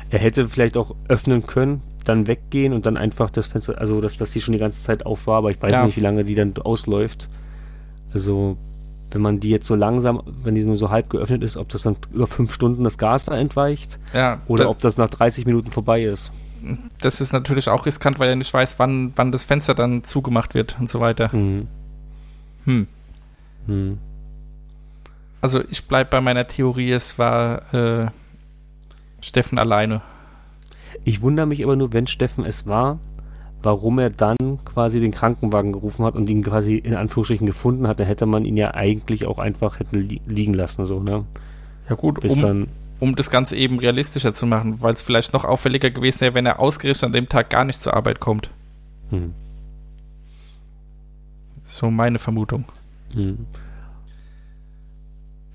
er 0.09 0.19
hätte 0.19 0.47
vielleicht 0.47 0.77
auch 0.77 0.95
öffnen 1.07 1.47
können, 1.47 1.81
dann 2.03 2.27
weggehen 2.27 2.73
und 2.73 2.85
dann 2.85 2.97
einfach 2.97 3.29
das 3.29 3.47
Fenster, 3.47 3.79
also 3.79 4.01
dass, 4.01 4.17
dass 4.17 4.31
die 4.31 4.41
schon 4.41 4.53
die 4.53 4.59
ganze 4.59 4.83
Zeit 4.83 5.05
auf 5.05 5.27
war, 5.27 5.37
aber 5.37 5.51
ich 5.51 5.61
weiß 5.61 5.71
ja. 5.71 5.85
nicht, 5.85 5.97
wie 5.97 6.01
lange 6.01 6.23
die 6.23 6.35
dann 6.35 6.53
ausläuft. 6.57 7.27
Also 8.13 8.57
wenn 9.11 9.21
man 9.21 9.39
die 9.39 9.49
jetzt 9.49 9.67
so 9.67 9.75
langsam, 9.75 10.21
wenn 10.43 10.55
die 10.55 10.63
nur 10.63 10.77
so 10.77 10.89
halb 10.89 11.09
geöffnet 11.09 11.43
ist, 11.43 11.57
ob 11.57 11.69
das 11.69 11.83
dann 11.83 11.95
über 12.13 12.27
fünf 12.27 12.53
Stunden 12.53 12.83
das 12.83 12.97
Gas 12.97 13.25
da 13.25 13.37
entweicht 13.37 13.99
ja, 14.13 14.41
oder 14.47 14.65
das, 14.65 14.71
ob 14.71 14.79
das 14.79 14.97
nach 14.97 15.09
30 15.09 15.45
Minuten 15.45 15.71
vorbei 15.71 16.03
ist. 16.03 16.31
Das 17.01 17.21
ist 17.21 17.33
natürlich 17.33 17.69
auch 17.69 17.85
riskant, 17.85 18.19
weil 18.19 18.29
er 18.29 18.35
nicht 18.35 18.53
weiß, 18.53 18.79
wann, 18.79 19.13
wann 19.15 19.31
das 19.31 19.43
Fenster 19.43 19.75
dann 19.75 20.03
zugemacht 20.03 20.53
wird 20.53 20.77
und 20.79 20.89
so 20.89 20.99
weiter. 20.99 21.29
Mhm. 21.33 21.67
Hm. 22.65 22.87
Hm. 23.67 23.97
Also 25.39 25.63
ich 25.69 25.85
bleibe 25.85 26.09
bei 26.09 26.21
meiner 26.21 26.47
Theorie, 26.47 26.91
es 26.91 27.17
war 27.17 27.73
äh, 27.73 28.07
Steffen 29.21 29.59
alleine. 29.59 30.01
Ich 31.05 31.21
wundere 31.21 31.45
mich 31.45 31.63
aber 31.63 31.75
nur, 31.75 31.93
wenn 31.93 32.07
Steffen 32.07 32.43
es 32.43 32.65
war, 32.65 32.99
warum 33.67 33.99
er 33.99 34.09
dann 34.09 34.37
quasi 34.63 35.01
den 35.01 35.11
Krankenwagen 35.11 35.73
gerufen 35.73 36.05
hat 36.05 36.15
und 36.15 36.29
ihn 36.29 36.41
quasi 36.41 36.77
in 36.77 36.95
Anführungsstrichen 36.95 37.45
gefunden 37.45 37.85
hat, 37.85 37.99
dann 37.99 38.07
hätte 38.07 38.25
man 38.25 38.45
ihn 38.45 38.55
ja 38.55 38.73
eigentlich 38.73 39.25
auch 39.25 39.39
einfach 39.39 39.79
hätte 39.79 39.97
li 39.97 40.21
liegen 40.25 40.53
lassen, 40.53 40.85
so, 40.85 41.01
ne? 41.01 41.25
Ja 41.89 41.95
gut, 41.95 42.21
Bis 42.21 42.31
um, 42.31 42.41
dann 42.41 42.67
um 43.01 43.17
das 43.17 43.29
Ganze 43.29 43.57
eben 43.57 43.77
realistischer 43.79 44.33
zu 44.33 44.45
machen, 44.45 44.81
weil 44.81 44.93
es 44.93 45.01
vielleicht 45.01 45.33
noch 45.33 45.43
auffälliger 45.43 45.89
gewesen 45.89 46.21
wäre, 46.21 46.33
wenn 46.33 46.45
er 46.45 46.61
ausgerechnet 46.61 47.03
an 47.03 47.11
dem 47.11 47.27
Tag 47.27 47.49
gar 47.49 47.65
nicht 47.65 47.81
zur 47.81 47.93
Arbeit 47.93 48.21
kommt. 48.21 48.49
Hm. 49.09 49.33
So 51.63 51.91
meine 51.91 52.19
Vermutung. 52.19 52.63
Hm. 53.13 53.47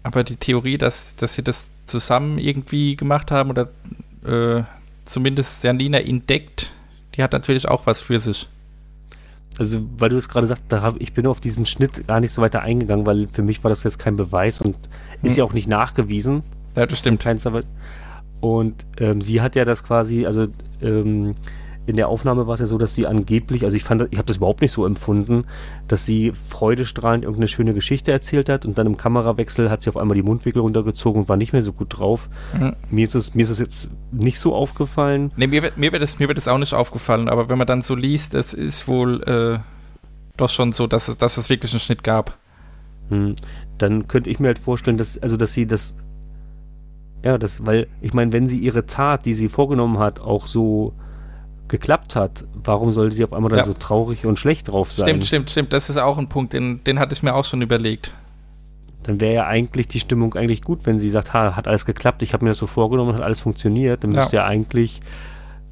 Aber 0.02 0.22
die 0.22 0.36
Theorie, 0.36 0.76
dass, 0.76 1.16
dass 1.16 1.34
sie 1.34 1.42
das 1.42 1.70
zusammen 1.86 2.36
irgendwie 2.36 2.94
gemacht 2.94 3.30
haben 3.30 3.48
oder 3.48 3.70
äh, 4.26 4.64
zumindest 5.04 5.64
Janina 5.64 5.98
entdeckt, 5.98 6.72
die 7.14 7.22
hat 7.22 7.32
natürlich 7.32 7.68
auch 7.68 7.86
was 7.86 8.00
für 8.00 8.18
sich. 8.18 8.48
Also, 9.58 9.86
weil 9.98 10.08
du 10.08 10.16
es 10.16 10.28
gerade 10.28 10.46
sagst, 10.46 10.64
da 10.68 10.80
hab, 10.80 11.00
ich 11.00 11.12
bin 11.12 11.26
auf 11.26 11.38
diesen 11.40 11.66
Schnitt 11.66 12.06
gar 12.06 12.20
nicht 12.20 12.32
so 12.32 12.40
weiter 12.40 12.62
eingegangen, 12.62 13.04
weil 13.04 13.28
für 13.28 13.42
mich 13.42 13.62
war 13.62 13.68
das 13.68 13.82
jetzt 13.82 13.98
kein 13.98 14.16
Beweis 14.16 14.60
und 14.62 14.76
ist 15.22 15.32
Hm. 15.32 15.38
ja 15.38 15.44
auch 15.44 15.52
nicht 15.52 15.68
nachgewiesen. 15.68 16.42
Ja, 16.74 16.86
das 16.86 16.98
stimmt. 16.98 17.24
Und 18.40 18.86
ähm, 18.96 19.20
sie 19.20 19.40
hat 19.40 19.54
ja 19.54 19.64
das 19.64 19.84
quasi, 19.84 20.26
also 20.26 20.48
ähm, 20.80 21.34
in 21.84 21.96
der 21.96 22.08
Aufnahme 22.08 22.46
war 22.46 22.54
es 22.54 22.60
ja 22.60 22.66
so, 22.66 22.78
dass 22.78 22.94
sie 22.94 23.06
angeblich, 23.06 23.64
also 23.64 23.76
ich 23.76 23.82
fand, 23.82 24.06
ich 24.10 24.18
habe 24.18 24.26
das 24.26 24.36
überhaupt 24.36 24.60
nicht 24.60 24.70
so 24.70 24.86
empfunden, 24.86 25.44
dass 25.88 26.06
sie 26.06 26.32
freudestrahlend 26.32 27.24
irgendeine 27.24 27.48
schöne 27.48 27.74
Geschichte 27.74 28.12
erzählt 28.12 28.48
hat 28.48 28.64
und 28.66 28.78
dann 28.78 28.86
im 28.86 28.96
Kamerawechsel 28.96 29.68
hat 29.68 29.82
sie 29.82 29.88
auf 29.88 29.96
einmal 29.96 30.14
die 30.14 30.22
Mundwinkel 30.22 30.62
runtergezogen 30.62 31.22
und 31.22 31.28
war 31.28 31.36
nicht 31.36 31.52
mehr 31.52 31.62
so 31.62 31.72
gut 31.72 31.98
drauf. 31.98 32.28
Mhm. 32.58 32.76
Mir 32.90 33.02
ist 33.04 33.16
es, 33.16 33.34
mir 33.34 33.42
ist 33.42 33.50
es 33.50 33.58
jetzt 33.58 33.90
nicht 34.12 34.38
so 34.38 34.54
aufgefallen. 34.54 35.32
Nee, 35.36 35.48
mir, 35.48 35.62
wird- 35.62 35.76
mir, 35.76 35.92
wird 35.92 36.02
das, 36.02 36.20
mir 36.20 36.28
wird 36.28 36.38
das 36.38 36.46
auch 36.46 36.58
nicht 36.58 36.72
aufgefallen, 36.74 37.28
aber 37.28 37.50
wenn 37.50 37.58
man 37.58 37.66
dann 37.66 37.82
so 37.82 37.96
liest, 37.96 38.34
es 38.34 38.54
ist 38.54 38.86
wohl 38.86 39.22
äh, 39.24 39.58
doch 40.36 40.50
schon 40.50 40.72
so, 40.72 40.86
dass 40.86 41.08
es, 41.08 41.16
dass 41.16 41.36
es 41.36 41.50
wirklich 41.50 41.72
einen 41.72 41.80
Schnitt 41.80 42.04
gab. 42.04 42.38
Hm. 43.08 43.34
Dann 43.78 44.06
könnte 44.06 44.30
ich 44.30 44.38
mir 44.38 44.46
halt 44.46 44.60
vorstellen, 44.60 44.98
dass, 44.98 45.18
also 45.18 45.36
dass 45.36 45.52
sie 45.52 45.66
das, 45.66 45.96
ja, 47.24 47.38
das, 47.38 47.66
weil, 47.66 47.88
ich 48.00 48.14
meine, 48.14 48.32
wenn 48.32 48.48
sie 48.48 48.58
ihre 48.58 48.86
Tat, 48.86 49.26
die 49.26 49.34
sie 49.34 49.48
vorgenommen 49.48 49.98
hat, 49.98 50.20
auch 50.20 50.46
so 50.46 50.94
geklappt 51.72 52.14
hat, 52.14 52.44
warum 52.54 52.92
sollte 52.92 53.16
sie 53.16 53.24
auf 53.24 53.32
einmal 53.32 53.50
dann 53.50 53.58
Ja. 53.58 53.64
so 53.64 53.72
traurig 53.74 54.24
und 54.24 54.38
schlecht 54.38 54.68
drauf 54.68 54.92
sein? 54.92 55.06
Stimmt, 55.08 55.24
stimmt, 55.24 55.50
stimmt. 55.50 55.72
Das 55.72 55.90
ist 55.90 55.96
auch 55.96 56.18
ein 56.18 56.28
Punkt, 56.28 56.52
den, 56.52 56.84
den 56.84 57.00
hatte 57.00 57.12
ich 57.14 57.24
mir 57.24 57.34
auch 57.34 57.44
schon 57.44 57.60
überlegt. 57.62 58.12
Dann 59.02 59.20
wäre 59.20 59.34
ja 59.34 59.46
eigentlich 59.46 59.88
die 59.88 59.98
Stimmung 59.98 60.34
eigentlich 60.34 60.62
gut, 60.62 60.86
wenn 60.86 61.00
sie 61.00 61.10
sagt, 61.10 61.34
ha, 61.34 61.56
hat 61.56 61.66
alles 61.66 61.84
geklappt, 61.86 62.22
ich 62.22 62.32
habe 62.34 62.44
mir 62.44 62.52
das 62.52 62.58
so 62.58 62.68
vorgenommen, 62.68 63.14
hat 63.14 63.22
alles 63.24 63.40
funktioniert, 63.40 64.04
dann 64.04 64.12
Ja. 64.12 64.20
müsste 64.20 64.36
ja 64.36 64.44
eigentlich 64.44 65.00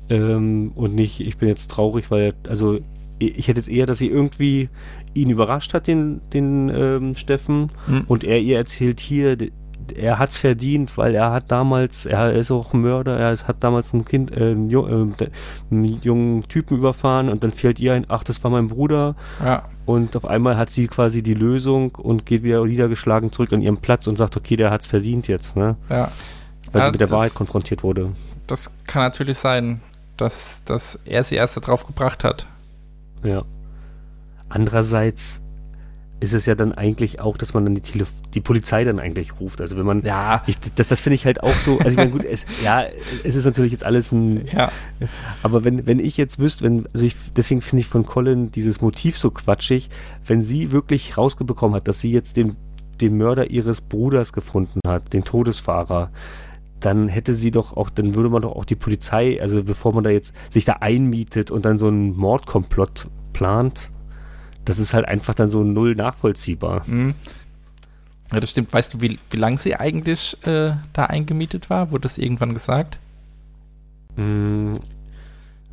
ähm, 0.08 0.72
und 0.74 0.94
nicht, 0.94 1.20
ich 1.20 1.38
bin 1.38 1.48
jetzt 1.48 1.70
traurig, 1.70 2.10
weil, 2.10 2.32
also 2.48 2.78
ich 3.20 3.48
hätte 3.48 3.60
jetzt 3.60 3.68
eher, 3.68 3.86
dass 3.86 3.98
sie 3.98 4.08
irgendwie 4.08 4.68
ihn 5.14 5.28
überrascht 5.30 5.74
hat, 5.74 5.86
den, 5.86 6.20
den 6.32 6.70
ähm, 6.74 7.14
Steffen, 7.16 7.70
Hm. 7.86 8.04
und 8.08 8.24
er 8.24 8.40
ihr 8.40 8.56
erzählt 8.56 8.98
hier, 8.98 9.36
er 9.92 10.18
hat's 10.18 10.38
verdient, 10.38 10.96
weil 10.98 11.14
er 11.14 11.30
hat 11.32 11.50
damals, 11.50 12.06
er 12.06 12.32
ist 12.32 12.50
auch 12.50 12.72
Mörder, 12.72 13.18
er 13.18 13.32
ist, 13.32 13.46
hat 13.48 13.56
damals 13.60 13.92
ein 13.92 14.04
Kind, 14.04 14.36
äh, 14.36 14.50
einen, 14.52 14.70
Ju- 14.70 14.86
äh, 15.20 15.28
einen 15.70 15.84
jungen 16.02 16.48
Typen 16.48 16.76
überfahren 16.78 17.28
und 17.28 17.42
dann 17.44 17.50
fällt 17.50 17.80
ihr 17.80 17.94
ein, 17.94 18.06
ach, 18.08 18.24
das 18.24 18.42
war 18.44 18.50
mein 18.50 18.68
Bruder 18.68 19.14
Ja, 19.44 19.64
und 19.86 20.16
auf 20.16 20.26
einmal 20.28 20.56
hat 20.56 20.70
sie 20.70 20.86
quasi 20.86 21.22
die 21.22 21.34
Lösung 21.34 21.94
und 21.96 22.26
geht 22.26 22.42
wieder 22.42 22.64
niedergeschlagen 22.64 23.32
zurück 23.32 23.52
an 23.52 23.62
ihren 23.62 23.78
Platz 23.78 24.06
und 24.06 24.16
sagt, 24.18 24.36
okay, 24.36 24.56
der 24.56 24.70
hat's 24.70 24.86
verdient 24.86 25.28
jetzt, 25.28 25.56
ne? 25.56 25.76
ja. 25.88 26.10
Weil 26.72 26.80
Ja, 26.80 26.86
sie 26.86 26.92
mit 26.92 27.00
der 27.00 27.08
das- 27.08 27.16
Wahrheit 27.18 27.34
konfrontiert 27.34 27.82
wurde. 27.82 28.10
Das 28.46 28.70
kann 28.86 29.02
natürlich 29.02 29.38
sein, 29.38 29.80
dass, 30.16 30.62
dass 30.64 30.98
er 31.04 31.24
sie 31.24 31.36
erst 31.36 31.56
darauf 31.56 31.86
gebracht 31.86 32.22
hat. 32.24 32.46
Ja. 33.24 33.42
Andererseits 34.48 35.40
ist 36.20 36.34
es 36.34 36.46
ja 36.46 36.54
dann 36.54 36.72
eigentlich 36.72 37.18
auch, 37.18 37.38
dass 37.38 37.54
man 37.54 37.64
dann 37.64 37.74
die, 37.74 37.80
Tele 37.80 38.06
die 38.34 38.40
Polizei 38.40 38.84
dann 38.84 38.98
eigentlich 38.98 39.40
ruft. 39.40 39.60
Also 39.60 39.76
wenn 39.76 39.86
man 39.86 40.02
Ja, 40.02 40.42
Ich, 40.46 40.56
das 40.74 40.88
das 40.88 41.00
finde 41.00 41.14
ich 41.14 41.24
halt 41.24 41.42
auch 41.42 41.54
so, 41.64 41.78
also 41.78 41.90
ich 41.90 41.96
meine, 41.96 42.10
gut, 42.10 42.24
es, 42.24 42.44
ja, 42.62 42.84
es 43.24 43.34
ist 43.34 43.44
natürlich 43.44 43.72
jetzt 43.72 43.84
alles 43.84 44.12
ein, 44.12 44.46
ja. 44.52 44.70
aber 45.42 45.64
wenn, 45.64 45.86
wenn 45.86 45.98
ich 45.98 46.16
jetzt 46.16 46.38
wüsste, 46.38 46.64
wenn, 46.64 46.86
also 46.92 47.06
ich, 47.06 47.14
deswegen 47.34 47.62
finde 47.62 47.80
ich 47.80 47.88
von 47.88 48.04
Colin 48.04 48.50
dieses 48.50 48.80
Motiv 48.80 49.18
so 49.18 49.30
quatschig, 49.30 49.88
wenn 50.26 50.42
sie 50.42 50.72
wirklich 50.72 51.16
rausgebekommen 51.16 51.74
hat, 51.76 51.88
dass 51.88 52.00
sie 52.00 52.12
jetzt 52.12 52.36
den, 52.36 52.56
den 53.00 53.16
Mörder 53.16 53.50
ihres 53.50 53.80
Bruders 53.80 54.32
gefunden 54.32 54.80
hat, 54.86 55.12
den 55.14 55.24
Todesfahrer, 55.24 56.10
dann 56.80 57.08
hätte 57.08 57.32
sie 57.32 57.50
doch 57.50 57.76
auch, 57.76 57.90
dann 57.90 58.14
würde 58.14 58.28
man 58.28 58.42
doch 58.42 58.56
auch 58.56 58.64
die 58.64 58.74
Polizei, 58.74 59.40
also 59.40 59.62
bevor 59.64 59.94
man 59.94 60.04
da 60.04 60.10
jetzt 60.10 60.34
sich 60.50 60.64
da 60.64 60.74
einmietet 60.80 61.50
und 61.50 61.64
dann 61.64 61.78
so 61.78 61.88
einen 61.88 62.16
Mordkomplott 62.16 63.08
plant, 63.32 63.90
das 64.64 64.78
ist 64.78 64.94
halt 64.94 65.06
einfach 65.06 65.34
dann 65.34 65.50
so 65.50 65.64
null 65.64 65.94
nachvollziehbar. 65.94 66.86
Hm. 66.86 67.14
Ja, 68.32 68.40
das 68.40 68.50
stimmt. 68.50 68.72
Weißt 68.72 68.94
du, 68.94 69.00
wie, 69.00 69.18
wie 69.30 69.36
lange 69.36 69.58
sie 69.58 69.74
eigentlich 69.76 70.36
äh, 70.46 70.74
da 70.92 71.06
eingemietet 71.06 71.68
war? 71.70 71.90
Wurde 71.90 72.02
das 72.02 72.18
irgendwann 72.18 72.54
gesagt? 72.54 72.98
Mm, 74.16 74.72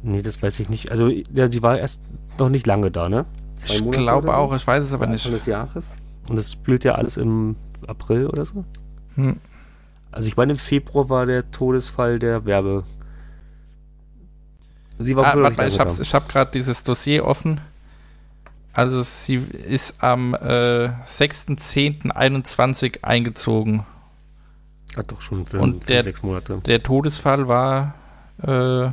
nee, 0.01 0.21
das 0.21 0.41
weiß 0.41 0.59
ich 0.59 0.69
nicht. 0.69 0.89
Also, 0.89 1.09
ja, 1.09 1.47
die 1.47 1.61
war 1.61 1.77
erst 1.77 2.01
noch 2.39 2.49
nicht 2.49 2.65
lange 2.65 2.89
da, 2.89 3.09
ne? 3.09 3.25
Zwei 3.57 3.75
Ich 3.75 3.91
glaube 3.91 4.27
so? 4.27 4.33
auch, 4.33 4.53
ich 4.55 4.65
weiß 4.65 4.83
es 4.83 4.93
aber 4.93 5.07
nicht. 5.07 5.31
Des 5.31 5.45
Jahres. 5.45 5.95
Und 6.27 6.35
das 6.37 6.51
spielt 6.51 6.83
ja 6.83 6.95
alles 6.95 7.17
im 7.17 7.55
April 7.85 8.27
oder 8.27 8.45
so. 8.45 8.65
Hm. 9.15 9.37
Also, 10.11 10.27
ich 10.27 10.35
meine, 10.37 10.53
im 10.53 10.59
Februar 10.59 11.09
war 11.09 11.25
der 11.27 11.51
Todesfall 11.51 12.17
der 12.17 12.45
Werbe. 12.45 12.85
Sie 14.99 15.15
war 15.15 15.25
Ah, 15.25 15.37
warte 15.39 15.57
mal, 15.57 15.67
ich 15.67 15.79
habe 15.79 15.91
hab 15.91 16.29
gerade 16.29 16.51
dieses 16.51 16.81
Dossier 16.81 17.23
offen. 17.23 17.61
Also 18.77 19.01
sie 19.01 19.37
ist 19.37 20.03
am 20.03 20.35
äh, 20.35 20.89
6.10.21 21.03 23.03
eingezogen. 23.03 23.87
Hat 24.95 25.11
doch 25.11 25.19
schon 25.19 25.47
für 25.47 25.59
Und 25.59 25.89
der- 25.89 26.03
sechs 26.03 26.21
Monate. 26.21 26.61
Der 26.63 26.83
Todesfall 26.83 27.47
war 27.47 27.95
äh, 28.43 28.91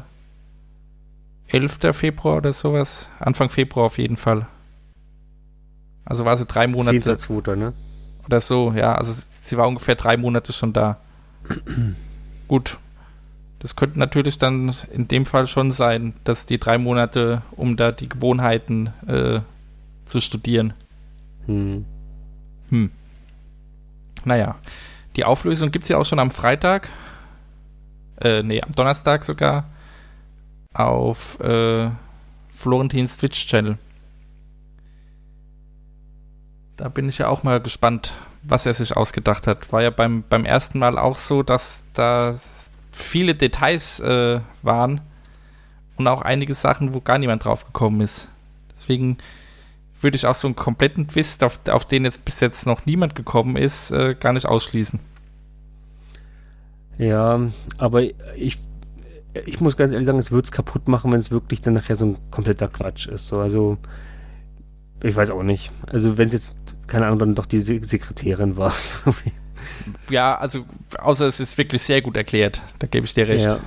11. 1.48 1.80
Februar 1.94 2.38
oder 2.38 2.54
sowas. 2.54 3.10
Anfang 3.18 3.50
Februar 3.50 3.84
auf 3.84 3.98
jeden 3.98 4.16
Fall. 4.16 4.46
Also 6.06 6.24
war 6.24 6.38
sie 6.38 6.46
drei 6.46 6.66
Monate 6.66 6.96
10.2., 6.96 7.54
ne? 7.56 7.74
oder 8.24 8.40
so, 8.40 8.72
ja. 8.72 8.94
Also 8.94 9.12
sie 9.12 9.58
war 9.58 9.68
ungefähr 9.68 9.96
drei 9.96 10.16
Monate 10.16 10.54
schon 10.54 10.72
da. 10.72 10.96
Gut. 12.48 12.78
Das 13.58 13.76
könnte 13.76 13.98
natürlich 13.98 14.38
dann 14.38 14.72
in 14.92 15.08
dem 15.08 15.26
Fall 15.26 15.46
schon 15.46 15.70
sein, 15.70 16.14
dass 16.24 16.46
die 16.46 16.58
drei 16.58 16.78
Monate, 16.78 17.42
um 17.50 17.76
da 17.76 17.92
die 17.92 18.08
Gewohnheiten 18.08 18.86
äh, 19.06 19.40
zu 20.04 20.20
studieren. 20.20 20.74
Hm. 21.46 21.84
Hm. 22.70 22.90
Naja. 24.24 24.56
Die 25.16 25.24
Auflösung 25.24 25.70
gibt 25.70 25.84
es 25.84 25.88
ja 25.88 25.98
auch 25.98 26.04
schon 26.04 26.18
am 26.18 26.30
Freitag. 26.30 26.90
Äh, 28.20 28.42
nee, 28.42 28.60
am 28.60 28.72
Donnerstag 28.72 29.24
sogar. 29.24 29.70
Auf 30.72 31.38
äh, 31.40 31.90
Florentins 32.48 33.16
Twitch-Channel. 33.18 33.78
Da 36.76 36.88
bin 36.88 37.08
ich 37.08 37.18
ja 37.18 37.28
auch 37.28 37.44
mal 37.44 37.60
gespannt, 37.60 38.14
was 38.42 38.66
er 38.66 38.74
sich 38.74 38.96
ausgedacht 38.96 39.46
hat. 39.46 39.72
War 39.72 39.82
ja 39.82 39.90
beim, 39.90 40.24
beim 40.28 40.44
ersten 40.44 40.80
Mal 40.80 40.98
auch 40.98 41.14
so, 41.14 41.44
dass 41.44 41.84
da 41.92 42.34
viele 42.90 43.34
Details 43.34 44.00
äh, 44.00 44.40
waren 44.62 45.00
und 45.96 46.08
auch 46.08 46.22
einige 46.22 46.54
Sachen, 46.54 46.94
wo 46.94 47.00
gar 47.00 47.18
niemand 47.18 47.44
drauf 47.44 47.64
gekommen 47.64 48.00
ist. 48.00 48.28
Deswegen 48.72 49.18
würde 50.04 50.16
ich 50.16 50.26
auch 50.26 50.34
so 50.36 50.46
einen 50.46 50.54
kompletten 50.54 51.08
Twist, 51.08 51.42
auf, 51.42 51.58
auf 51.68 51.84
den 51.84 52.04
jetzt 52.04 52.24
bis 52.24 52.38
jetzt 52.40 52.66
noch 52.66 52.86
niemand 52.86 53.16
gekommen 53.16 53.56
ist, 53.56 53.90
äh, 53.90 54.14
gar 54.14 54.32
nicht 54.32 54.46
ausschließen. 54.46 55.00
Ja, 56.98 57.40
aber 57.78 58.02
ich, 58.36 58.56
ich 59.46 59.60
muss 59.60 59.76
ganz 59.76 59.92
ehrlich 59.92 60.06
sagen, 60.06 60.18
es 60.20 60.30
würde 60.30 60.44
es 60.46 60.52
kaputt 60.52 60.86
machen, 60.86 61.10
wenn 61.10 61.18
es 61.18 61.30
wirklich 61.32 61.60
dann 61.60 61.74
nachher 61.74 61.96
so 61.96 62.06
ein 62.06 62.18
kompletter 62.30 62.68
Quatsch 62.68 63.08
ist. 63.08 63.26
So, 63.26 63.40
also, 63.40 63.78
ich 65.02 65.16
weiß 65.16 65.30
auch 65.30 65.42
nicht. 65.42 65.72
Also, 65.88 66.16
wenn 66.16 66.28
es 66.28 66.34
jetzt, 66.34 66.52
keine 66.86 67.06
Ahnung, 67.06 67.18
dann 67.18 67.34
doch 67.34 67.46
die 67.46 67.60
Se- 67.60 67.82
Sekretärin 67.84 68.56
war. 68.56 68.72
Ja, 70.10 70.36
also 70.36 70.66
außer 70.98 71.26
es 71.26 71.40
ist 71.40 71.56
wirklich 71.56 71.80
sehr 71.82 72.02
gut 72.02 72.16
erklärt, 72.18 72.60
da 72.80 72.86
gebe 72.86 73.06
ich 73.06 73.14
dir 73.14 73.26
recht. 73.26 73.46
Ja. 73.46 73.60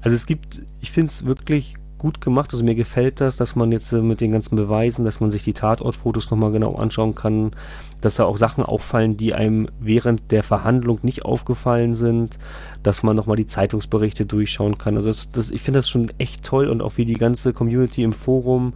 Also, 0.00 0.16
es 0.16 0.26
gibt, 0.26 0.60
ich 0.80 0.90
finde 0.90 1.08
es 1.10 1.24
wirklich 1.24 1.76
gut 2.00 2.20
gemacht. 2.20 2.50
Also, 2.52 2.64
mir 2.64 2.74
gefällt 2.74 3.20
das, 3.20 3.36
dass 3.36 3.54
man 3.54 3.70
jetzt 3.70 3.92
äh, 3.92 4.02
mit 4.02 4.20
den 4.20 4.32
ganzen 4.32 4.56
Beweisen, 4.56 5.04
dass 5.04 5.20
man 5.20 5.30
sich 5.30 5.44
die 5.44 5.52
Tatortfotos 5.52 6.30
nochmal 6.30 6.50
genau 6.50 6.74
anschauen 6.74 7.14
kann, 7.14 7.52
dass 8.00 8.16
da 8.16 8.24
auch 8.24 8.38
Sachen 8.38 8.64
auffallen, 8.64 9.16
die 9.16 9.34
einem 9.34 9.68
während 9.78 10.32
der 10.32 10.42
Verhandlung 10.42 10.98
nicht 11.02 11.24
aufgefallen 11.24 11.94
sind, 11.94 12.38
dass 12.82 13.02
man 13.02 13.14
nochmal 13.14 13.36
die 13.36 13.46
Zeitungsberichte 13.46 14.26
durchschauen 14.26 14.78
kann. 14.78 14.96
Also 14.96 15.10
das, 15.10 15.30
das, 15.30 15.50
ich 15.50 15.62
finde 15.62 15.78
das 15.78 15.88
schon 15.88 16.10
echt 16.18 16.42
toll 16.42 16.68
und 16.68 16.82
auch 16.82 16.96
wie 16.96 17.04
die 17.04 17.14
ganze 17.14 17.52
Community 17.52 18.02
im 18.02 18.12
Forum 18.12 18.72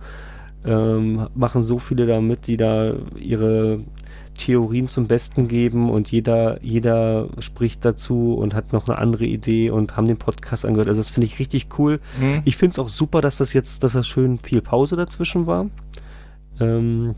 ähm, 0.64 1.29
machen 1.35 1.62
so 1.62 1.79
viele 1.79 2.07
da 2.07 2.20
mit, 2.20 2.47
die 2.47 2.57
da 2.57 2.95
ihre 3.16 3.81
Theorien 4.35 4.89
zum 4.89 5.07
Besten 5.07 5.49
geben 5.49 5.91
und 5.91 6.11
jeder, 6.11 6.62
jeder 6.62 7.28
spricht 7.39 7.85
dazu 7.85 8.35
und 8.35 8.55
hat 8.55 8.72
noch 8.72 8.89
eine 8.89 8.99
andere 8.99 9.24
Idee 9.24 9.70
und 9.70 9.97
haben 9.97 10.07
den 10.07 10.16
Podcast 10.18 10.64
angehört. 10.64 10.89
Also 10.89 11.01
das 11.01 11.11
finde 11.11 11.26
ich 11.26 11.39
richtig 11.39 11.68
cool. 11.78 12.01
Hm? 12.18 12.43
Ich 12.45 12.57
finde 12.57 12.72
es 12.72 12.78
auch 12.78 12.89
super, 12.89 13.20
dass 13.20 13.39
das 13.39 13.53
jetzt, 13.53 13.82
dass 13.85 13.93
das 13.93 14.07
schön 14.07 14.39
viel 14.39 14.61
Pause 14.62 14.97
dazwischen 14.97 15.47
war. 15.47 15.66
Ähm, 16.61 17.14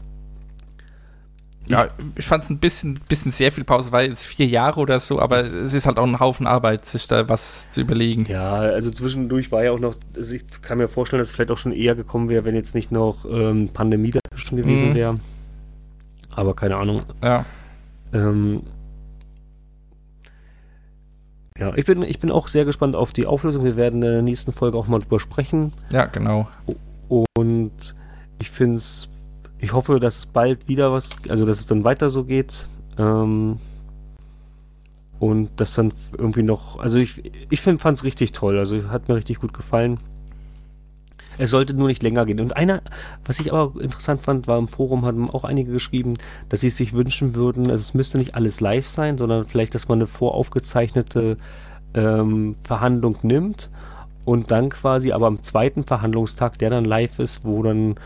Ja, 1.69 1.89
ich 2.15 2.25
fand 2.25 2.45
es 2.45 2.51
ein 2.51 2.59
bisschen, 2.59 3.01
bisschen 3.09 3.33
sehr 3.33 3.51
viel 3.51 3.65
Pause, 3.65 3.91
weil 3.91 4.09
jetzt 4.09 4.25
vier 4.25 4.47
Jahre 4.47 4.79
oder 4.81 5.01
so, 5.01 5.21
aber 5.21 5.41
es 5.45 5.75
ist 5.75 5.87
halt 5.87 5.99
auch 5.99 6.07
ein 6.07 6.21
Haufen 6.21 6.47
Arbeit, 6.47 6.87
sich 6.87 7.09
da 7.09 7.29
was 7.29 7.73
zu 7.73 7.81
überlegen. 7.81 8.25
Ja, 8.31 8.53
also 8.53 8.89
zwischendurch 8.93 9.51
war 9.51 9.65
ja 9.65 9.73
auch 9.73 9.81
noch, 9.81 9.97
also 10.15 10.33
ich 10.35 10.45
kann 10.63 10.79
mir 10.79 10.87
vorstellen, 10.87 11.19
dass 11.21 11.31
es 11.31 11.35
vielleicht 11.35 11.51
auch 11.51 11.59
schon 11.59 11.73
eher 11.73 11.97
gekommen 11.97 12.29
wäre, 12.31 12.45
wenn 12.45 12.55
jetzt 12.55 12.77
nicht 12.77 12.93
noch 12.93 13.25
ähm, 13.29 13.69
Pandemie 13.75 14.13
dazwischen 14.13 14.57
gewesen 14.59 14.91
Mhm. 14.91 14.95
wäre. 14.95 15.21
Aber 16.37 16.55
keine 16.55 16.77
Ahnung. 16.77 17.01
Ja. 17.25 17.45
Ähm, 18.13 18.63
Ja, 21.59 21.75
ich 21.75 21.87
bin, 21.87 22.03
ich 22.03 22.19
bin 22.19 22.31
auch 22.31 22.49
sehr 22.49 22.65
gespannt 22.65 22.97
auf 22.97 23.13
die 23.13 23.27
Auflösung. 23.27 23.65
Wir 23.65 23.77
werden 23.77 24.03
in 24.03 24.13
der 24.13 24.23
nächsten 24.23 24.53
Folge 24.53 24.77
auch 24.77 24.89
mal 24.89 24.99
drüber 24.99 25.21
sprechen. 25.21 25.73
Ja, 25.91 26.05
genau. 26.05 26.49
Und 27.35 27.95
ich 28.39 28.51
finde 28.51 28.77
es, 28.77 29.09
ich 29.59 29.73
hoffe, 29.73 29.99
dass 29.99 30.27
bald 30.27 30.69
wieder 30.69 30.93
was, 30.93 31.11
also 31.29 31.47
dass 31.47 31.61
es 31.61 31.67
dann 31.67 31.83
weiter 31.85 32.11
so 32.11 32.25
geht. 32.25 32.69
Ähm, 32.99 33.59
und 35.19 35.49
das 35.57 35.75
dann 35.75 35.95
irgendwie 36.19 36.43
noch, 36.43 36.79
also 36.79 36.99
ich, 36.99 37.23
ich 37.49 37.61
fand 37.63 37.83
es 37.85 38.05
richtig 38.05 38.33
toll, 38.33 38.59
also 38.59 38.91
hat 38.91 39.09
mir 39.09 39.15
richtig 39.15 39.41
gut 39.41 39.55
gefallen. 39.55 39.99
Es 41.39 41.51
sollte 41.51 41.75
nur 41.75 41.89
nicht 41.89 42.03
länger 42.03 42.25
gehen. 42.27 42.41
Und 42.41 42.57
einer, 42.57 42.83
was 43.25 43.41
ich 43.41 43.53
aber 43.53 43.81
interessant 43.81 44.23
fand, 44.23 44.47
war 44.47 44.59
im 44.59 44.69
Forum, 44.69 45.05
haben 45.05 45.31
auch 45.31 45.45
einige 45.45 45.73
geschrieben, 45.73 46.15
dass 46.49 46.61
sie 46.61 46.71
sich 46.71 46.93
wünschen 46.93 47.35
würden, 47.35 47.71
also 47.71 47.81
es 47.81 47.95
müsste 47.95 48.19
nicht 48.19 48.35
alles 48.35 48.61
live 48.61 48.87
sein, 48.87 49.19
sondern 49.19 49.47
vielleicht, 49.47 49.75
dass 49.75 49.89
man 49.89 49.99
eine 49.99 50.07
voraufgezeichnete 50.07 51.37
ähm, 51.95 52.57
Verhandlung 52.63 53.19
nimmt 53.23 53.71
und 54.25 54.51
dann 54.51 54.71
quasi 54.71 55.13
aber 55.13 55.27
am 55.27 55.43
zweiten 55.43 55.85
Verhandlungstag, 55.85 56.59
der 56.59 56.71
dann 56.71 56.85
live 56.85 57.19
ist, 57.19 57.45
wo 57.45 57.63
dann 57.63 57.97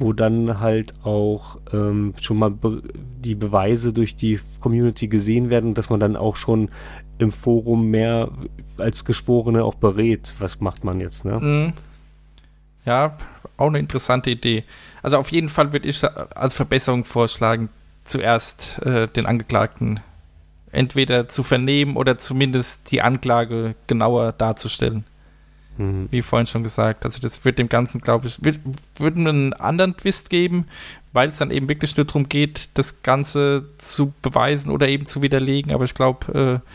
wo 0.00 0.12
dann 0.12 0.60
halt 0.60 0.94
auch 1.02 1.58
ähm, 1.72 2.14
schon 2.20 2.38
mal 2.38 2.52
be 2.52 2.82
die 3.18 3.34
Beweise 3.34 3.92
durch 3.92 4.14
die 4.14 4.38
Community 4.60 5.08
gesehen 5.08 5.50
werden 5.50 5.74
dass 5.74 5.90
man 5.90 5.98
dann 5.98 6.14
auch 6.14 6.36
schon 6.36 6.68
im 7.18 7.32
Forum 7.32 7.90
mehr 7.90 8.30
als 8.76 9.04
Geschworene 9.04 9.64
auch 9.64 9.74
berät, 9.74 10.34
was 10.38 10.60
macht 10.60 10.84
man 10.84 11.00
jetzt, 11.00 11.24
ne? 11.24 11.40
Mhm. 11.40 11.72
Ja, 12.84 13.16
auch 13.56 13.68
eine 13.68 13.78
interessante 13.78 14.30
Idee. 14.30 14.64
Also 15.02 15.18
auf 15.18 15.30
jeden 15.30 15.48
Fall 15.48 15.72
würde 15.72 15.88
ich 15.88 16.02
als 16.04 16.54
Verbesserung 16.54 17.04
vorschlagen, 17.04 17.68
zuerst 18.04 18.80
äh, 18.82 19.06
den 19.08 19.26
Angeklagten 19.26 20.00
entweder 20.72 21.28
zu 21.28 21.42
vernehmen 21.42 21.96
oder 21.96 22.18
zumindest 22.18 22.90
die 22.90 23.02
Anklage 23.02 23.74
genauer 23.86 24.32
darzustellen. 24.32 25.04
Mhm. 25.76 26.08
Wie 26.10 26.22
vorhin 26.22 26.46
schon 26.46 26.62
gesagt. 26.62 27.04
Also 27.04 27.20
das 27.20 27.44
wird 27.44 27.58
dem 27.58 27.68
Ganzen, 27.68 28.00
glaube 28.00 28.26
ich, 28.26 28.42
wird, 28.42 28.60
wird 28.96 29.16
einen 29.16 29.52
anderen 29.54 29.96
Twist 29.96 30.30
geben, 30.30 30.66
weil 31.12 31.28
es 31.28 31.38
dann 31.38 31.50
eben 31.50 31.68
wirklich 31.68 31.96
nur 31.96 32.06
darum 32.06 32.28
geht, 32.28 32.70
das 32.74 33.02
Ganze 33.02 33.68
zu 33.78 34.12
beweisen 34.22 34.70
oder 34.70 34.88
eben 34.88 35.06
zu 35.06 35.22
widerlegen. 35.22 35.72
Aber 35.72 35.84
ich 35.84 35.94
glaube, 35.94 36.62
äh, 36.64 36.70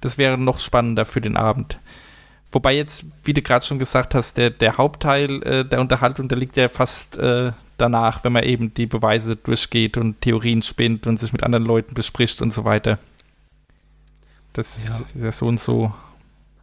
das 0.00 0.18
wäre 0.18 0.38
noch 0.38 0.60
spannender 0.60 1.04
für 1.04 1.20
den 1.20 1.36
Abend. 1.36 1.80
Wobei 2.56 2.74
jetzt, 2.74 3.04
wie 3.22 3.34
du 3.34 3.42
gerade 3.42 3.66
schon 3.66 3.78
gesagt 3.78 4.14
hast, 4.14 4.38
der, 4.38 4.48
der 4.48 4.78
Hauptteil 4.78 5.42
äh, 5.42 5.62
der 5.62 5.78
Unterhaltung, 5.78 6.26
der 6.26 6.38
liegt 6.38 6.56
ja 6.56 6.70
fast 6.70 7.18
äh, 7.18 7.52
danach, 7.76 8.24
wenn 8.24 8.32
man 8.32 8.44
eben 8.44 8.72
die 8.72 8.86
Beweise 8.86 9.36
durchgeht 9.36 9.98
und 9.98 10.22
Theorien 10.22 10.62
spinnt 10.62 11.06
und 11.06 11.18
sich 11.18 11.34
mit 11.34 11.42
anderen 11.42 11.66
Leuten 11.66 11.92
bespricht 11.92 12.40
und 12.40 12.54
so 12.54 12.64
weiter. 12.64 12.98
Das 14.54 14.86
ja. 14.86 15.04
ist 15.04 15.22
ja 15.22 15.32
so 15.32 15.48
und 15.48 15.60
so 15.60 15.92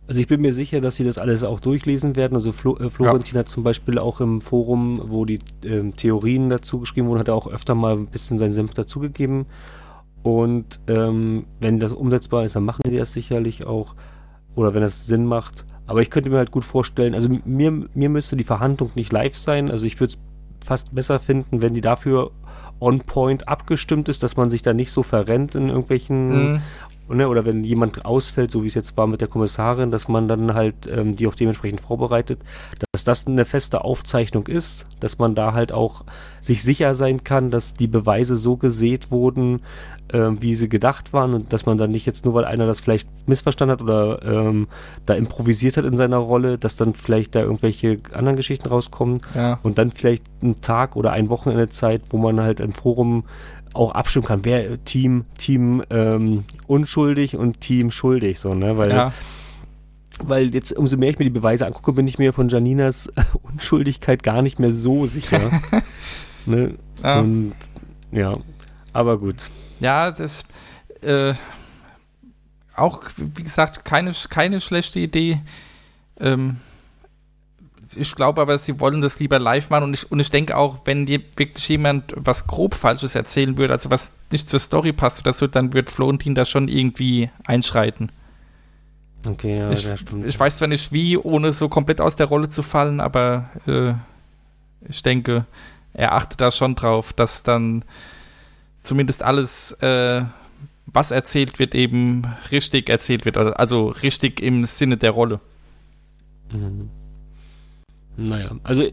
also 0.07 0.19
ich 0.19 0.27
bin 0.27 0.41
mir 0.41 0.55
sicher, 0.55 0.81
dass 0.81 0.95
sie 0.95 1.03
das 1.03 1.19
alles 1.19 1.43
auch 1.43 1.59
durchlesen 1.59 2.15
werden. 2.15 2.33
Also 2.33 2.53
Flo, 2.53 2.75
äh, 2.77 2.89
Florentin 2.89 3.35
ja. 3.35 3.41
hat 3.41 3.49
zum 3.49 3.61
Beispiel 3.61 3.99
auch 3.99 4.19
im 4.19 4.41
Forum, 4.41 4.99
wo 5.05 5.25
die 5.25 5.41
ähm, 5.63 5.95
Theorien 5.95 6.49
dazu 6.49 6.79
geschrieben 6.79 7.07
wurden, 7.07 7.19
hat 7.19 7.27
er 7.27 7.35
auch 7.35 7.45
öfter 7.45 7.75
mal 7.75 7.93
ein 7.93 8.07
bisschen 8.07 8.39
seinen 8.39 8.55
Senf 8.55 8.73
dazugegeben. 8.73 9.45
Und 10.23 10.79
ähm, 10.87 11.45
wenn 11.61 11.79
das 11.79 11.91
umsetzbar 11.91 12.45
ist, 12.45 12.55
dann 12.55 12.65
machen 12.65 12.81
die 12.87 12.97
das 12.97 13.13
sicherlich 13.13 13.67
auch. 13.67 13.93
Oder 14.55 14.73
wenn 14.73 14.81
das 14.81 15.05
Sinn 15.05 15.27
macht. 15.27 15.65
Aber 15.85 16.01
ich 16.01 16.09
könnte 16.09 16.29
mir 16.29 16.37
halt 16.37 16.51
gut 16.51 16.65
vorstellen, 16.65 17.13
also 17.13 17.29
mir, 17.45 17.71
mir 17.93 18.09
müsste 18.09 18.35
die 18.35 18.43
Verhandlung 18.43 18.91
nicht 18.95 19.11
live 19.11 19.35
sein. 19.35 19.69
Also 19.69 19.85
ich 19.85 19.99
würde 19.99 20.13
es 20.13 20.65
fast 20.65 20.95
besser 20.95 21.19
finden, 21.19 21.61
wenn 21.61 21.73
die 21.73 21.81
dafür 21.81 22.31
on 22.79 23.01
point 23.01 23.47
abgestimmt 23.47 24.09
ist, 24.09 24.23
dass 24.23 24.37
man 24.37 24.49
sich 24.49 24.61
da 24.61 24.73
nicht 24.73 24.91
so 24.91 25.03
verrennt 25.03 25.55
in 25.55 25.69
irgendwelchen 25.69 26.53
mhm 26.53 26.61
oder 27.07 27.45
wenn 27.45 27.63
jemand 27.63 28.05
ausfällt, 28.05 28.51
so 28.51 28.63
wie 28.63 28.67
es 28.67 28.73
jetzt 28.73 28.95
war 28.97 29.07
mit 29.07 29.21
der 29.21 29.27
Kommissarin, 29.27 29.91
dass 29.91 30.07
man 30.07 30.27
dann 30.27 30.53
halt 30.53 30.87
ähm, 30.87 31.15
die 31.15 31.27
auch 31.27 31.35
dementsprechend 31.35 31.81
vorbereitet, 31.81 32.39
dass 32.91 33.03
das 33.03 33.27
eine 33.27 33.45
feste 33.45 33.83
Aufzeichnung 33.83 34.47
ist, 34.47 34.87
dass 34.99 35.19
man 35.19 35.35
da 35.35 35.53
halt 35.53 35.71
auch 35.71 36.05
sich 36.41 36.63
sicher 36.63 36.95
sein 36.95 37.23
kann, 37.23 37.51
dass 37.51 37.73
die 37.73 37.87
Beweise 37.87 38.35
so 38.35 38.57
gesät 38.57 39.11
wurden, 39.11 39.61
äh, 40.09 40.29
wie 40.39 40.55
sie 40.55 40.69
gedacht 40.69 41.13
waren 41.13 41.33
und 41.33 41.53
dass 41.53 41.65
man 41.65 41.77
dann 41.77 41.91
nicht 41.91 42.05
jetzt 42.05 42.25
nur, 42.25 42.33
weil 42.33 42.45
einer 42.45 42.65
das 42.65 42.79
vielleicht 42.79 43.07
missverstanden 43.27 43.73
hat 43.73 43.81
oder 43.81 44.21
ähm, 44.23 44.67
da 45.05 45.13
improvisiert 45.13 45.77
hat 45.77 45.85
in 45.85 45.95
seiner 45.95 46.17
Rolle, 46.17 46.57
dass 46.57 46.75
dann 46.75 46.93
vielleicht 46.93 47.35
da 47.35 47.41
irgendwelche 47.41 47.97
anderen 48.13 48.35
Geschichten 48.35 48.69
rauskommen 48.69 49.21
ja. 49.35 49.59
und 49.63 49.77
dann 49.77 49.91
vielleicht 49.91 50.23
ein 50.41 50.61
Tag 50.61 50.95
oder 50.95 51.11
ein 51.11 51.29
Wochenende 51.29 51.69
Zeit, 51.69 52.01
wo 52.09 52.17
man 52.17 52.39
halt 52.39 52.59
im 52.59 52.73
Forum 52.73 53.25
auch 53.73 53.91
abstimmen 53.91 54.25
kann, 54.25 54.45
wer 54.45 54.83
Team, 54.83 55.25
Team 55.37 55.83
ähm, 55.89 56.45
unschuldig 56.67 57.35
und 57.35 57.61
Team 57.61 57.91
schuldig, 57.91 58.39
so, 58.39 58.53
ne? 58.53 58.77
Weil, 58.77 58.91
ja. 58.91 59.13
weil 60.23 60.53
jetzt, 60.53 60.73
umso 60.73 60.97
mehr 60.97 61.09
ich 61.09 61.19
mir 61.19 61.25
die 61.25 61.31
Beweise 61.31 61.65
angucke, 61.65 61.93
bin 61.93 62.07
ich 62.07 62.19
mir 62.19 62.33
von 62.33 62.49
Janinas 62.49 63.09
Unschuldigkeit 63.41 64.23
gar 64.23 64.41
nicht 64.41 64.59
mehr 64.59 64.71
so 64.71 65.07
sicher. 65.07 65.41
ne? 66.45 66.75
Ja. 67.01 67.19
Und 67.19 67.53
ja, 68.11 68.33
aber 68.93 69.17
gut. 69.17 69.49
Ja, 69.79 70.11
das 70.11 70.45
äh, 71.01 71.33
auch, 72.75 73.01
wie 73.17 73.43
gesagt, 73.43 73.85
keine, 73.85 74.11
keine 74.29 74.59
schlechte 74.59 74.99
Idee. 74.99 75.41
Ähm, 76.19 76.57
ich 77.97 78.15
glaube 78.15 78.41
aber, 78.41 78.57
sie 78.57 78.79
wollen 78.79 79.01
das 79.01 79.19
lieber 79.19 79.39
live 79.39 79.69
machen 79.69 79.85
und 79.85 79.93
ich, 79.93 80.11
und 80.11 80.19
ich 80.19 80.29
denke 80.29 80.57
auch, 80.57 80.81
wenn 80.85 81.05
die, 81.05 81.23
wirklich 81.37 81.67
jemand 81.69 82.13
was 82.15 82.47
grob 82.47 82.75
Falsches 82.75 83.15
erzählen 83.15 83.57
würde, 83.57 83.73
also 83.73 83.91
was 83.91 84.13
nicht 84.31 84.49
zur 84.49 84.59
Story 84.59 84.93
passt 84.93 85.21
oder 85.21 85.33
so, 85.33 85.47
dann 85.47 85.73
wird 85.73 85.89
Florentin 85.89 86.35
da 86.35 86.45
schon 86.45 86.67
irgendwie 86.67 87.29
einschreiten. 87.45 88.11
Okay, 89.27 89.59
ja, 89.59 89.71
ich, 89.71 89.87
ich 90.25 90.39
weiß 90.39 90.57
zwar 90.57 90.67
nicht 90.67 90.91
wie, 90.91 91.17
ohne 91.17 91.53
so 91.53 91.69
komplett 91.69 92.01
aus 92.01 92.17
der 92.17 92.27
Rolle 92.27 92.49
zu 92.49 92.61
fallen, 92.61 92.99
aber 92.99 93.49
äh, 93.67 93.93
ich 94.89 95.01
denke, 95.01 95.45
er 95.93 96.13
achtet 96.13 96.41
da 96.41 96.51
schon 96.51 96.75
drauf, 96.75 97.13
dass 97.13 97.43
dann 97.43 97.85
zumindest 98.83 99.23
alles, 99.23 99.71
äh, 99.73 100.25
was 100.85 101.11
erzählt 101.11 101.59
wird, 101.59 101.73
eben 101.73 102.23
richtig 102.51 102.89
erzählt 102.89 103.25
wird. 103.25 103.37
Also 103.37 103.87
richtig 103.87 104.41
im 104.41 104.65
Sinne 104.65 104.97
der 104.97 105.11
Rolle. 105.11 105.39
Mhm. 106.51 106.89
Naja, 108.17 108.51
also 108.63 108.83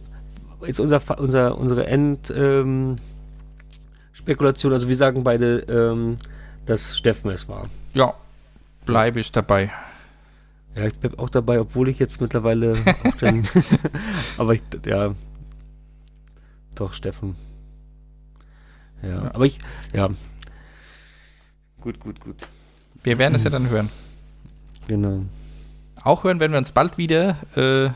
jetzt 0.66 0.80
unser, 0.80 1.18
unser, 1.18 1.58
unsere 1.58 1.86
Endspekulation, 1.86 4.72
ähm, 4.72 4.74
also 4.74 4.88
wir 4.88 4.96
sagen 4.96 5.24
beide, 5.24 5.60
ähm, 5.68 6.18
dass 6.66 6.96
Steffen 6.96 7.30
es 7.30 7.48
war. 7.48 7.68
Ja, 7.94 8.14
bleibe 8.86 9.20
ich 9.20 9.32
dabei. 9.32 9.70
Ja, 10.74 10.86
ich 10.86 10.98
bleibe 10.98 11.18
auch 11.18 11.30
dabei, 11.30 11.60
obwohl 11.60 11.88
ich 11.88 11.98
jetzt 11.98 12.20
mittlerweile 12.20 12.74
auf 13.04 13.18
den, 13.18 13.46
aber 14.38 14.54
ich, 14.54 14.62
ja, 14.86 15.14
doch, 16.74 16.94
Steffen. 16.94 17.34
Ja, 19.02 19.08
ja, 19.08 19.34
aber 19.34 19.46
ich, 19.46 19.58
ja. 19.92 20.10
Gut, 21.80 21.98
gut, 21.98 22.20
gut. 22.20 22.36
Wir 23.02 23.18
werden 23.18 23.34
es 23.34 23.44
ja 23.44 23.50
dann 23.50 23.70
hören. 23.70 23.88
Genau. 24.86 25.24
Auch 26.02 26.24
hören 26.24 26.40
werden 26.40 26.52
wir 26.52 26.58
uns 26.58 26.72
bald 26.72 26.98
wieder. 26.98 27.36
Äh, 27.56 27.90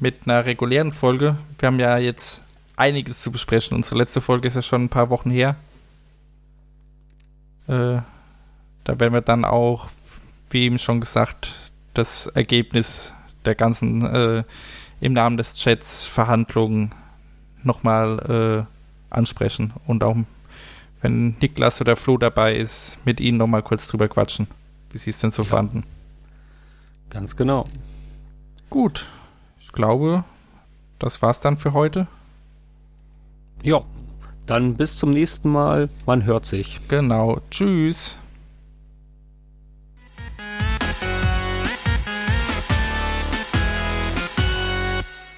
mit 0.00 0.26
einer 0.26 0.44
regulären 0.44 0.92
Folge. 0.92 1.36
Wir 1.58 1.66
haben 1.66 1.78
ja 1.78 1.98
jetzt 1.98 2.42
einiges 2.76 3.22
zu 3.22 3.30
besprechen. 3.30 3.76
Unsere 3.76 3.98
letzte 3.98 4.20
Folge 4.20 4.48
ist 4.48 4.54
ja 4.54 4.62
schon 4.62 4.84
ein 4.84 4.88
paar 4.88 5.10
Wochen 5.10 5.30
her. 5.30 5.56
Äh, 7.66 8.00
da 8.84 9.00
werden 9.00 9.14
wir 9.14 9.20
dann 9.20 9.44
auch, 9.44 9.88
wie 10.50 10.62
eben 10.64 10.78
schon 10.78 11.00
gesagt, 11.00 11.54
das 11.94 12.26
Ergebnis 12.26 13.14
der 13.44 13.54
ganzen 13.54 14.04
äh, 14.04 14.44
im 15.00 15.12
Namen 15.12 15.36
des 15.36 15.54
Chats 15.54 16.06
Verhandlungen 16.06 16.94
nochmal 17.62 18.66
äh, 19.10 19.14
ansprechen 19.14 19.72
und 19.86 20.04
auch 20.04 20.16
wenn 21.00 21.36
Niklas 21.40 21.80
oder 21.80 21.96
Flo 21.96 22.16
dabei 22.16 22.56
ist, 22.56 22.98
mit 23.04 23.20
ihnen 23.20 23.36
nochmal 23.36 23.62
kurz 23.62 23.86
drüber 23.88 24.08
quatschen, 24.08 24.46
wie 24.90 24.98
sie 24.98 25.10
es 25.10 25.18
denn 25.18 25.30
so 25.30 25.42
ja. 25.42 25.48
fanden. 25.48 25.84
Ganz 27.10 27.36
genau. 27.36 27.64
Gut, 28.70 29.06
glaube, 29.74 30.24
das 30.98 31.20
war's 31.22 31.40
dann 31.40 31.56
für 31.56 31.72
heute. 31.72 32.06
Ja, 33.62 33.82
dann 34.46 34.74
bis 34.74 34.98
zum 34.98 35.10
nächsten 35.10 35.50
Mal. 35.50 35.88
Man 36.06 36.24
hört 36.24 36.46
sich. 36.46 36.80
Genau. 36.88 37.40
Tschüss. 37.50 38.18